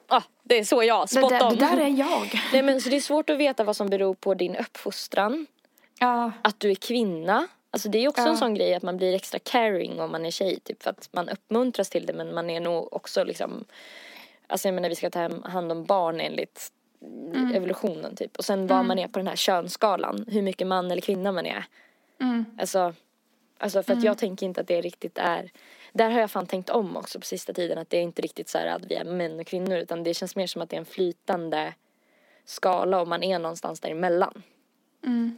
Ja, 0.09 0.23
det 0.43 0.59
är 0.59 0.65
så 0.65 0.83
jag, 0.83 1.03
Det, 1.05 1.09
spot 1.09 1.31
där, 1.31 1.47
on. 1.47 1.57
det 1.57 1.61
där 1.67 1.77
är 1.77 1.89
jag. 1.89 2.41
Nej 2.53 2.63
men 2.63 2.81
så 2.81 2.89
det 2.89 2.97
är 2.97 3.01
svårt 3.01 3.31
att 3.31 3.39
veta 3.39 3.65
vad 3.65 3.77
som 3.77 3.89
beror 3.91 4.15
på 4.15 4.35
din 4.35 4.57
uppfostran, 4.57 5.47
Ja, 6.01 6.33
att 6.43 6.61
du 6.61 6.71
är 6.71 6.75
kvinna. 6.75 7.49
Alltså 7.71 7.89
det 7.89 7.99
är 8.05 8.09
också 8.09 8.23
Ja. 8.23 8.29
en 8.29 8.37
sån 8.37 8.55
grej 8.55 8.75
att 8.75 8.83
man 8.83 8.97
blir 8.97 9.15
extra 9.15 9.39
caring 9.39 10.01
om 10.01 10.13
man 10.13 10.27
är 10.27 10.31
tjej 10.31 10.61
typ 10.61 10.83
för 10.83 10.91
att 10.91 11.09
man 11.13 11.29
uppmuntras 11.29 11.91
till 11.91 12.07
det 12.07 12.13
men 12.13 12.35
man 12.35 12.51
är 12.51 12.61
nog 12.61 12.93
också 12.93 13.25
liksom 13.25 13.65
Alltså 14.47 14.69
jag 14.69 14.75
menar 14.75 14.89
vi 14.89 14.95
ska 14.95 15.11
ta 15.11 15.29
hand 15.45 15.73
om 15.73 15.85
barn 15.85 16.21
enligt 16.21 16.69
Mm. 17.03 17.55
evolutionen 17.55 18.17
typ 18.17 18.37
och 18.37 18.45
sen 18.45 18.67
vad 18.67 18.85
man 18.85 18.99
är 18.99 19.09
på 19.09 19.19
den 19.19 19.27
här 19.27 19.37
könsskalan, 19.37 20.25
hur 20.29 20.43
mycket 20.43 20.67
man 20.67 20.91
eller 20.91 21.03
kvinna 21.03 21.33
man 21.33 21.47
är. 21.47 21.65
mm, 22.21 22.45
Alltså, 22.59 22.95
alltså 23.59 23.83
för 23.83 23.93
att 23.93 24.05
jag 24.05 24.19
tänker 24.19 24.47
inte 24.47 24.61
att 24.61 24.67
det 24.67 24.81
riktigt 24.81 25.19
är 25.19 25.51
där 25.93 26.11
har 26.11 26.21
jag 26.21 26.31
fan 26.31 26.47
tänkt 26.47 26.71
om 26.71 26.97
också 26.97 27.21
på 27.21 27.27
sista 27.27 27.53
tiden 27.53 27.79
att 27.79 27.91
det 27.91 27.97
är 27.97 28.03
inte 28.03 28.23
riktigt 28.23 28.49
så 28.49 28.59
här 28.59 28.67
att 28.67 28.85
vi 28.85 28.95
är 28.95 29.05
män 29.05 29.41
och 29.41 29.47
kvinnor 29.47 29.77
utan 29.77 30.03
det 30.03 30.15
känns 30.15 30.37
mer 30.37 30.47
som 30.47 30.63
att 30.63 30.71
det 30.71 30.77
är 30.77 30.81
en 30.81 30.87
flytande 30.87 31.75
skala 32.45 33.01
och 33.01 33.09
man 33.09 33.23
är 33.23 33.39
någonstans 33.39 33.81
däremellan 33.81 34.43
mm. 35.07 35.37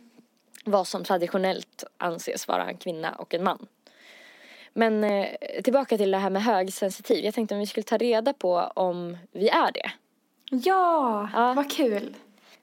vad 0.65 0.87
som 0.87 1.05
traditionellt 1.05 1.85
anses 1.97 2.49
vara 2.49 2.69
en 2.69 2.77
kvinna 2.77 3.13
och 3.13 3.35
en 3.35 3.45
man. 3.45 3.67
Men 4.73 5.05
eh, 5.05 5.29
tillbaka 5.65 5.97
till 5.97 6.11
det 6.11 6.19
här 6.19 6.31
med 6.31 6.43
högsensitiv. 6.43 7.25
Jag 7.25 7.35
tänkte 7.35 7.55
om 7.55 7.61
vi 7.61 7.67
skulle 7.67 7.85
ta 7.85 7.97
reda 7.97 8.33
på 8.33 8.55
om 8.75 9.19
vi 9.33 9.49
är 9.49 9.73
det. 9.73 9.93
Ja, 10.55 11.29
Ja. 11.33 11.53
vad 11.55 11.71
kul. 11.71 12.15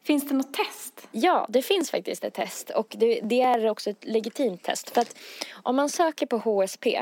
Finns 0.04 0.28
det 0.28 0.36
något 0.36 0.54
test? 0.54 1.08
Ja, 1.12 1.46
det 1.50 1.62
finns 1.62 1.92
faktiskt 1.92 2.24
ett 2.24 2.34
test 2.34 2.70
och 2.70 2.96
det, 2.98 3.20
det 3.24 3.42
är 3.42 3.70
också 3.70 3.90
ett 3.90 4.06
legitimt 4.06 4.64
test. 4.64 4.90
För 4.90 5.02
att 5.02 5.16
om 5.64 5.76
man 5.76 5.90
söker 5.90 6.26
på 6.26 6.38
HSP, 6.38 6.96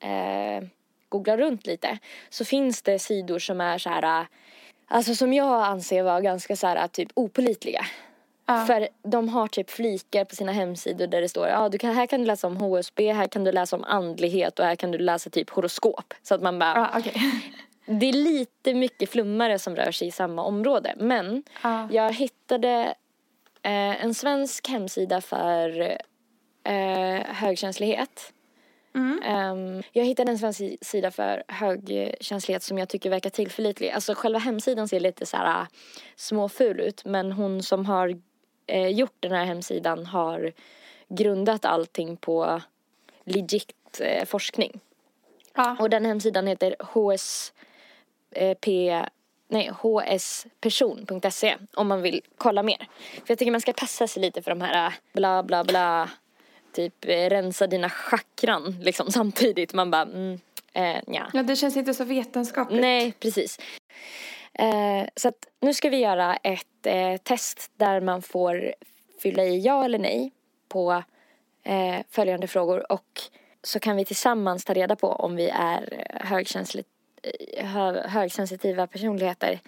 eh, 0.00 0.64
googlar 1.08 1.36
runt 1.36 1.66
lite, 1.66 1.98
så 2.30 2.44
finns 2.44 2.82
det 2.82 2.98
sidor 2.98 3.38
som 3.38 3.60
är 3.60 3.78
så 3.78 3.88
här, 3.90 4.26
alltså 4.88 5.14
som 5.14 5.32
jag 5.32 5.62
anser 5.64 6.02
vara 6.02 6.20
ganska 6.20 6.56
så 6.56 6.66
här 6.66 6.88
typ 6.88 7.08
opolitliga. 7.14 7.84
Ja. 8.46 8.64
För 8.66 8.88
de 9.02 9.28
har 9.28 9.46
typ 9.48 9.70
flikar 9.70 10.24
på 10.24 10.34
sina 10.36 10.52
hemsidor 10.52 11.06
där 11.06 11.20
det 11.20 11.28
står 11.28 11.48
ja, 11.48 11.68
du 11.68 11.78
kan, 11.78 11.94
här 11.94 12.06
kan 12.06 12.20
du 12.20 12.26
läsa 12.26 12.46
om 12.46 12.56
HSB, 12.56 13.12
här 13.12 13.26
kan 13.26 13.44
du 13.44 13.52
läsa 13.52 13.76
om 13.76 13.84
andlighet 13.84 14.58
och 14.58 14.64
här 14.64 14.76
kan 14.76 14.90
du 14.90 14.98
läsa 14.98 15.30
typ 15.30 15.50
horoskop. 15.50 16.14
Så 16.22 16.34
att 16.34 16.42
man 16.42 16.58
bara, 16.58 16.74
Ja, 16.92 16.98
okej. 16.98 17.22
Det 17.90 18.08
är 18.08 18.12
lite 18.12 18.74
mycket 18.74 19.10
flummare 19.10 19.58
som 19.58 19.76
rör 19.76 19.90
sig 19.92 20.08
i 20.08 20.10
samma 20.10 20.42
område. 20.42 20.94
Men 20.96 21.42
Ja. 21.62 21.88
jag 21.92 22.12
hittade 22.12 22.94
eh, 23.62 24.04
en 24.04 24.14
svensk 24.14 24.68
hemsida 24.68 25.20
för 25.20 25.80
eh, 26.64 27.20
högkänslighet. 27.26 28.32
Mm. 28.94 29.22
Ehm, 29.24 29.82
jag 29.92 30.04
hittade 30.04 30.32
en 30.32 30.38
svensk 30.38 30.60
sida 30.80 31.10
för 31.10 31.42
högkänslighet 31.48 32.62
som 32.62 32.78
jag 32.78 32.88
tycker 32.88 33.10
verkar 33.10 33.30
tillförlitlig. 33.30 33.90
Alltså 33.90 34.14
själva 34.14 34.38
hemsidan 34.38 34.88
ser 34.88 35.00
lite 35.00 35.26
så 35.26 35.36
här 35.36 35.60
äh, 35.60 35.66
småful 36.16 36.80
ut 36.80 37.04
men 37.04 37.32
hon 37.32 37.62
som 37.62 37.86
har 37.86 38.20
eh, 38.66 38.88
gjort 38.88 39.16
den 39.20 39.32
här 39.32 39.44
hemsidan 39.44 40.06
har 40.06 40.52
grundat 41.08 41.64
allting 41.64 42.16
på 42.16 42.60
legit 43.24 44.00
eh, 44.00 44.24
forskning. 44.24 44.80
Ja. 45.54 45.76
Och 45.80 45.90
den 45.90 46.04
hemsidan 46.04 46.46
heter 46.46 46.76
HSP 48.36 48.68
Nej, 49.52 49.70
hsperson.se 50.18 51.56
om 51.74 51.88
man 51.88 52.02
vill 52.02 52.20
kolla 52.38 52.62
mer. 52.62 52.88
För 53.14 53.24
jag 53.26 53.38
tycker 53.38 53.52
man 53.52 53.60
ska 53.60 53.72
passa 53.72 54.06
sig 54.06 54.22
lite 54.22 54.42
för 54.42 54.50
de 54.50 54.60
här 54.60 54.86
äh, 54.86 54.92
bla 55.12 55.42
bla 55.42 55.64
bla 55.64 56.10
typ 56.72 57.04
eh, 57.04 57.28
rensa 57.30 57.66
dina 57.66 57.90
chakran 57.90 58.76
liksom 58.80 59.10
samtidigt. 59.10 59.72
Man 59.72 59.90
bara, 59.90 60.02
mm, 60.02 60.40
eh, 60.72 60.96
ja. 61.06 61.30
ja, 61.32 61.42
det 61.42 61.56
känns 61.56 61.76
inte 61.76 61.94
så 61.94 62.04
vetenskapligt. 62.04 62.80
Nej, 62.80 63.12
precis. 63.20 63.58
Eh, 64.52 65.04
så 65.16 65.28
att 65.28 65.46
nu 65.60 65.74
ska 65.74 65.88
vi 65.88 65.96
göra 65.96 66.36
ett 66.36 66.86
eh, 66.86 67.16
test 67.16 67.70
där 67.76 68.00
man 68.00 68.22
får 68.22 68.74
fylla 69.22 69.44
i 69.44 69.60
ja 69.60 69.84
eller 69.84 69.98
nej 69.98 70.32
på 70.68 71.02
eh, 71.62 71.98
följande 72.10 72.46
frågor 72.46 72.92
och 72.92 73.20
så 73.62 73.80
kan 73.80 73.96
vi 73.96 74.04
tillsammans 74.04 74.64
ta 74.64 74.74
reda 74.74 74.96
på 74.96 75.08
om 75.08 75.36
vi 75.36 75.48
är 75.48 76.06
högkänsligt, 76.20 76.88
eh, 76.88 76.94
hö, 76.94 76.99
högsensitiva 78.04 78.86
personligheter. 78.86 79.60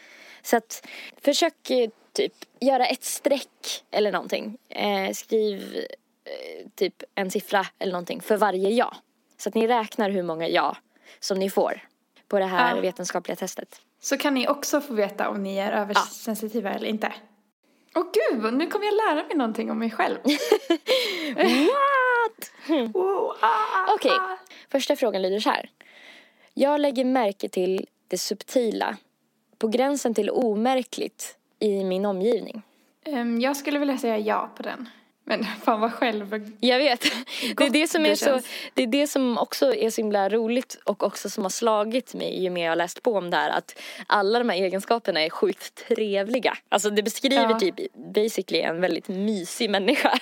Så 0.42 0.56
att 0.56 0.86
försök 1.20 1.70
eh, 1.70 1.90
typ 2.12 2.32
göra 2.60 2.86
ett 2.86 3.04
streck 3.04 3.84
eller 3.90 4.12
någonting. 4.12 4.58
Eh, 4.68 5.12
skriv 5.12 5.86
eh, 6.24 6.68
typ 6.74 7.02
en 7.14 7.30
siffra 7.30 7.66
eller 7.78 7.92
någonting 7.92 8.20
för 8.20 8.36
varje 8.36 8.70
ja. 8.70 8.96
Så 9.36 9.48
att 9.48 9.54
ni 9.54 9.66
räknar 9.66 10.10
hur 10.10 10.22
många 10.22 10.48
ja 10.48 10.76
som 11.20 11.38
ni 11.38 11.50
får 11.50 11.80
på 12.28 12.38
det 12.38 12.44
här 12.44 12.76
Ja. 12.76 12.80
vetenskapliga 12.80 13.36
testet. 13.36 13.80
Så 14.00 14.16
kan 14.18 14.34
ni 14.34 14.48
också 14.48 14.80
få 14.80 14.94
veta 14.94 15.28
om 15.28 15.42
ni 15.42 15.56
är 15.56 15.72
översensitiva 15.72 16.70
eller 16.72 16.86
inte. 16.88 17.12
Åh 17.94 18.04
gud, 18.12 18.54
nu 18.54 18.66
kommer 18.66 18.86
jag 18.86 18.94
lära 18.94 19.26
mig 19.26 19.36
någonting 19.36 19.70
om 19.70 19.78
mig 19.78 19.90
själv. 19.90 20.18
What? 21.36 22.50
Oh, 22.94 23.34
ah, 23.40 23.94
Okej, 23.94 24.10
ah. 24.10 24.38
första 24.70 24.96
frågan 24.96 25.22
lyder 25.22 25.40
så 25.40 25.50
här. 25.50 25.70
Jag 26.54 26.80
lägger 26.80 27.04
märke 27.04 27.48
till 27.48 27.86
det 28.08 28.18
subtila, 28.18 28.96
på 29.58 29.68
gränsen 29.68 30.14
till 30.14 30.30
omärkligt 30.30 31.36
i 31.58 31.84
min 31.84 32.06
omgivning. 32.06 32.62
Ehm, 33.04 33.40
jag 33.40 33.56
skulle 33.56 33.78
vilja 33.78 33.98
säga 33.98 34.18
ja 34.18 34.50
på 34.56 34.62
den. 34.62 34.88
Men 35.24 35.44
fan 35.64 35.80
vad 35.80 35.92
själv... 35.92 36.50
Jag 36.60 36.78
vet. 36.78 37.00
Det 37.56 37.64
är 37.66 37.70
det 37.70 37.88
som 37.88 38.04
är 38.04 38.08
det 38.08 38.16
så, 38.16 38.40
det 38.74 38.82
är 38.82 38.86
det 38.86 39.06
som 39.06 39.38
också 39.38 39.74
är 39.74 39.90
så 39.90 40.00
himla 40.00 40.28
roligt 40.28 40.80
och 40.84 41.02
också 41.02 41.30
som 41.30 41.42
har 41.44 41.50
slagit 41.50 42.14
mig 42.14 42.42
ju 42.42 42.50
mer 42.50 42.64
jag 42.64 42.70
har 42.70 42.76
läst 42.76 43.02
på 43.02 43.12
om 43.14 43.30
det 43.30 43.36
här 43.36 43.50
att 43.50 43.78
alla 44.06 44.38
de 44.38 44.48
här 44.48 44.56
egenskaperna 44.56 45.20
är 45.20 45.30
sjukt 45.30 45.88
trevliga. 45.88 46.58
Alltså 46.68 46.90
det 46.90 47.02
beskriver 47.02 47.50
Ja. 47.50 47.58
typ 47.58 47.74
basically 48.14 48.60
en 48.62 48.80
väldigt 48.80 49.08
mysig 49.08 49.70
människa. 49.70 50.10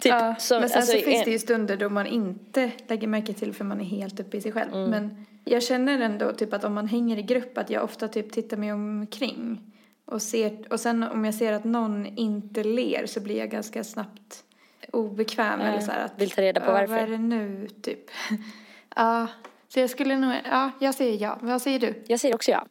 Typ 0.00 0.12
Ja, 0.12 0.34
som, 0.38 0.60
men 0.60 0.68
sen 0.68 0.78
alltså, 0.78 0.98
så 0.98 1.04
finns 1.04 1.18
en- 1.18 1.24
det 1.24 1.30
ju 1.30 1.38
stunder 1.38 1.76
då 1.76 1.88
man 1.88 2.06
inte 2.06 2.70
lägger 2.88 3.08
märke 3.08 3.32
till 3.32 3.54
för 3.54 3.64
man 3.64 3.80
är 3.80 3.84
helt 3.84 4.20
uppe 4.20 4.36
i 4.36 4.40
sig 4.40 4.52
själv. 4.52 4.74
Mm. 4.74 4.90
Men 4.90 5.26
jag 5.50 5.62
känner 5.62 6.00
ändå 6.00 6.32
typ 6.32 6.52
att 6.52 6.64
om 6.64 6.74
man 6.74 6.86
hänger 6.88 7.18
i 7.18 7.22
grupp 7.22 7.58
att 7.58 7.70
jag 7.70 7.84
ofta 7.84 8.08
typ 8.08 8.32
tittar 8.32 8.56
mig 8.56 8.72
omkring. 8.72 9.60
Och, 10.04 10.22
ser, 10.22 10.72
och 10.72 10.80
sen 10.80 11.02
om 11.02 11.24
jag 11.24 11.34
ser 11.34 11.52
att 11.52 11.64
någon 11.64 12.06
inte 12.06 12.64
ler 12.64 13.06
så 13.06 13.20
blir 13.20 13.38
jag 13.38 13.50
ganska 13.50 13.84
snabbt 13.84 14.44
obekväm. 14.92 15.60
Ja, 15.60 15.66
eller 15.66 15.80
så 15.80 15.90
här 15.90 16.04
att, 16.04 16.20
vill 16.20 16.30
ta 16.30 16.42
reda 16.42 16.60
på 16.60 16.66
"Ja, 16.66 16.72
varför." 16.72 16.94
Vad 16.94 17.02
är 17.02 17.06
det 17.06 17.18
nu 17.18 17.68
typ? 17.82 18.10
ja, 18.96 19.26
så 19.68 19.80
jag 19.80 19.90
skulle 19.90 20.16
nog, 20.18 20.34
ja, 20.44 20.70
jag 20.80 20.94
säger 20.94 21.22
ja. 21.22 21.38
Vad 21.40 21.62
säger 21.62 21.78
du? 21.78 22.04
Jag 22.06 22.20
säger 22.20 22.34
också 22.34 22.50
ja. 22.50 22.66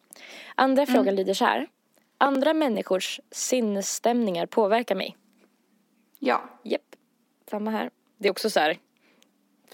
Andra 0.56 0.86
frågan 0.86 1.16
lyder 1.16 1.34
så 1.34 1.46
här. 1.46 1.68
Andra 2.18 2.54
människors 2.54 3.20
sinnesstämningar 3.32 4.46
påverkar 4.46 4.96
mig. 4.96 5.18
Ja. 6.20 6.44
Japp, 6.64 6.96
samma 7.50 7.72
här. 7.72 7.90
Det 8.18 8.28
är 8.28 8.32
också 8.32 8.50
så 8.50 8.60
här. 8.60 8.78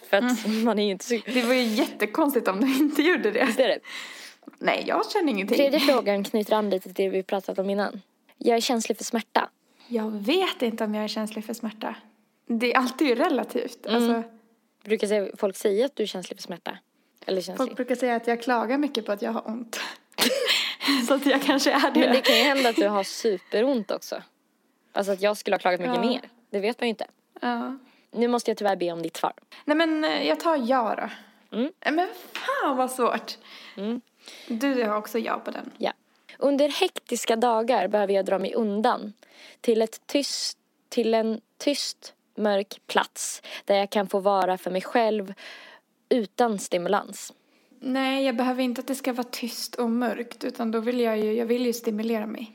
För 0.09 0.17
att 0.17 0.47
man 0.63 0.79
är 0.79 0.83
ju 0.83 0.91
inte 0.91 1.05
så... 1.05 1.19
Det 1.25 1.41
var 1.41 1.53
ju 1.53 1.61
jättekonstigt 1.63 2.47
om 2.47 2.61
du 2.61 2.77
inte 2.77 3.01
gjorde 3.01 3.31
det. 3.31 3.45
Visst 3.45 3.59
är 3.59 3.67
det? 3.67 3.79
Nej, 4.59 4.83
jag 4.87 5.11
känner 5.11 5.31
ingenting. 5.31 5.57
Tredje 5.57 5.79
frågan 5.79 6.23
knyter 6.23 6.53
an 6.53 6.69
lite 6.69 6.83
till 6.83 6.93
det 6.93 7.09
vi 7.09 7.23
pratat 7.23 7.59
om 7.59 7.69
innan. 7.69 8.01
Jag 8.37 8.57
är 8.57 8.61
känslig 8.61 8.97
för 8.97 9.03
smärta. 9.03 9.49
Jag 9.87 10.09
vet 10.11 10.61
inte 10.61 10.83
om 10.83 10.95
jag 10.95 11.03
är 11.03 11.07
känslig 11.07 11.45
för 11.45 11.53
smärta. 11.53 11.95
Det 12.45 12.73
är 12.73 12.77
alltid 12.77 13.07
ju 13.07 13.15
relativt. 13.15 13.87
Alltså, 13.87 14.23
Brukar 14.83 15.07
säga, 15.07 15.27
folk 15.37 15.55
säga 15.55 15.85
att 15.85 15.95
du 15.95 16.03
är 16.03 16.07
känslig 16.07 16.37
för 16.37 16.43
smärta? 16.43 16.77
Eller 17.25 17.41
känslig? 17.41 17.57
folk 17.67 17.75
brukar 17.75 17.95
säga 17.95 18.15
att 18.15 18.27
jag 18.27 18.41
klagar 18.41 18.77
mycket 18.77 19.05
på 19.05 19.11
att 19.11 19.21
jag 19.21 19.31
har 19.31 19.47
ont. 19.47 19.79
Så 21.07 21.13
att 21.13 21.25
jag 21.25 21.41
kanske 21.41 21.71
är 21.71 21.91
det. 21.91 21.99
Men 21.99 22.11
det 22.13 22.21
kan 22.21 22.35
ju 22.37 22.43
hända 22.43 22.69
att 22.69 22.75
du 22.75 22.87
har 22.87 23.03
superont 23.03 23.91
också. 23.91 24.21
Alltså 24.91 25.11
att 25.11 25.21
jag 25.21 25.37
skulle 25.37 25.53
ha 25.53 25.59
klagat 25.59 25.79
mycket 25.79 25.95
Ja. 25.95 26.01
mer. 26.09 26.21
Det 26.49 26.59
vet 26.59 26.79
man 26.79 26.87
ju 26.87 26.89
inte. 26.89 27.05
Ja. 27.41 27.77
Nu 28.13 28.27
måste 28.27 28.51
jag 28.51 28.57
tyvärr 28.57 28.75
be 28.75 28.91
om 28.91 29.01
ditt 29.01 29.17
svar. 29.17 29.33
Nej 29.65 29.77
men 29.77 30.03
eh, 30.03 30.27
jag 30.27 30.39
tar 30.39 30.57
ja 30.69 30.95
då. 30.95 31.09
Mm. 31.57 31.71
Eh, 31.81 31.91
Men 31.91 32.07
fan 32.33 32.77
vad 32.77 32.91
svårt. 32.91 33.37
Mm. 33.77 34.01
Du 34.47 34.83
har 34.83 34.97
också 34.97 35.19
ja 35.19 35.39
på 35.45 35.51
den. 35.51 35.71
Ja. 35.77 35.91
Under 36.37 36.69
hektiska 36.69 37.35
dagar 37.35 37.87
behöver 37.87 38.13
jag 38.13 38.25
dra 38.25 38.39
mig 38.39 38.53
undan 38.53 39.13
till, 39.61 39.81
ett 39.81 40.07
tyst, 40.07 40.57
till 40.89 41.13
en 41.13 41.41
tyst, 41.57 42.13
mörk 42.35 42.81
plats 42.87 43.41
där 43.65 43.75
jag 43.75 43.89
kan 43.89 44.07
få 44.07 44.19
vara 44.19 44.57
för 44.57 44.71
mig 44.71 44.81
själv 44.81 45.33
utan 46.09 46.59
stimulans. 46.59 47.33
Nej, 47.79 48.25
jag 48.25 48.35
behöver 48.35 48.63
inte 48.63 48.81
att 48.81 48.87
det 48.87 48.95
ska 48.95 49.13
vara 49.13 49.27
tyst 49.31 49.75
och 49.75 49.89
mörkt 49.89 50.43
utan 50.43 50.71
då 50.71 50.79
vill 50.79 50.99
jag 50.99 51.19
ju, 51.19 51.33
jag 51.33 51.45
vill 51.45 51.65
ju 51.65 51.73
stimulera 51.73 52.25
mig. 52.25 52.51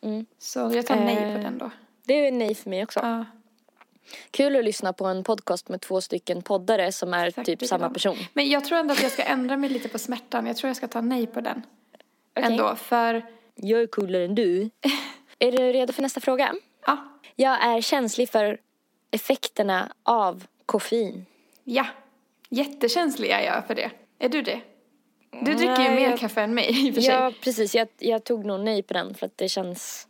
Mm. 0.00 0.26
Så 0.38 0.58
jag 0.74 0.86
tar 0.86 0.96
nej 0.96 1.16
Eh, 1.16 1.36
på 1.36 1.42
den 1.42 1.58
då. 1.58 1.70
Det 2.04 2.26
är 2.26 2.32
nej 2.32 2.54
för 2.54 2.70
mig 2.70 2.82
också. 2.84 3.00
Ja, 3.02 3.24
Kul 4.30 4.56
att 4.56 4.64
lyssna 4.64 4.92
på 4.92 5.04
en 5.06 5.24
podcast 5.24 5.68
med 5.68 5.80
två 5.80 6.00
stycken 6.00 6.42
poddare 6.42 6.92
som 6.92 7.14
är 7.14 7.26
Exakt 7.26 7.46
typ 7.46 7.66
samma 7.66 7.90
person. 7.90 8.16
Men 8.32 8.48
jag 8.48 8.64
tror 8.64 8.78
ändå 8.78 8.92
att 8.92 9.02
jag 9.02 9.12
ska 9.12 9.22
ändra 9.22 9.56
mig 9.56 9.70
lite 9.70 9.88
på 9.88 9.98
smärtan. 9.98 10.46
Jag 10.46 10.56
tror 10.56 10.68
jag 10.68 10.76
ska 10.76 10.88
ta 10.88 11.00
nej 11.00 11.26
på 11.26 11.40
den. 11.40 11.62
Okej. 12.36 12.50
Ändå, 12.52 12.74
för 12.76 13.26
Jag 13.54 13.82
är 13.82 13.86
coolare 13.86 14.24
än 14.24 14.34
du. 14.34 14.70
är 15.38 15.52
du 15.52 15.58
redo 15.72 15.92
för 15.92 16.02
nästa 16.02 16.20
fråga? 16.20 16.54
ja, 16.86 16.96
Jag 17.36 17.64
är 17.64 17.80
känslig 17.80 18.28
för 18.30 18.58
effekterna 19.10 19.92
av 20.02 20.44
koffein. 20.66 21.26
ja. 21.64 21.86
Jättekänslig 22.48 23.30
är 23.30 23.40
jag 23.40 23.66
för 23.66 23.74
det. 23.74 23.90
Är 24.18 24.28
du 24.28 24.42
det? 24.42 24.60
Du 25.42 25.54
dricker 25.54 25.82
ju 25.82 25.90
mer 25.90 26.10
jag- 26.10 26.18
kaffe 26.18 26.42
än 26.42 26.54
mig 26.54 26.86
i 26.86 26.90
och 26.90 26.94
för 26.94 27.02
sig. 27.02 27.14
Ja, 27.14 27.32
precis. 27.40 27.74
Jag, 27.74 27.88
jag 27.98 28.24
tog 28.24 28.44
nog 28.44 28.60
nej 28.60 28.82
på 28.82 28.94
den 28.94 29.14
för 29.14 29.26
att 29.26 29.38
det 29.38 29.48
känns... 29.48 30.08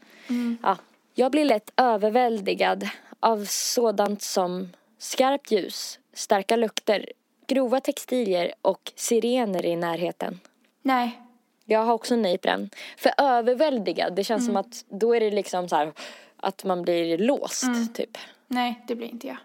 Ja. 0.63 0.77
Jag 1.15 1.31
blir 1.33 1.45
lätt 1.45 1.73
överväldigad 1.77 2.89
av 3.25 3.45
sådant 3.45 4.23
som 4.23 4.69
skarpt 4.99 5.51
ljus, 5.51 5.99
starka 6.13 6.57
lukter, 6.57 7.13
grova 7.47 7.81
textilier 7.81 8.53
och 8.63 8.93
sirener 8.95 9.65
i 9.65 9.77
närheten. 9.77 10.41
Nej. 10.83 11.21
Jag 11.65 11.85
har 11.85 11.95
också 11.95 12.17
nej 12.17 12.39
på 12.39 12.49
den. 12.49 12.71
För 12.97 13.13
överväldigad, 13.19 14.15
det 14.17 14.25
känns 14.25 14.47
som 14.47 14.57
att 14.57 14.85
då 14.89 15.15
är 15.15 15.21
det 15.21 15.31
liksom 15.31 15.69
så 15.69 15.77
här 15.77 15.93
att 16.37 16.65
man 16.65 16.83
blir 16.83 17.19
låst, 17.19 17.95
typ. 17.95 18.19
Nej, 18.47 18.85
det 18.87 18.95
blir 18.95 19.09
inte 19.09 19.27
jag. 19.27 19.37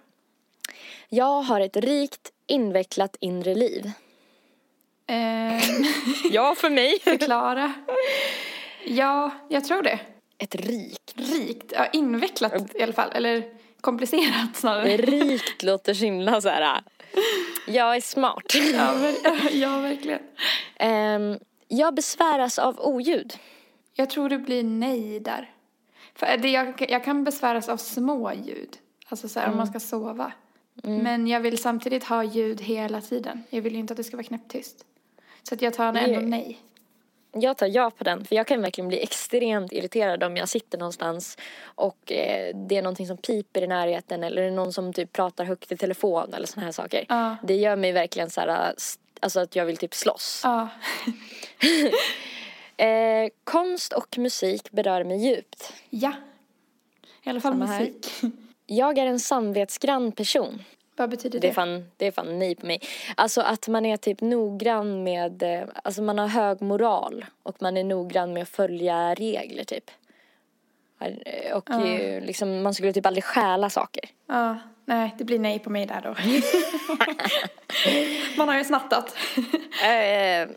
Jag 1.10 1.42
har 1.42 1.62
ett 1.62 1.78
rikt, 1.78 2.32
invecklat 2.48 3.16
inre 3.20 3.56
liv. 3.56 3.92
Ehm, 5.08 5.60
Ja, 6.32 6.56
för 6.56 6.70
mig. 6.70 7.00
förklara. 7.04 7.74
Ja, 8.86 9.32
jag 9.50 9.66
tror 9.66 9.82
det. 9.82 10.00
Ett 10.38 10.56
rikt. 10.56 11.14
Rikt. 11.16 11.74
Ja, 11.76 11.86
invecklat 11.86 12.76
i 12.76 12.84
alla 12.84 12.94
fall. 12.94 13.12
Eller 13.14 13.59
komplicerat 13.82 14.56
snarare. 14.56 14.98
Rikt 14.98 15.64
låter 15.64 15.94
så 15.94 16.06
himla 16.06 16.42
så 16.42 16.50
här. 16.50 16.82
Jag 17.68 17.96
är 17.96 18.02
smart. 18.02 18.44
Ja, 18.74 18.94
ver- 18.94 19.50
ja, 19.52 19.78
verkligen. 19.80 20.20
Ehm, 20.76 21.40
jag 21.68 21.94
besväras 21.96 22.60
av 22.60 22.80
oljud. 22.80 23.34
Jag 23.94 24.10
tror 24.10 24.30
det 24.30 24.38
blir 24.38 24.64
nej 24.64 25.20
där. 25.20 25.52
För 26.16 26.38
det, 26.38 26.50
jag, 26.50 26.86
jag 26.90 27.04
kan 27.04 27.24
besväras 27.24 27.70
av 27.70 27.78
små 27.78 28.34
ljud. 28.34 28.78
Alltså 29.10 29.28
så 29.30 29.40
här, 29.40 29.50
om 29.50 29.58
man 29.58 29.68
ska 29.68 29.80
sova. 29.80 30.32
Men 30.84 31.28
jag 31.28 31.40
vill 31.40 31.58
samtidigt 31.58 32.04
ha 32.04 32.24
ljud 32.24 32.62
hela 32.62 33.02
tiden. 33.02 33.44
Jag 33.50 33.62
vill 33.62 33.74
ju 33.74 33.80
inte 33.80 33.94
att 33.94 33.98
det 33.98 34.04
ska 34.04 34.18
vara 34.18 34.28
knäpptyst. 34.28 34.86
Så 35.44 35.56
att 35.56 35.62
jag 35.62 35.74
tar 35.74 35.86
ändå 35.86 36.20
nej. 36.20 36.60
Jag 37.32 37.58
tar 37.58 37.68
ja 37.68 37.92
på 37.98 38.04
den, 38.04 38.26
för 38.26 38.36
jag 38.36 38.48
kan 38.48 38.62
verkligen 38.62 38.88
bli 38.88 39.04
extremt 39.04 39.72
irriterad 39.72 40.24
om 40.24 40.38
jag 40.38 40.50
sitter 40.50 40.78
någonstans 40.78 41.38
och 41.64 42.12
eh, 42.12 42.56
det 42.56 42.78
är 42.78 42.82
någonting 42.82 43.08
som 43.08 43.18
piper 43.18 43.62
i 43.62 43.68
närheten 43.68 44.24
eller 44.24 44.42
det 44.42 44.48
är 44.48 44.52
någon 44.52 44.74
som 44.74 44.94
typ 44.94 45.14
pratar 45.14 45.46
högt 45.46 45.72
i 45.72 45.78
telefon 45.78 46.34
eller 46.34 46.48
såna 46.48 46.66
här 46.66 46.72
saker. 46.72 47.06
Ja. 47.10 47.36
Det 47.44 47.56
gör 47.56 47.76
mig 47.76 47.92
verkligen 47.92 48.30
så 48.30 48.42
här, 48.42 48.74
st- 48.78 49.02
alltså 49.20 49.40
att 49.40 49.56
jag 49.56 49.66
vill 49.66 49.78
typ 49.78 49.94
slåss. 49.94 50.42
Ja. 50.44 50.68
Eh, 52.78 53.30
konst 53.44 53.94
och 53.94 54.18
musik 54.18 54.72
berör 54.72 55.04
mig 55.04 55.18
djupt. 55.28 55.74
Ja. 55.90 56.14
I 57.24 57.30
alla 57.30 57.42
fall 57.42 57.52
Samma 57.54 57.66
här. 57.66 57.80
musik. 57.80 58.12
Jag 58.66 58.98
är 58.98 59.06
en 59.06 59.20
samvetsgrann 59.20 60.12
person. 60.12 60.64
Vad 61.00 61.10
betyder 61.10 61.40
Det 61.40 61.48
det? 61.48 61.52
är, 61.52 61.54
fan, 61.54 61.86
det 61.98 62.08
är 62.08 62.12
fan 62.12 62.40
nej 62.40 62.56
på 62.56 62.66
mig. 62.66 62.82
Alltså 63.16 63.42
att 63.42 63.68
man 63.68 63.86
är 63.86 63.98
typ 63.98 64.22
noggrann 64.22 65.04
med, 65.04 65.44
eh, 65.44 65.62
alltså 65.84 66.02
man 66.02 66.18
har 66.20 66.28
hög 66.28 66.62
moral 66.62 67.26
och 67.44 67.62
man 67.62 67.78
är 67.78 67.84
noggrann 67.84 68.34
med 68.34 68.44
att 68.44 68.50
följa 68.50 69.14
regler 69.14 69.64
typ. 69.64 69.92
Eh, 71.00 71.56
Och 71.58 71.70
eh, 71.70 72.24
liksom, 72.24 72.62
man 72.62 72.74
skulle 72.74 72.94
typ 72.94 73.06
aldrig 73.06 73.24
stjäla 73.24 73.70
saker. 73.70 74.04
Ja, 74.28 74.58
nej, 74.86 75.16
det 75.18 75.24
blir 75.24 75.40
nej 75.40 75.60
på 75.60 75.70
mig 75.70 75.86
där 75.86 76.02
då. 76.02 76.10
Man 78.38 78.48
har 78.48 78.58
ju 78.58 78.64
snattat. 78.64 79.16
Eh, 79.84 80.50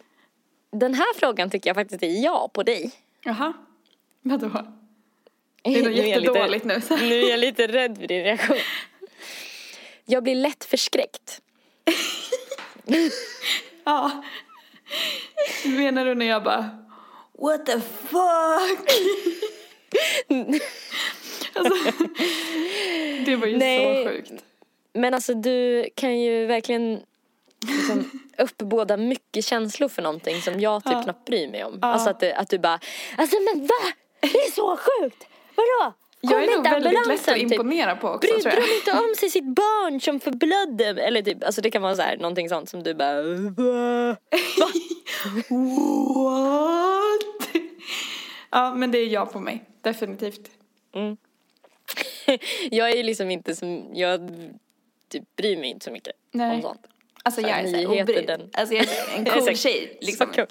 den 0.70 0.94
här 0.94 1.18
frågan 1.18 1.50
tycker 1.50 1.70
jag 1.70 1.74
faktiskt 1.76 2.02
är 2.02 2.24
ja 2.24 2.50
på 2.52 2.62
dig. 2.62 2.92
Jaha. 3.24 3.52
Vadå? 4.22 4.50
Det 5.62 5.78
är 5.78 5.82
nog 5.82 5.92
jättedåligt 5.92 6.64
nu. 6.64 6.74
Lite, 6.74 6.96
nu 6.96 7.14
är 7.14 7.30
jag 7.30 7.40
lite 7.40 7.66
rädd 7.66 7.98
för 7.98 8.06
din 8.06 8.24
reaktion. 8.24 8.56
Jag 10.12 10.22
blir 10.22 10.34
lätt 10.34 10.64
förskräckt. 10.64 11.40
Ja. 13.84 14.22
Menar 15.64 16.04
du 16.04 16.14
när 16.14 16.26
jag 16.26 16.42
bara 16.44 16.70
What 17.38 17.66
the 17.66 17.80
fuck? 17.80 18.88
alltså, 21.54 21.74
det 23.26 23.36
var 23.36 23.46
ju 23.46 23.56
Nej. 23.56 24.04
så 24.04 24.10
sjukt. 24.10 24.32
Men 24.92 25.14
alltså 25.14 25.34
du 25.34 25.88
kan 25.94 26.20
ju 26.20 26.46
verkligen 26.46 27.00
liksom 27.66 28.10
uppbåda 28.38 28.96
mycket 28.96 29.44
känslor 29.44 29.88
för 29.88 30.02
någonting 30.02 30.42
som 30.42 30.60
jag 30.60 30.84
typ 30.84 30.92
Ja. 30.92 31.02
knappt 31.02 31.24
bryr 31.24 31.48
mig 31.48 31.64
om. 31.64 31.78
Ja. 31.82 31.88
Alltså 31.88 32.10
att 32.10 32.20
du, 32.20 32.32
att 32.32 32.48
du 32.50 32.58
bara, 32.58 32.80
alltså 33.16 33.36
men 33.40 33.66
va? 33.66 33.92
Det 34.20 34.26
är 34.26 34.50
så 34.50 34.76
sjukt! 34.76 35.26
Vadå? 35.54 35.94
Kom 36.26 36.30
Jag 36.30 36.44
är 36.44 36.56
nog 36.56 36.64
väldigt 36.64 37.06
lätt 37.08 37.28
att 37.28 37.34
Typ. 37.34 37.52
imponera 37.52 37.96
på 37.96 38.08
också 38.08 38.18
Brydde 38.32 38.50
jag. 38.50 38.62
de 38.62 38.74
inte 38.74 38.92
om 38.92 39.14
sig 39.18 39.30
sitt 39.30 39.44
barn 39.44 40.00
som 40.00 40.20
förblödde? 40.20 41.02
Eller 41.02 41.22
typ, 41.22 41.44
alltså 41.44 41.60
det 41.60 41.70
kan 41.70 41.82
vara 41.82 41.94
så 41.96 42.02
här, 42.02 42.16
någonting 42.16 42.48
sånt 42.48 42.68
som 42.68 42.82
du 42.82 42.94
bara? 42.94 43.22
What? 45.48 47.48
ja, 48.50 48.74
men 48.74 48.90
det 48.90 48.98
är 48.98 49.06
jag 49.06 49.32
på 49.32 49.40
mig. 49.40 49.64
Definitivt. 49.80 50.50
jag 52.70 52.90
är 52.90 52.96
ju 52.96 53.02
liksom 53.02 53.30
inte 53.30 53.56
som, 53.56 53.90
jag 53.94 54.20
typ 55.08 55.36
bryr 55.36 55.56
mig 55.56 55.70
inte 55.70 55.84
så 55.84 55.90
mycket 55.90 56.12
Nej. 56.32 56.56
om 56.56 56.62
sånt. 56.62 56.80
Alltså 57.22 57.40
Så 57.40 57.48
jag 57.48 57.58
är 57.60 57.66
såhär 57.70 58.02
obrydd. 58.02 58.26
den- 58.26 58.50
Alltså 58.52 58.74
jag 58.74 58.84
är 58.84 59.18
en 59.18 59.24
cool 59.44 59.56
tjej 59.56 59.98
liksom. 60.00 60.26
Cool. 60.26 60.46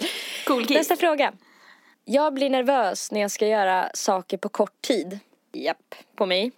Cool 0.46 0.66
kid. 0.66 0.78
Nästa 0.78 0.96
fråga. 0.96 1.34
Jag 2.06 2.34
blir 2.34 2.50
nervös 2.50 3.12
när 3.12 3.22
jag 3.22 3.32
ska 3.32 3.48
göra 3.48 3.90
saker 3.94 4.38
på 4.38 4.50
kort 4.50 4.82
tid. 4.82 5.20
Japp, 5.54 5.95
på 6.16 6.26
mig. 6.26 6.52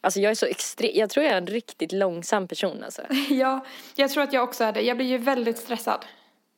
Alltså 0.00 0.20
jag 0.20 0.30
är 0.30 0.34
så 0.34 0.46
extrem, 0.46 0.90
jag 0.94 1.10
tror 1.10 1.24
jag 1.26 1.32
är 1.34 1.38
en 1.38 1.46
riktigt 1.46 1.92
långsam 1.92 2.48
person 2.48 2.84
alltså. 2.84 3.02
Ja, 3.30 3.64
jag 3.94 4.10
tror 4.10 4.22
att 4.22 4.32
jag 4.32 4.44
också 4.44 4.64
är 4.64 4.72
det. 4.72 4.80
Jag 4.82 4.96
blir 4.96 5.06
ju 5.06 5.18
väldigt 5.18 5.58
stressad. 5.58 6.04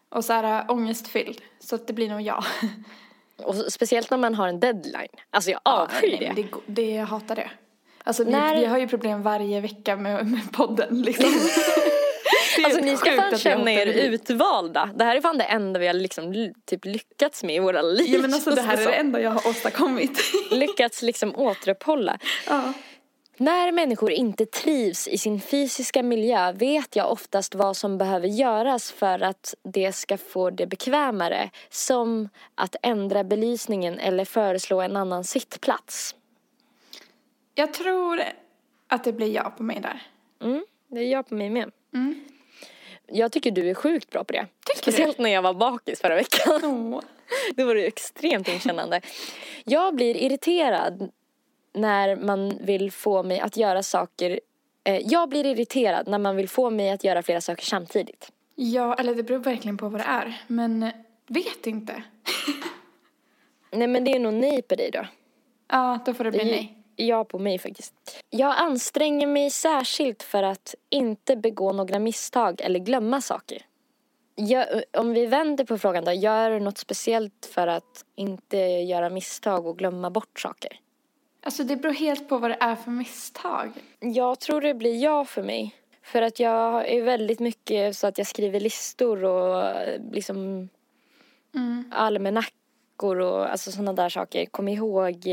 Och 0.09 0.25
så 0.25 0.33
här 0.33 0.61
äh, 0.65 0.71
ångestfylld. 0.71 1.41
Så 1.61 1.75
att 1.75 1.87
det 1.87 1.93
blir 1.93 2.09
nog 2.09 2.21
jag. 2.21 2.45
Och 3.43 3.55
så- 3.55 3.71
speciellt 3.71 4.11
när 4.11 4.19
man 4.19 4.35
har 4.35 4.49
en 4.49 4.61
deadline. 4.61 5.09
Alltså 5.31 5.51
jag 5.51 5.61
avskyr 5.65 6.17
nej, 6.21 6.33
det. 6.37 6.43
det. 6.43 6.49
Det, 6.67 6.91
jag 6.95 7.07
hatar 7.07 7.37
det. 7.37 7.51
Alltså 8.05 8.25
vi, 8.25 8.31
När- 8.31 8.57
vi 8.61 8.65
har 8.67 8.79
ju 8.79 8.89
problem 8.89 9.23
varje 9.23 9.61
vecka 9.61 9.97
med, 9.97 10.27
med 10.27 10.53
podden 10.53 11.03
liksom. 11.03 11.31
Alltså 12.65 12.81
ni 12.81 12.97
ska 12.97 13.17
fan 13.17 13.39
känna 13.39 13.73
er 13.73 13.87
utvalda. 13.87 14.91
Det 14.95 15.05
här 15.05 15.17
är 15.17 15.21
fan 15.21 15.39
det 15.39 15.45
enda 15.45 15.81
vi 15.81 15.87
har 15.87 15.95
liksom 15.95 16.53
typ 16.65 16.85
lyckats 16.85 17.45
med 17.45 17.57
i 17.57 17.59
våra 17.59 17.83
liv. 17.83 18.15
Ja 18.15 18.21
men 18.21 18.35
alltså 18.35 18.51
det 18.51 18.63
här 18.63 18.79
är 18.79 18.85
det 18.87 18.93
enda 18.95 19.21
jag 19.21 19.31
har 19.31 19.51
åstadkommit. 19.51 20.21
Lyckats 20.51 21.03
liksom 21.03 21.37
återuppehålla. 21.37 22.19
ja. 22.47 22.73
När 23.41 23.73
människor 23.73 24.11
inte 24.11 24.47
trivs 24.47 25.09
i 25.09 25.19
sin 25.19 25.41
fysiska 25.41 26.03
miljö 26.03 26.53
vet 26.53 26.97
jag 26.97 27.13
oftast 27.13 27.55
vad 27.55 27.77
som 27.77 27.99
behöver 27.99 28.29
göras 28.29 28.93
för 28.93 29.21
att 29.23 29.55
det 29.63 29.93
ska 29.93 30.19
få 30.19 30.51
det 30.51 30.67
bekvämare. 30.67 31.51
Som 31.71 32.29
att 32.55 32.77
ändra 32.83 33.25
belysningen 33.25 33.99
eller 33.99 34.25
föreslå 34.25 34.81
en 34.81 34.97
annan 34.97 35.25
sittplats. 35.25 36.15
Jag 37.55 37.75
tror 37.75 38.23
att 38.89 39.05
det 39.05 39.13
blir 39.13 39.35
jag 39.35 39.57
på 39.57 39.63
mig 39.63 39.81
där. 39.81 40.03
Mm, 40.49 40.65
det 40.89 41.01
är 41.01 41.13
jag 41.13 41.29
på 41.29 41.35
mig 41.35 41.51
med. 41.51 41.71
Mm. 41.95 42.25
Jag 43.09 43.33
tycker 43.33 43.51
du 43.51 43.71
är 43.71 43.75
sjukt 43.75 44.11
bra 44.11 44.25
på 44.25 44.33
det. 44.33 44.47
Tycker 44.67 44.83
Speciellt 44.83 45.19
när 45.19 45.31
jag 45.31 45.43
var 45.43 45.55
bakis 45.55 46.01
förra 46.01 46.15
veckan. 46.15 46.61
Åh. 46.95 47.01
Då 47.57 47.67
var 47.67 47.75
du 47.75 47.85
extremt 47.85 48.49
inkännande. 48.49 49.01
Jag 49.65 49.95
blir 49.95 50.17
irriterad 50.17 51.11
när 51.75 52.17
man 52.17 52.59
vill 52.61 52.93
få 52.93 53.23
mig 53.23 53.41
att 53.41 53.57
göra 53.57 53.83
saker. 53.83 54.41
Eh, 54.85 54.97
jag 55.05 55.29
blir 55.29 55.47
irriterad 55.47 56.09
när 56.09 56.19
man 56.19 56.37
vill 56.37 56.49
få 56.49 56.71
mig 56.71 56.91
att 56.91 57.05
göra 57.05 57.23
flera 57.23 57.41
saker 57.41 57.65
samtidigt. 57.65 58.33
Ja, 58.55 58.95
eller 58.95 59.15
det 59.15 59.23
beror 59.23 59.39
verkligen 59.39 59.77
på 59.77 59.89
vad 59.89 60.01
det 60.01 60.05
är. 60.05 60.43
Men 60.47 60.83
eh, 60.83 60.91
vet 61.27 61.67
inte. 61.67 62.03
Nej 63.71 63.89
men 63.89 64.05
det 64.05 64.15
är 64.15 64.19
nog 64.19 64.35
nej 64.35 64.63
på 64.63 64.75
dig 64.75 64.91
då. 64.91 65.07
Ja, 65.69 65.99
då 66.07 66.15
får 66.15 66.25
det 66.25 66.31
bli 66.31 66.45
nej. 66.45 66.78
Ja 67.01 67.25
på 67.25 67.39
mig 67.39 67.59
faktiskt. 67.59 67.95
Jag 68.31 68.55
anstränger 68.59 69.27
mig 69.27 69.51
särskilt 69.51 70.23
för 70.23 70.43
att 70.43 70.75
inte 70.91 71.37
begå 71.37 71.73
några 71.73 71.99
misstag 71.99 72.61
eller 72.61 72.79
glömma 72.79 73.21
saker. 73.21 73.63
Jag, 74.35 74.67
om 74.93 75.13
vi 75.13 75.27
vänder 75.27 75.65
på 75.65 75.79
frågan 75.79 76.05
då, 76.05 76.13
gör 76.13 76.51
du 76.51 76.61
något 76.61 76.79
speciellt 76.79 77.51
för 77.53 77.67
att 77.67 78.05
inte 78.15 78.57
göra 78.59 79.11
misstag 79.11 79.67
och 79.67 79.79
glömma 79.79 80.11
bort 80.11 80.41
saker? 80.41 80.81
Alltså 81.43 81.65
det 81.65 81.77
beror 81.77 81.93
helt 81.93 82.29
på 82.29 82.39
vad 82.39 82.51
det 82.51 82.57
är 82.61 82.77
för 82.77 82.91
misstag. 82.91 83.73
Jag 84.01 84.41
tror 84.41 84.61
det 84.61 84.75
blir 84.75 85.03
ja 85.03 85.25
för 85.25 85.43
mig. 85.43 85.75
För 86.03 86.23
att 86.23 86.41
jag 86.41 86.89
är 86.89 87.03
väldigt 87.03 87.41
mycket 87.41 87.97
så 87.97 88.07
att 88.07 88.19
jag 88.19 88.27
skriver 88.27 88.61
listor 88.61 89.25
och 89.25 89.75
liksom 90.13 90.69
almanackor 91.91 93.21
och 93.21 93.51
alltså 93.51 93.73
sådana 93.73 93.93
där 93.93 94.09
saker. 94.09 94.47
Kom 94.47 94.69
ihåg 94.69 95.27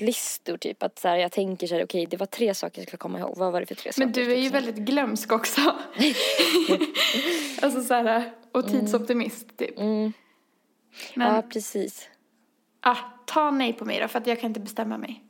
eh, 0.00 0.06
listor 0.06 0.56
typ. 0.56 0.82
Att 0.82 0.98
så 0.98 1.08
här, 1.08 1.16
jag 1.16 1.32
tänker 1.32 1.66
så 1.66 1.74
här, 1.74 1.84
okej 1.84 2.06
det 2.06 2.16
var 2.16 2.26
tre 2.26 2.54
saker 2.54 2.80
jag 2.80 2.88
skulle 2.88 2.98
komma 2.98 3.18
ihåg. 3.18 3.36
Vad 3.36 3.52
var 3.52 3.60
det 3.60 3.66
för 3.66 3.74
tre 3.74 3.90
Men 3.96 4.08
saker? 4.08 4.24
du 4.24 4.32
är 4.32 4.38
ju 4.40 4.48
väldigt 4.48 4.76
glömsk 4.76 5.32
också. 5.32 5.60
alltså 7.62 7.82
så 7.82 7.94
här, 7.94 8.32
och 8.52 8.68
tidsoptimist 8.68 9.56
typ. 9.58 9.78
Mm. 9.78 10.12
Men 11.14 11.34
Ja 11.34 11.42
precis. 11.42 12.08
ah, 12.80 12.96
ta 13.26 13.50
nej 13.50 13.72
på 13.72 13.84
mig 13.84 14.00
då, 14.00 14.08
för 14.08 14.18
att 14.18 14.26
jag 14.26 14.40
kan 14.40 14.50
inte 14.50 14.60
bestämma 14.60 14.98
mig. 14.98 15.22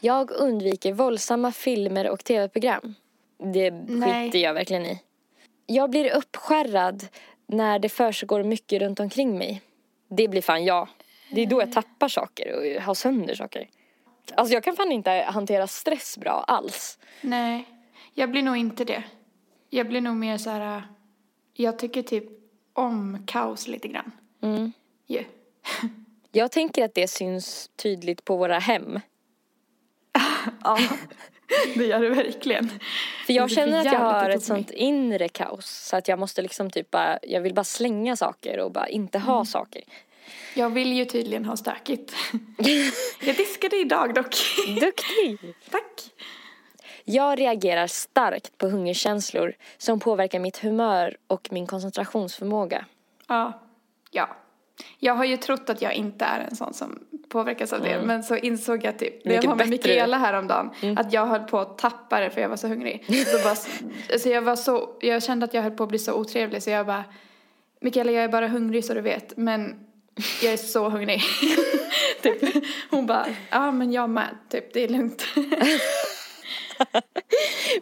Jag 0.00 0.30
undviker 0.30 0.92
våldsamma 0.92 1.52
filmer 1.52 2.10
och 2.10 2.24
tv-program. 2.24 2.94
Det 3.54 3.70
Nej. 3.70 4.24
skiter 4.26 4.38
jag 4.38 4.54
verkligen 4.54 4.86
i. 4.86 5.00
Jag 5.66 5.90
blir 5.90 6.10
uppskärrad 6.16 7.06
när 7.46 7.78
det 7.78 7.88
försiggår 7.88 8.42
mycket 8.42 8.82
runt 8.82 9.00
omkring 9.00 9.38
mig. 9.38 9.62
Det 10.08 10.28
blir 10.28 10.42
fan 10.42 10.64
jag. 10.64 10.88
Det 11.30 11.40
är 11.40 11.46
då 11.46 11.60
jag 11.60 11.72
tappar 11.72 12.08
saker 12.08 12.56
och 12.76 12.82
har 12.82 12.94
sönder 12.94 13.34
saker. 13.34 13.68
Alltså 14.34 14.54
jag 14.54 14.64
kan 14.64 14.76
fan 14.76 14.92
inte 14.92 15.10
hantera 15.10 15.66
stress 15.66 16.18
bra 16.18 16.44
alls. 16.46 16.98
Nej, 17.20 17.64
jag 18.14 18.30
blir 18.30 18.42
nog 18.42 18.56
inte 18.56 18.84
det. 18.84 19.02
Jag 19.70 19.88
blir 19.88 20.00
nog 20.00 20.16
mer 20.16 20.38
så 20.38 20.50
här, 20.50 20.76
äh, 20.76 20.82
jag 21.54 21.78
tycker 21.78 22.02
typ 22.02 22.24
om 22.72 23.24
kaos 23.26 23.68
lite 23.68 23.88
grann. 23.88 24.12
Mm. 24.42 24.72
Ju. 25.06 25.24
Jag 26.32 26.52
tänker 26.52 26.84
att 26.84 26.94
det 26.94 27.08
syns 27.08 27.70
tydligt 27.76 28.24
på 28.24 28.36
våra 28.36 28.58
hem. 28.58 29.00
Ja, 30.64 30.78
det 31.74 31.84
gör 31.86 32.00
det 32.00 32.08
verkligen. 32.08 32.68
För 33.26 33.32
jag 33.32 33.50
känner 33.50 33.78
att 33.78 33.84
jag 33.84 33.98
har 33.98 34.30
ett 34.30 34.42
sånt 34.42 34.70
inre 34.70 35.28
kaos. 35.28 35.66
Så 35.88 35.96
att 35.96 36.08
jag 36.08 36.18
måste 36.18 36.42
liksom 36.42 36.70
typ 36.70 36.90
bara, 36.90 37.18
jag 37.22 37.40
vill 37.40 37.54
bara 37.54 37.64
slänga 37.64 38.16
saker 38.16 38.58
och 38.58 38.72
bara 38.72 38.88
inte 38.88 39.18
ha 39.18 39.32
Mm. 39.34 39.44
saker. 39.46 39.82
Jag 40.54 40.70
vill 40.70 40.92
ju 40.92 41.04
tydligen 41.04 41.44
ha 41.44 41.56
stökigt. 41.56 42.14
jag 43.20 43.36
diskade 43.36 43.76
idag 43.76 44.14
dock. 44.14 44.34
Duktig! 44.80 45.54
Tack. 45.70 46.10
Jag 47.04 47.38
reagerar 47.38 47.86
starkt 47.86 48.58
på 48.58 48.68
hungerkänslor 48.68 49.54
som 49.78 50.00
påverkar 50.00 50.38
mitt 50.38 50.58
humör 50.58 51.16
och 51.26 51.48
min 51.50 51.66
koncentrationsförmåga. 51.66 52.84
Ja. 53.28 53.62
Ja. 54.10 54.36
Jag 54.98 55.14
har 55.14 55.24
ju 55.24 55.36
trott 55.36 55.70
att 55.70 55.82
jag 55.82 55.94
inte 55.94 56.24
är 56.24 56.40
en 56.40 56.56
sån 56.56 56.74
som 56.74 56.98
påverkas 57.28 57.72
av 57.72 57.82
det. 57.82 58.02
Men 58.04 58.22
så 58.22 58.36
insåg 58.36 58.84
jag 58.84 58.98
typ, 58.98 59.24
när 59.24 59.34
jag 59.34 59.42
var 59.42 59.48
med 59.48 59.56
bättre. 59.56 59.70
Mikaela 59.70 60.18
häromdagen, 60.18 60.70
att 60.96 61.12
jag 61.12 61.26
höll 61.26 61.42
på 61.42 61.58
att 61.58 61.78
tappa 61.78 62.20
det 62.20 62.30
för 62.30 62.40
jag 62.40 62.48
var 62.48 62.56
så 62.56 62.68
hungrig. 62.68 63.24
Så 63.26 63.38
bara, 63.38 63.56
alltså 64.12 64.28
jag, 64.28 64.42
var 64.42 64.56
så, 64.56 64.96
jag 65.00 65.22
kände 65.22 65.44
att 65.44 65.54
jag 65.54 65.62
höll 65.62 65.72
på 65.72 65.82
att 65.82 65.88
bli 65.88 65.98
så 65.98 66.14
otrevlig 66.14 66.62
så 66.62 66.70
jag 66.70 66.86
bara, 66.86 67.04
Mikaela 67.80 68.12
jag 68.12 68.24
är 68.24 68.28
bara 68.28 68.48
hungrig 68.48 68.84
så 68.84 68.94
du 68.94 69.00
vet, 69.00 69.36
men 69.36 69.89
jag 70.42 70.52
är 70.52 70.56
så 70.56 70.88
hungrig. 70.88 71.22
typ. 72.22 72.38
Hon 72.90 73.06
bara, 73.06 73.26
ja 73.50 73.70
men 73.70 73.92
jag 73.92 74.10
med, 74.10 74.36
typ 74.48 74.72
det 74.72 74.84
är 74.84 74.88
lugnt. 74.88 75.26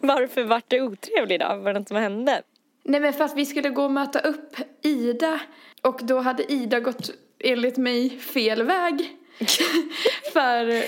Varför 0.01 0.43
vart 0.43 0.65
det 0.67 0.81
otrevlig 0.81 1.39
då? 1.39 1.45
Var 1.45 1.73
det 1.73 1.79
något 1.79 1.87
som 1.87 1.97
hände? 1.97 2.41
Nej 2.83 2.99
men 2.99 3.13
för 3.13 3.23
att 3.23 3.35
vi 3.35 3.45
skulle 3.45 3.69
gå 3.69 3.83
och 3.83 3.91
möta 3.91 4.19
upp 4.19 4.55
Ida 4.81 5.39
och 5.81 5.99
då 6.03 6.19
hade 6.19 6.51
Ida 6.51 6.79
gått 6.79 7.09
enligt 7.39 7.77
mig 7.77 8.09
fel 8.09 8.63
väg. 8.63 9.15
för, 10.33 10.83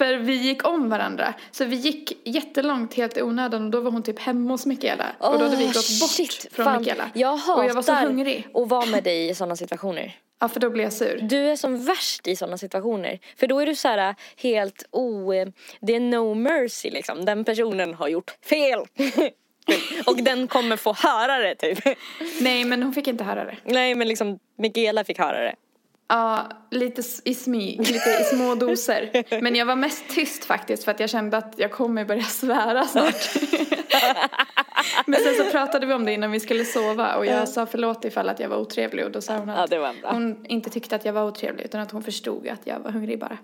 för 0.00 0.16
vi 0.16 0.34
gick 0.34 0.66
om 0.66 0.88
varandra. 0.88 1.34
Så 1.50 1.64
vi 1.64 1.76
gick 1.76 2.28
jättelångt 2.28 2.94
helt 2.94 3.16
i 3.16 3.22
onödan 3.22 3.64
och 3.64 3.70
då 3.70 3.80
var 3.80 3.90
hon 3.90 4.02
typ 4.02 4.18
hemma 4.18 4.50
hos 4.50 4.66
Mikaela. 4.66 5.06
och 5.18 5.38
då 5.38 5.44
hade 5.44 5.56
vi 5.56 5.66
gått 5.66 6.00
bort 6.00 6.10
shit, 6.10 6.46
från 6.52 6.64
fan. 6.64 6.78
Mikaela. 6.78 7.10
Jag 7.14 7.36
hatar 7.36 7.62
och 7.62 7.68
jag 7.68 7.74
var 7.74 7.82
så 7.82 7.94
hungrig. 7.94 8.46
att 8.54 8.68
vara 8.68 8.86
med 8.86 9.04
dig 9.04 9.28
i 9.28 9.34
sådana 9.34 9.56
situationer. 9.56 10.16
Ja 10.42 10.48
för 10.48 10.60
då 10.60 10.70
blev 10.70 10.84
jag 10.84 10.92
sur. 10.92 11.18
Du 11.22 11.50
är 11.50 11.56
som 11.56 11.84
värst 11.84 12.26
i 12.26 12.36
sådana 12.36 12.58
situationer. 12.58 13.18
För 13.36 13.46
då 13.46 13.58
är 13.58 13.66
du 13.66 13.74
så 13.74 13.88
här 13.88 14.14
helt 14.36 14.84
o... 14.90 15.32
Det 15.80 15.94
är 15.94 16.00
no 16.00 16.34
mercy 16.34 16.90
liksom. 16.90 17.24
Den 17.24 17.44
personen 17.44 17.94
har 17.94 18.08
gjort 18.08 18.30
fel. 18.44 18.78
och 20.06 20.16
den 20.16 20.48
kommer 20.48 20.76
få 20.76 20.92
höra 20.92 21.38
det 21.38 21.54
typ. 21.54 21.98
Nej 22.40 22.64
men 22.64 22.82
hon 22.82 22.92
fick 22.92 23.08
inte 23.08 23.24
höra 23.24 23.44
det. 23.44 23.56
Nej 23.64 23.94
men 23.94 24.08
liksom 24.08 24.38
Mikaela 24.58 25.04
fick 25.04 25.18
höra 25.18 25.40
det. 25.40 25.54
Ja, 26.10 26.48
lite 26.70 27.02
i 27.24 27.34
smyg, 27.34 27.78
lite 27.78 28.10
i 28.20 28.24
små 28.24 28.54
doser. 28.54 29.24
Men 29.42 29.54
jag 29.56 29.66
var 29.66 29.76
mest 29.76 30.04
tyst 30.08 30.44
faktiskt 30.44 30.84
för 30.84 30.90
att 30.90 31.00
jag 31.00 31.10
kände 31.10 31.36
att 31.36 31.54
jag 31.56 31.72
kommer 31.72 32.04
börja 32.04 32.22
svära 32.22 32.84
snart. 32.84 33.14
Men 35.06 35.20
sen 35.20 35.34
så 35.34 35.44
pratade 35.50 35.86
vi 35.86 35.94
om 35.94 36.04
det 36.04 36.12
innan 36.12 36.30
vi 36.32 36.40
skulle 36.40 36.64
sova 36.64 37.16
och 37.16 37.26
jag 37.26 37.48
sa 37.48 37.66
förlåt 37.66 38.04
ifall 38.04 38.28
att 38.28 38.40
jag 38.40 38.48
var 38.48 38.56
otrevlig 38.56 39.04
och 39.04 39.10
då 39.10 39.20
sa 39.20 39.36
hon 39.36 39.48
Ja, 39.48 39.54
att 39.54 39.70
bra. 39.70 39.92
hon 40.02 40.46
inte 40.46 40.70
tyckte 40.70 40.96
att 40.96 41.04
jag 41.04 41.12
var 41.12 41.24
otrevlig 41.24 41.64
utan 41.64 41.80
att 41.80 41.90
hon 41.90 42.02
förstod 42.02 42.48
att 42.48 42.60
jag 42.66 42.80
var 42.80 42.90
hungrig 42.90 43.18
bara. 43.18 43.38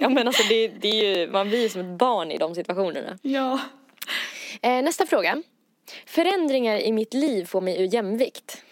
Ja 0.00 0.08
men 0.08 0.26
alltså 0.26 0.42
det, 0.48 0.68
det 0.68 0.88
är 0.88 1.18
ju, 1.18 1.30
man 1.30 1.48
blir 1.48 1.62
ju 1.62 1.68
som 1.68 1.80
ett 1.80 1.98
barn 1.98 2.30
i 2.30 2.38
de 2.38 2.54
situationerna. 2.54 3.18
Ja. 3.22 3.60
Eh, 4.62 4.82
nästa 4.82 5.06
fråga. 5.06 5.42
Förändringar 6.06 6.78
i 6.78 6.92
mitt 6.92 7.14
liv 7.14 7.44
får 7.44 7.60
mig 7.60 7.82
ur 7.82 7.94
jämvikt. 7.94 8.62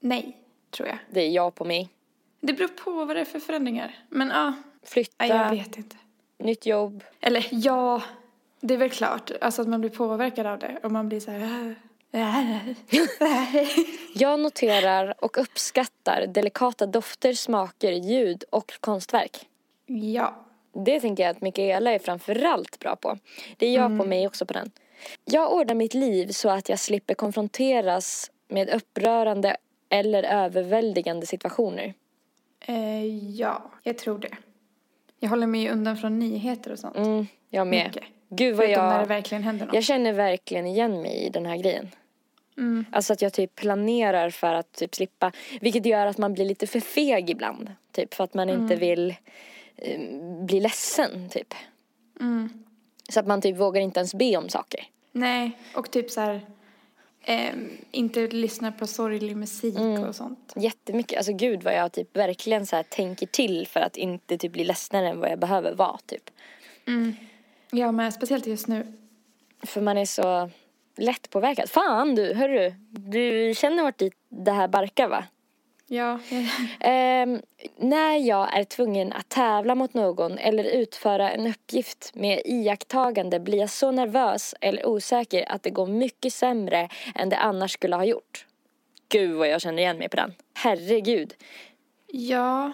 Nej, 0.00 0.36
tror 0.70 0.88
jag. 0.88 0.98
Det 1.10 1.20
är 1.20 1.28
jag 1.30 1.54
på 1.54 1.64
mig. 1.64 1.88
Det 2.46 2.52
beror 2.52 2.68
på 2.68 2.90
vad 2.90 3.16
det 3.16 3.20
är 3.20 3.24
för 3.24 3.40
förändringar. 3.40 3.94
Men 4.08 4.28
ja, 4.28 4.52
Flytta, 4.82 5.14
nej, 5.18 5.28
jag 5.28 5.50
vet 5.50 5.76
inte. 5.78 5.96
nytt 6.38 6.66
jobb. 6.66 7.04
Eller 7.20 7.46
ja, 7.50 8.02
det 8.60 8.74
är 8.74 8.78
väl 8.78 8.90
klart. 8.90 9.30
Alltså 9.40 9.62
att 9.62 9.68
man 9.68 9.80
blir 9.80 9.90
påverkad 9.90 10.46
av 10.46 10.58
det 10.58 10.78
och 10.82 10.92
man 10.92 11.08
blir 11.08 11.20
så 11.20 11.30
här. 11.30 11.74
"Äh, 12.12 12.68
Jag 14.14 14.40
noterar 14.40 15.14
och 15.24 15.38
uppskattar 15.38 16.26
delikata 16.26 16.86
dofter, 16.86 17.32
smaker, 17.32 17.92
ljud 17.92 18.44
och 18.50 18.72
konstverk. 18.80 19.46
Ja. 19.86 20.46
Det 20.84 21.00
tänker 21.00 21.22
jag 21.22 21.30
att 21.30 21.40
Mikaela 21.40 21.90
är 21.92 21.98
framförallt 21.98 22.78
bra 22.78 22.96
på. 22.96 23.18
Det 23.56 23.66
är 23.66 23.74
jag 23.74 23.98
på 23.98 24.04
mig 24.04 24.26
också 24.26 24.46
på 24.46 24.52
den. 24.52 24.70
Jag 25.24 25.52
ordnar 25.52 25.74
mitt 25.74 25.94
liv 25.94 26.28
så 26.28 26.48
att 26.50 26.68
jag 26.68 26.78
slipper 26.78 27.14
konfronteras 27.14 28.30
med 28.48 28.68
upprörande 28.70 29.56
eller 29.88 30.22
överväldigande 30.22 31.26
situationer. 31.26 31.94
Eh, 32.60 33.04
ja, 33.30 33.70
jag 33.82 33.98
tror 33.98 34.18
det. 34.18 34.36
Jag 35.20 35.28
håller 35.30 35.46
mig 35.46 35.70
undan 35.70 35.96
från 35.96 36.18
nyheter 36.18 36.72
och 36.72 36.78
sånt. 36.78 36.96
Mm, 36.96 37.26
jag 37.50 37.66
med. 37.66 37.86
Mycket. 37.86 38.02
Gud 38.28 38.56
vad 38.56 38.66
Förutom 38.66 38.84
när 38.84 38.94
det 38.94 39.00
jag... 39.00 39.06
verkligen 39.06 39.42
händer 39.42 39.66
något. 39.66 39.74
Jag 39.74 39.84
känner 39.84 40.12
verkligen 40.12 40.66
igen 40.66 41.02
mig 41.02 41.26
i 41.26 41.28
den 41.30 41.46
här 41.46 41.56
grejen. 41.56 41.88
Mm. 42.56 42.84
Alltså 42.92 43.12
att 43.12 43.22
jag 43.22 43.32
typ 43.32 43.54
planerar 43.54 44.30
för 44.30 44.54
att 44.54 44.72
typ 44.72 44.94
slippa, 44.94 45.32
vilket 45.60 45.86
gör 45.86 46.06
att 46.06 46.18
man 46.18 46.32
blir 46.34 46.44
lite 46.44 46.66
för 46.66 46.80
feg 46.80 47.30
ibland. 47.30 47.72
Typ 47.92 48.14
för 48.14 48.24
att 48.24 48.34
man 48.34 48.48
inte 48.50 48.74
Mm. 48.74 48.78
vill 48.78 49.14
eh, 49.76 50.00
bli 50.44 50.60
ledsen 50.60 51.28
typ. 51.28 51.54
Mm. 52.20 52.64
Så 53.08 53.20
att 53.20 53.26
man 53.26 53.40
typ 53.40 53.56
vågar 53.56 53.80
inte 53.80 54.00
ens 54.00 54.14
be 54.14 54.36
om 54.36 54.48
saker. 54.48 54.84
Nej, 55.12 55.50
och 55.74 55.90
typ 55.90 56.10
så 56.10 56.20
här. 56.20 56.40
Ehm, 57.26 57.70
inte 57.90 58.26
lyssna 58.26 58.72
på 58.72 58.86
sorglig 58.86 59.36
musik 59.36 59.76
Mm. 59.78 60.04
och 60.04 60.14
sånt. 60.16 60.52
Jättemycket, 60.56 61.16
alltså 61.18 61.32
gud 61.32 61.62
vad 61.62 61.74
jag 61.74 61.92
typ 61.92 62.16
verkligen 62.16 62.66
så 62.66 62.76
här 62.76 62.82
tänker 62.82 63.26
till 63.26 63.66
för 63.66 63.80
att 63.80 63.96
inte 63.96 64.38
typ 64.38 64.52
bli 64.52 64.64
ledsnare 64.64 65.08
än 65.08 65.20
vad 65.20 65.30
jag 65.30 65.38
behöver 65.38 65.74
vara 65.74 65.98
typ. 66.06 66.30
Ja, 67.70 67.92
men 67.92 68.12
speciellt 68.12 68.46
just 68.46 68.68
nu. 68.68 68.92
För 69.62 69.80
man 69.80 69.98
är 69.98 70.04
så 70.04 70.50
lätt 70.96 71.30
påverkad. 71.30 71.70
Fan 71.70 72.14
du, 72.14 72.34
hörru. 72.34 72.74
Du 72.90 73.54
känner 73.56 73.82
vart 73.82 74.02
det 74.28 74.52
här 74.52 74.68
barkar 74.68 75.08
va? 75.08 75.24
Ja. 75.88 76.18
Ehm, 76.80 77.42
när 77.76 78.16
jag 78.16 78.58
är 78.58 78.64
tvungen 78.64 79.12
att 79.12 79.28
tävla 79.28 79.74
mot 79.74 79.94
någon 79.94 80.38
eller 80.38 80.64
utföra 80.64 81.30
en 81.30 81.46
uppgift 81.46 82.10
med 82.14 82.40
iakttagande 82.44 83.40
blir 83.40 83.58
jag 83.58 83.70
så 83.70 83.90
nervös 83.90 84.54
eller 84.60 84.86
osäker 84.86 85.52
att 85.52 85.62
det 85.62 85.70
går 85.70 85.86
mycket 85.86 86.32
sämre 86.32 86.88
än 87.14 87.28
det 87.28 87.36
annars 87.36 87.72
skulle 87.72 87.96
ha 87.96 88.04
gjort. 88.04 88.46
Gud 89.08 89.36
vad 89.36 89.48
jag 89.48 89.60
känner 89.60 89.78
igen 89.78 89.98
mig 89.98 90.08
på 90.08 90.16
den. 90.16 90.34
Herregud. 90.54 91.34
Ja. 92.06 92.72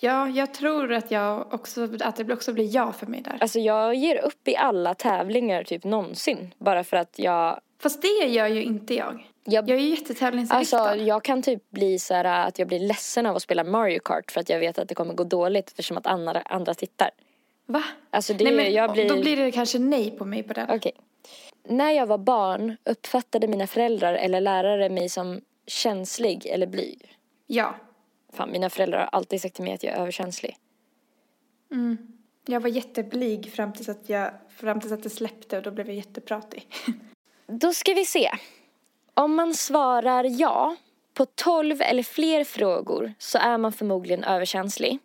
Ja, 0.00 0.28
jag 0.28 0.54
tror 0.54 0.92
att 0.92 1.10
jag 1.10 1.54
också, 1.54 1.88
att 2.00 2.16
det 2.16 2.32
också 2.32 2.52
blir 2.52 2.74
ja 2.74 2.92
för 2.92 3.06
mig 3.06 3.20
där. 3.20 3.38
Alltså 3.40 3.58
jag 3.58 3.94
ger 3.94 4.24
upp 4.24 4.48
i 4.48 4.56
alla 4.56 4.94
tävlingar 4.94 5.64
typ 5.64 5.84
någonsin. 5.84 6.54
Bara 6.58 6.84
för 6.84 6.96
att 6.96 7.18
jag... 7.18 7.60
Fast 7.82 8.02
det 8.02 8.26
gör 8.26 8.46
ju 8.46 8.62
inte 8.64 8.94
jag. 8.94 9.26
Jag, 9.44 9.70
Jag 9.70 9.78
är 9.78 9.82
ju 9.82 9.88
jättetävlingsinriktad. 9.90 10.78
alltså 10.78 11.02
jag 11.02 11.24
kan 11.24 11.42
typ 11.42 11.70
bli 11.70 11.98
så 11.98 12.14
här 12.14 12.24
att 12.24 12.58
jag 12.58 12.68
blir 12.68 12.78
ledsen 12.80 13.26
av 13.26 13.36
att 13.36 13.42
spela 13.42 13.64
Mario 13.64 14.00
Kart 14.04 14.32
för 14.32 14.40
att 14.40 14.48
jag 14.48 14.58
vet 14.60 14.78
att 14.78 14.88
det 14.88 14.94
kommer 14.94 15.14
gå 15.14 15.24
dåligt 15.24 15.68
eftersom 15.68 15.96
att 15.96 16.06
andra, 16.06 16.40
andra 16.40 16.74
tittar. 16.74 17.10
Va? 17.66 17.82
Alltså 18.10 18.34
det, 18.34 18.44
Nej, 18.44 18.56
men 18.56 18.72
jag 18.72 18.92
blir... 18.92 19.08
Då 19.08 19.20
blir 19.20 19.36
det 19.36 19.50
kanske 19.50 19.78
nej 19.78 20.10
på 20.10 20.24
mig 20.24 20.42
på 20.42 20.52
den. 20.52 20.70
Okej. 20.70 20.92
När 21.68 21.90
jag 21.90 22.06
var 22.06 22.18
barn 22.18 22.76
uppfattade 22.84 23.48
mina 23.48 23.66
föräldrar 23.66 24.14
eller 24.14 24.40
lärare 24.40 24.88
mig 24.88 25.08
som 25.08 25.40
känslig 25.66 26.46
eller 26.46 26.66
blyg. 26.66 27.16
Ja. 27.46 27.74
Fan, 28.36 28.52
mina 28.52 28.70
föräldrar 28.70 28.98
har 28.98 29.08
alltid 29.12 29.42
sagt 29.42 29.54
till 29.54 29.64
mig 29.64 29.72
att 29.72 29.82
jag 29.82 29.94
är 29.94 30.00
överkänslig. 30.00 30.56
Jag 32.46 32.60
var 32.60 32.68
jätteblyg 32.68 33.52
fram 33.52 33.72
tills 33.72 33.88
att, 33.88 34.08
jag, 34.08 34.30
fram 34.48 34.80
tills 34.80 34.92
att 34.92 35.02
det 35.02 35.10
släppte 35.10 35.56
och 35.56 35.62
då 35.62 35.70
blev 35.70 35.86
jag 35.86 35.96
jättepratig. 35.96 36.68
Då 37.46 37.72
ska 37.72 37.94
vi 37.94 38.04
se. 38.04 38.30
Om 39.14 39.34
man 39.34 39.54
svarar 39.54 40.40
ja 40.40 40.76
på 41.14 41.26
12 41.26 41.80
eller 41.80 42.02
fler 42.02 42.44
frågor 42.44 43.14
så 43.18 43.38
är 43.38 43.58
man 43.58 43.72
förmodligen 43.72 44.24
överkänslig. 44.24 44.98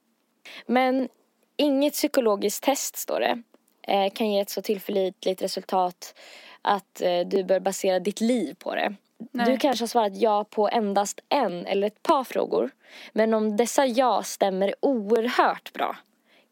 Men 0.66 1.10
inget 1.58 1.94
psykologiskt 1.94 2.64
test, 2.64 2.96
står 2.96 3.20
det, 3.20 3.42
eh, 3.88 4.14
kan 4.14 4.32
ge 4.32 4.40
ett 4.40 4.50
så 4.50 4.62
tillförlitligt 4.62 5.42
resultat 5.42 6.16
att 6.62 7.02
eh, 7.02 7.20
du 7.20 7.44
bör 7.44 7.60
basera 7.60 8.00
ditt 8.00 8.22
liv 8.22 8.56
på 8.60 8.76
det. 8.76 8.96
Nej. 9.32 9.46
Du 9.46 9.58
kanske 9.58 9.84
har 9.84 9.88
svarat 9.88 10.16
ja 10.16 10.44
på 10.44 10.70
endast 10.70 11.20
en 11.30 11.66
eller 11.66 11.88
ett 11.88 12.04
par 12.04 12.24
frågor. 12.24 12.72
Men 13.14 13.34
om 13.34 13.58
dessa 13.58 13.86
ja 13.86 14.24
stämmer 14.24 14.76
oerhört 14.80 15.74
bra 15.74 15.98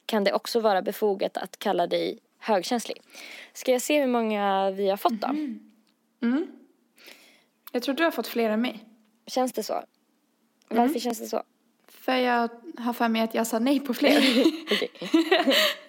kan 0.06 0.24
det 0.24 0.34
också 0.34 0.60
vara 0.60 0.82
befogat 0.82 1.38
att 1.38 1.60
kalla 1.60 1.88
dig 1.88 2.20
högkänslig. 2.40 3.02
Ska 3.54 3.72
jag 3.72 3.82
se 3.82 4.00
hur 4.00 4.08
många 4.08 4.72
vi 4.72 4.90
har 4.90 4.98
fått 4.98 5.22
då? 5.22 5.28
Jag 7.72 7.84
tror 7.84 7.96
du 7.96 8.04
har 8.04 8.12
fått 8.12 8.28
fler 8.28 8.50
än 8.50 8.62
mig. 8.62 8.86
Känns 9.28 9.54
det 9.54 9.64
så? 9.64 9.84
Varför 10.68 11.00
känns 11.00 11.20
det 11.20 11.28
så? 11.28 11.44
För 11.88 12.16
jag 12.16 12.50
har 12.78 12.94
för 12.94 13.08
mig 13.08 13.22
att 13.22 13.34
jag 13.34 13.48
sa 13.48 13.60
nej 13.60 13.80
på 13.80 13.94
fler. 13.94 14.22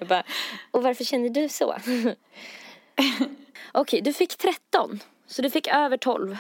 Bara, 0.04 0.22
och 0.70 0.82
varför 0.82 1.04
känner 1.04 1.28
du 1.28 1.48
så? 1.48 1.76
Okej, 3.72 4.00
du 4.00 4.12
fick 4.12 4.36
13. 4.36 5.00
Så 5.30 5.42
du 5.42 5.50
fick 5.50 5.68
över 5.68 5.96
12. 5.96 6.38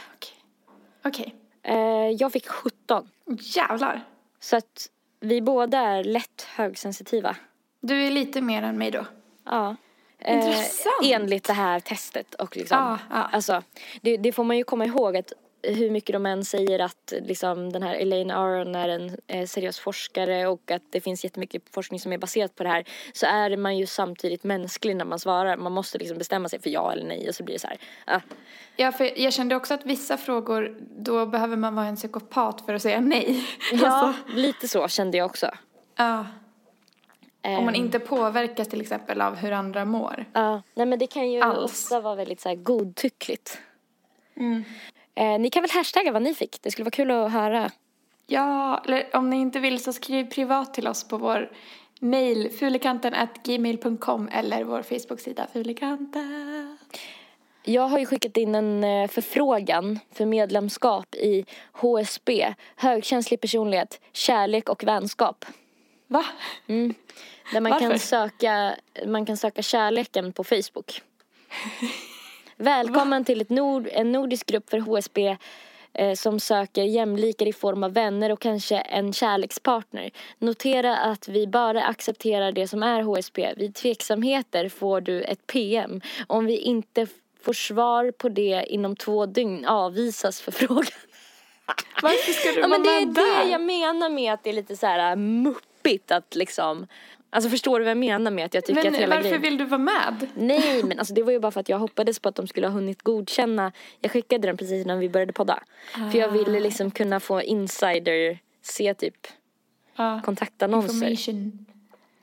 Okej. 1.04 1.34
Eh, 1.62 1.76
jag 2.18 2.32
fick 2.32 2.48
17. 2.48 3.08
Jävlar. 3.38 4.04
Så 4.40 4.56
att 4.56 4.90
vi 5.20 5.42
båda 5.42 5.78
är 5.78 6.04
lätt 6.04 6.42
högsensitiva. 6.42 7.36
Du 7.80 8.06
är 8.06 8.10
lite 8.10 8.40
mer 8.40 8.62
än 8.62 8.78
mig 8.78 8.90
då. 8.90 9.06
Ja. 9.44 9.76
Intressant. 10.26 11.04
enligt 11.04 11.44
det 11.44 11.52
här 11.52 11.80
testet 11.80 12.34
och 12.34 12.56
liksom. 12.56 12.78
Ja, 12.78 12.98
ja. 13.10 13.28
Alltså, 13.32 13.62
det, 14.00 14.16
det 14.16 14.32
får 14.32 14.44
man 14.44 14.56
ju 14.56 14.64
komma 14.64 14.84
ihåg 14.84 15.16
att 15.16 15.32
hur 15.62 15.90
mycket 15.90 16.12
de 16.12 16.26
än 16.26 16.44
säger 16.44 16.78
att 16.78 17.12
liksom, 17.22 17.72
den 17.72 17.82
här 17.82 17.94
Elaine 17.94 18.30
Aron 18.30 18.74
är 18.74 18.88
en 18.88 19.16
eh, 19.26 19.46
seriös 19.46 19.78
forskare 19.78 20.46
och 20.46 20.70
att 20.70 20.82
det 20.90 21.00
finns 21.00 21.24
jättemycket 21.24 21.62
forskning 21.74 22.00
som 22.00 22.12
är 22.12 22.18
baserat 22.18 22.54
på 22.56 22.62
det 22.62 22.68
här 22.68 22.84
så 23.12 23.26
är 23.26 23.56
man 23.56 23.76
ju 23.78 23.86
samtidigt 23.86 24.44
mänsklig 24.44 24.96
när 24.96 25.04
man 25.04 25.18
svarar. 25.18 25.56
Man 25.56 25.72
måste 25.72 25.98
liksom 25.98 26.18
bestämma 26.18 26.48
sig 26.48 26.60
för 26.60 26.70
ja 26.70 26.92
eller 26.92 27.04
nej 27.04 27.28
och 27.28 27.34
så 27.34 27.42
blir 27.44 27.54
det 27.54 27.58
så 27.58 27.66
här. 27.68 27.78
ah, 28.06 28.20
Ja, 28.76 28.92
för 28.92 29.18
jag 29.20 29.32
kände 29.32 29.56
också 29.56 29.74
att 29.74 29.86
vissa 29.86 30.16
frågor, 30.16 30.76
då 30.96 31.26
behöver 31.26 31.56
man 31.56 31.74
vara 31.74 31.86
en 31.86 31.96
psykopat 31.96 32.60
för 32.66 32.74
att 32.74 32.82
säga 32.82 33.00
nej. 33.00 33.44
ja, 33.72 33.88
Alltså, 33.88 34.22
lite 34.36 34.68
så 34.68 34.88
kände 34.88 35.16
jag 35.18 35.26
också. 35.26 35.50
ja. 35.96 36.26
Om 37.42 37.64
man 37.64 37.68
Ehm, 37.68 37.74
inte 37.84 37.98
påverkas 37.98 38.68
till 38.68 38.80
exempel 38.80 39.20
av 39.20 39.36
hur 39.36 39.52
andra 39.52 39.84
mår. 39.84 40.24
Ja, 40.32 40.62
nej 40.74 40.86
men 40.86 40.98
det 40.98 41.06
kan 41.06 41.30
ju 41.30 41.40
Alls. 41.40 41.72
ofta 41.72 42.00
vara 42.00 42.14
väldigt 42.14 42.40
så 42.40 42.48
här 42.48 42.56
godtyckligt. 42.56 43.58
Mm. 44.36 44.64
Eh, 45.14 45.38
ni 45.38 45.50
kan 45.50 45.62
väl 45.62 45.70
hashtagga 45.70 46.12
vad 46.12 46.22
ni 46.22 46.34
fick? 46.34 46.62
Det 46.62 46.70
skulle 46.70 46.84
vara 46.84 46.90
kul 46.90 47.10
att 47.10 47.32
höra. 47.32 47.70
Ja, 48.26 48.82
eller 48.84 49.16
om 49.16 49.30
ni 49.30 49.36
inte 49.36 49.60
vill 49.60 49.82
så 49.82 49.92
skriv 49.92 50.30
privat 50.30 50.74
till 50.74 50.88
oss 50.88 51.08
på 51.08 51.16
vår 51.16 51.50
mail 52.00 52.50
fulekanten@gmail.com 52.58 54.28
eller 54.32 54.64
vår 54.64 54.82
Facebook-sida 54.82 55.46
fulekanten. 55.52 56.78
Jag 57.62 57.82
har 57.82 57.98
ju 57.98 58.06
skickat 58.06 58.36
in 58.36 58.54
en 58.54 58.84
eh, 58.84 59.08
förfrågan 59.08 59.98
för 60.12 60.26
medlemskap 60.26 61.14
i 61.14 61.44
HSB, 61.72 62.54
högkänslig 62.76 63.40
personlighet, 63.40 64.00
kärlek 64.12 64.68
och 64.68 64.84
vänskap. 64.84 65.44
Va? 66.06 66.24
Där 67.52 67.60
man 67.60 67.78
kan, 67.78 67.98
söka, 67.98 68.76
man 69.06 69.26
kan 69.26 69.36
söka 69.36 69.62
kärleken 69.62 70.32
på 70.32 70.44
Facebook. 70.44 71.02
Välkommen 72.60 73.24
till 73.24 73.40
ett 73.40 73.50
nord, 73.50 73.88
en 73.92 74.12
nordisk 74.12 74.46
grupp 74.46 74.70
för 74.70 74.78
HSB 74.78 75.36
eh, 75.92 76.14
som 76.14 76.40
söker 76.40 76.82
jämlikar 76.82 77.46
i 77.46 77.52
form 77.52 77.84
av 77.84 77.92
vänner 77.92 78.32
och 78.32 78.40
kanske 78.40 78.76
en 78.78 79.12
kärlekspartner. 79.12 80.10
Notera 80.38 80.96
att 80.96 81.28
vi 81.28 81.46
bara 81.46 81.82
accepterar 81.84 82.52
det 82.52 82.68
som 82.68 82.82
är 82.82 83.02
HSB. 83.02 83.54
Vid 83.56 83.74
tveksamheter 83.74 84.68
får 84.68 85.00
du 85.00 85.22
ett 85.22 85.46
PM. 85.46 86.00
Om 86.26 86.46
vi 86.46 86.56
inte 86.58 87.06
får 87.42 87.52
svar 87.52 88.10
på 88.10 88.28
det 88.28 88.64
inom 88.68 88.96
två 88.96 89.26
dygn 89.26 89.64
avvisas 89.66 90.40
förfrågan. 90.40 90.84
Varför 92.02 92.32
ska 92.32 92.52
du 92.52 92.60
Ja, 92.60 92.68
men 92.68 92.82
det 92.82 92.88
vara 92.88 93.00
är 93.00 93.06
där? 93.06 93.44
det 93.44 93.50
jag 93.50 93.60
menar 93.60 94.08
med 94.08 94.32
att 94.32 94.42
det 94.44 94.50
är 94.50 94.54
lite 94.54 94.76
så 94.76 94.86
här 94.86 95.10
äh, 95.10 95.16
muppigt 95.16 96.10
att 96.10 96.34
liksom 96.34 96.86
Alltså 97.32 97.50
förstår 97.50 97.78
du 97.78 97.84
vad 97.84 97.90
jag 97.90 97.98
menar 97.98 98.30
med 98.30 98.44
att 98.44 98.54
jag 98.54 98.64
tycker 98.64 98.82
Men 98.84 98.94
att 98.94 99.00
hela 99.00 99.14
varför 99.16 99.28
grejen 99.28 99.42
vill 99.42 99.58
du 99.58 99.64
vara 99.64 99.78
med? 99.78 100.26
Nej 100.34 100.82
men 100.84 100.98
alltså 100.98 101.14
det 101.14 101.22
var 101.22 101.32
ju 101.32 101.38
bara 101.40 101.52
för 101.52 101.60
att 101.60 101.68
jag 101.68 101.78
hoppades 101.78 102.18
på 102.18 102.28
att 102.28 102.34
de 102.34 102.46
skulle 102.46 102.66
ha 102.66 102.74
hunnit 102.74 103.02
godkänna 103.02 103.72
Jag 104.00 104.12
skickade 104.12 104.48
den 104.48 104.56
precis 104.56 104.84
innan 104.84 104.98
vi 104.98 105.08
började 105.08 105.32
podda 105.32 105.62
För 106.12 106.18
jag 106.18 106.28
Ah. 106.30 106.32
ville 106.32 106.60
liksom 106.60 106.90
kunna 106.90 107.20
få 107.20 107.42
insider 107.42 108.38
Se 108.62 108.94
typ 108.94 109.26
Ja. 109.96 110.20
kontaktannonser 110.24 111.08
Information. 111.10 111.66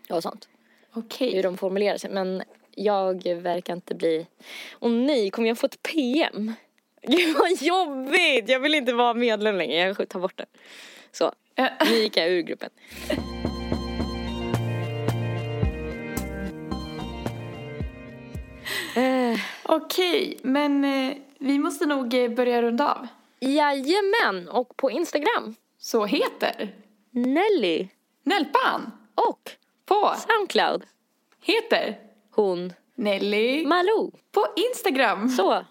och 0.09 0.23
sånt 0.23 0.49
Okej. 0.93 1.35
Hur 1.35 1.43
de 1.43 1.57
formulerar 1.57 1.97
sig 1.97 2.09
men 2.09 2.43
jag 2.75 3.23
verkar 3.41 3.73
inte 3.73 3.95
bli 3.95 4.27
Åh 4.79 4.91
nej, 4.91 5.29
kommer 5.29 5.47
jag 5.47 5.57
få 5.57 5.65
ett 5.65 5.83
PM? 5.83 6.53
Gud 7.07 7.35
vad 7.39 7.51
jobbigt! 7.61 8.49
Jag 8.49 8.59
vill 8.59 8.75
inte 8.75 8.93
vara 8.93 9.13
medlem 9.13 9.55
längre, 9.57 9.75
jag 9.97 10.09
tar 10.09 10.19
bort 10.19 10.37
det 10.37 10.45
Så, 11.11 11.31
Ja. 11.55 11.69
nu 11.89 11.95
gick 11.97 12.17
jag 12.17 12.29
ur 12.29 12.41
gruppen 12.41 12.69
Okej, 19.67 20.39
men 20.43 20.85
eh, 20.85 21.17
vi 21.39 21.59
måste 21.59 21.85
nog 21.85 22.13
eh, 22.13 22.29
börja 22.29 22.61
runda 22.61 22.93
av. 22.93 23.07
Jajamän, 23.39 24.49
och 24.49 24.77
på 24.77 24.91
Instagram. 24.91 25.55
Så 25.77 26.05
heter 26.05 26.75
Nelly. 27.11 27.87
Nelpan. 28.23 28.91
Och 29.15 29.51
på 29.85 30.13
Soundcloud. 30.27 30.83
Heter 31.41 31.97
hon. 32.31 32.73
Nelly 32.95 33.65
Malou. 33.65 34.11
på 34.31 34.47
Instagram. 34.55 35.29
Så, 35.29 35.65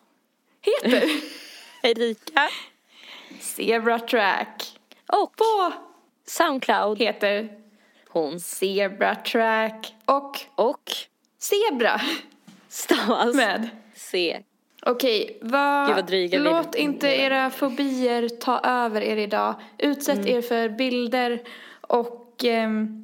heter. 0.63 1.09
Erika. 1.83 2.49
Zebra 3.41 3.99
Track. 3.99 4.79
Och 5.07 5.37
på 5.37 5.73
Soundcloud. 6.27 6.99
Heter 6.99 7.49
hon. 8.09 8.41
Zebra 8.41 9.15
Track. 9.15 9.95
Och 10.05 10.41
och 10.55 10.93
Zebra. 11.39 12.01
stavas 12.69 13.35
med. 13.35 13.69
C. 13.97 14.43
Okej, 14.83 15.39
vad, 15.43 15.87
Gud, 15.87 15.97
vad 15.97 16.07
dryga 16.07 16.39
vi- 16.39 16.45
låt 16.45 16.75
inte 16.75 17.09
era 17.09 17.51
fobier 17.51 18.29
ta 18.29 18.61
över 18.61 19.01
er 19.01 19.17
idag. 19.17 19.55
Utsätt 19.79 20.19
Mm. 20.19 20.29
er 20.37 20.43
för 20.43 20.69
bilder 20.69 21.43
och 21.81 22.45
ehm, 22.45 23.03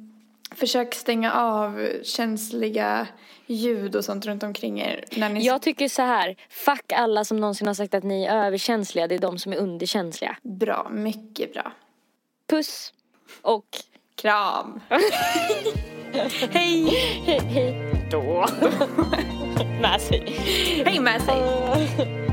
försök 0.55 0.93
stänga 0.93 1.33
av 1.33 1.87
känsliga 2.03 3.07
ljud 3.45 3.95
och 3.95 4.05
sånt 4.05 4.25
runt 4.25 4.43
omkring 4.43 4.79
er. 4.81 5.05
När 5.15 5.29
ni 5.29 5.45
Jag 5.45 5.61
tycker 5.61 5.87
så 5.87 6.01
här, 6.01 6.35
fuck 6.49 6.91
alla 6.91 7.25
som 7.25 7.37
någonsin 7.37 7.67
har 7.67 7.73
sagt 7.73 7.93
att 7.93 8.03
ni 8.03 8.23
är 8.25 8.45
överkänsliga, 8.45 9.07
det 9.07 9.15
är 9.15 9.19
de 9.19 9.37
som 9.39 9.53
är 9.53 9.57
underkänsliga. 9.57 10.37
Bra, 10.41 10.87
mycket 10.91 11.53
bra. 11.53 11.71
Puss 12.49 12.93
och 13.41 13.65
Kram! 14.15 14.81
Hej! 16.51 16.89
hej, 17.25 17.39
hej 17.39 17.75
då. 18.11 18.45
Med 19.81 19.99
sig. 19.99 20.23
Hej 20.85 20.99
med 20.99 21.19
sig! 21.19 21.35
Uh. 21.35 22.23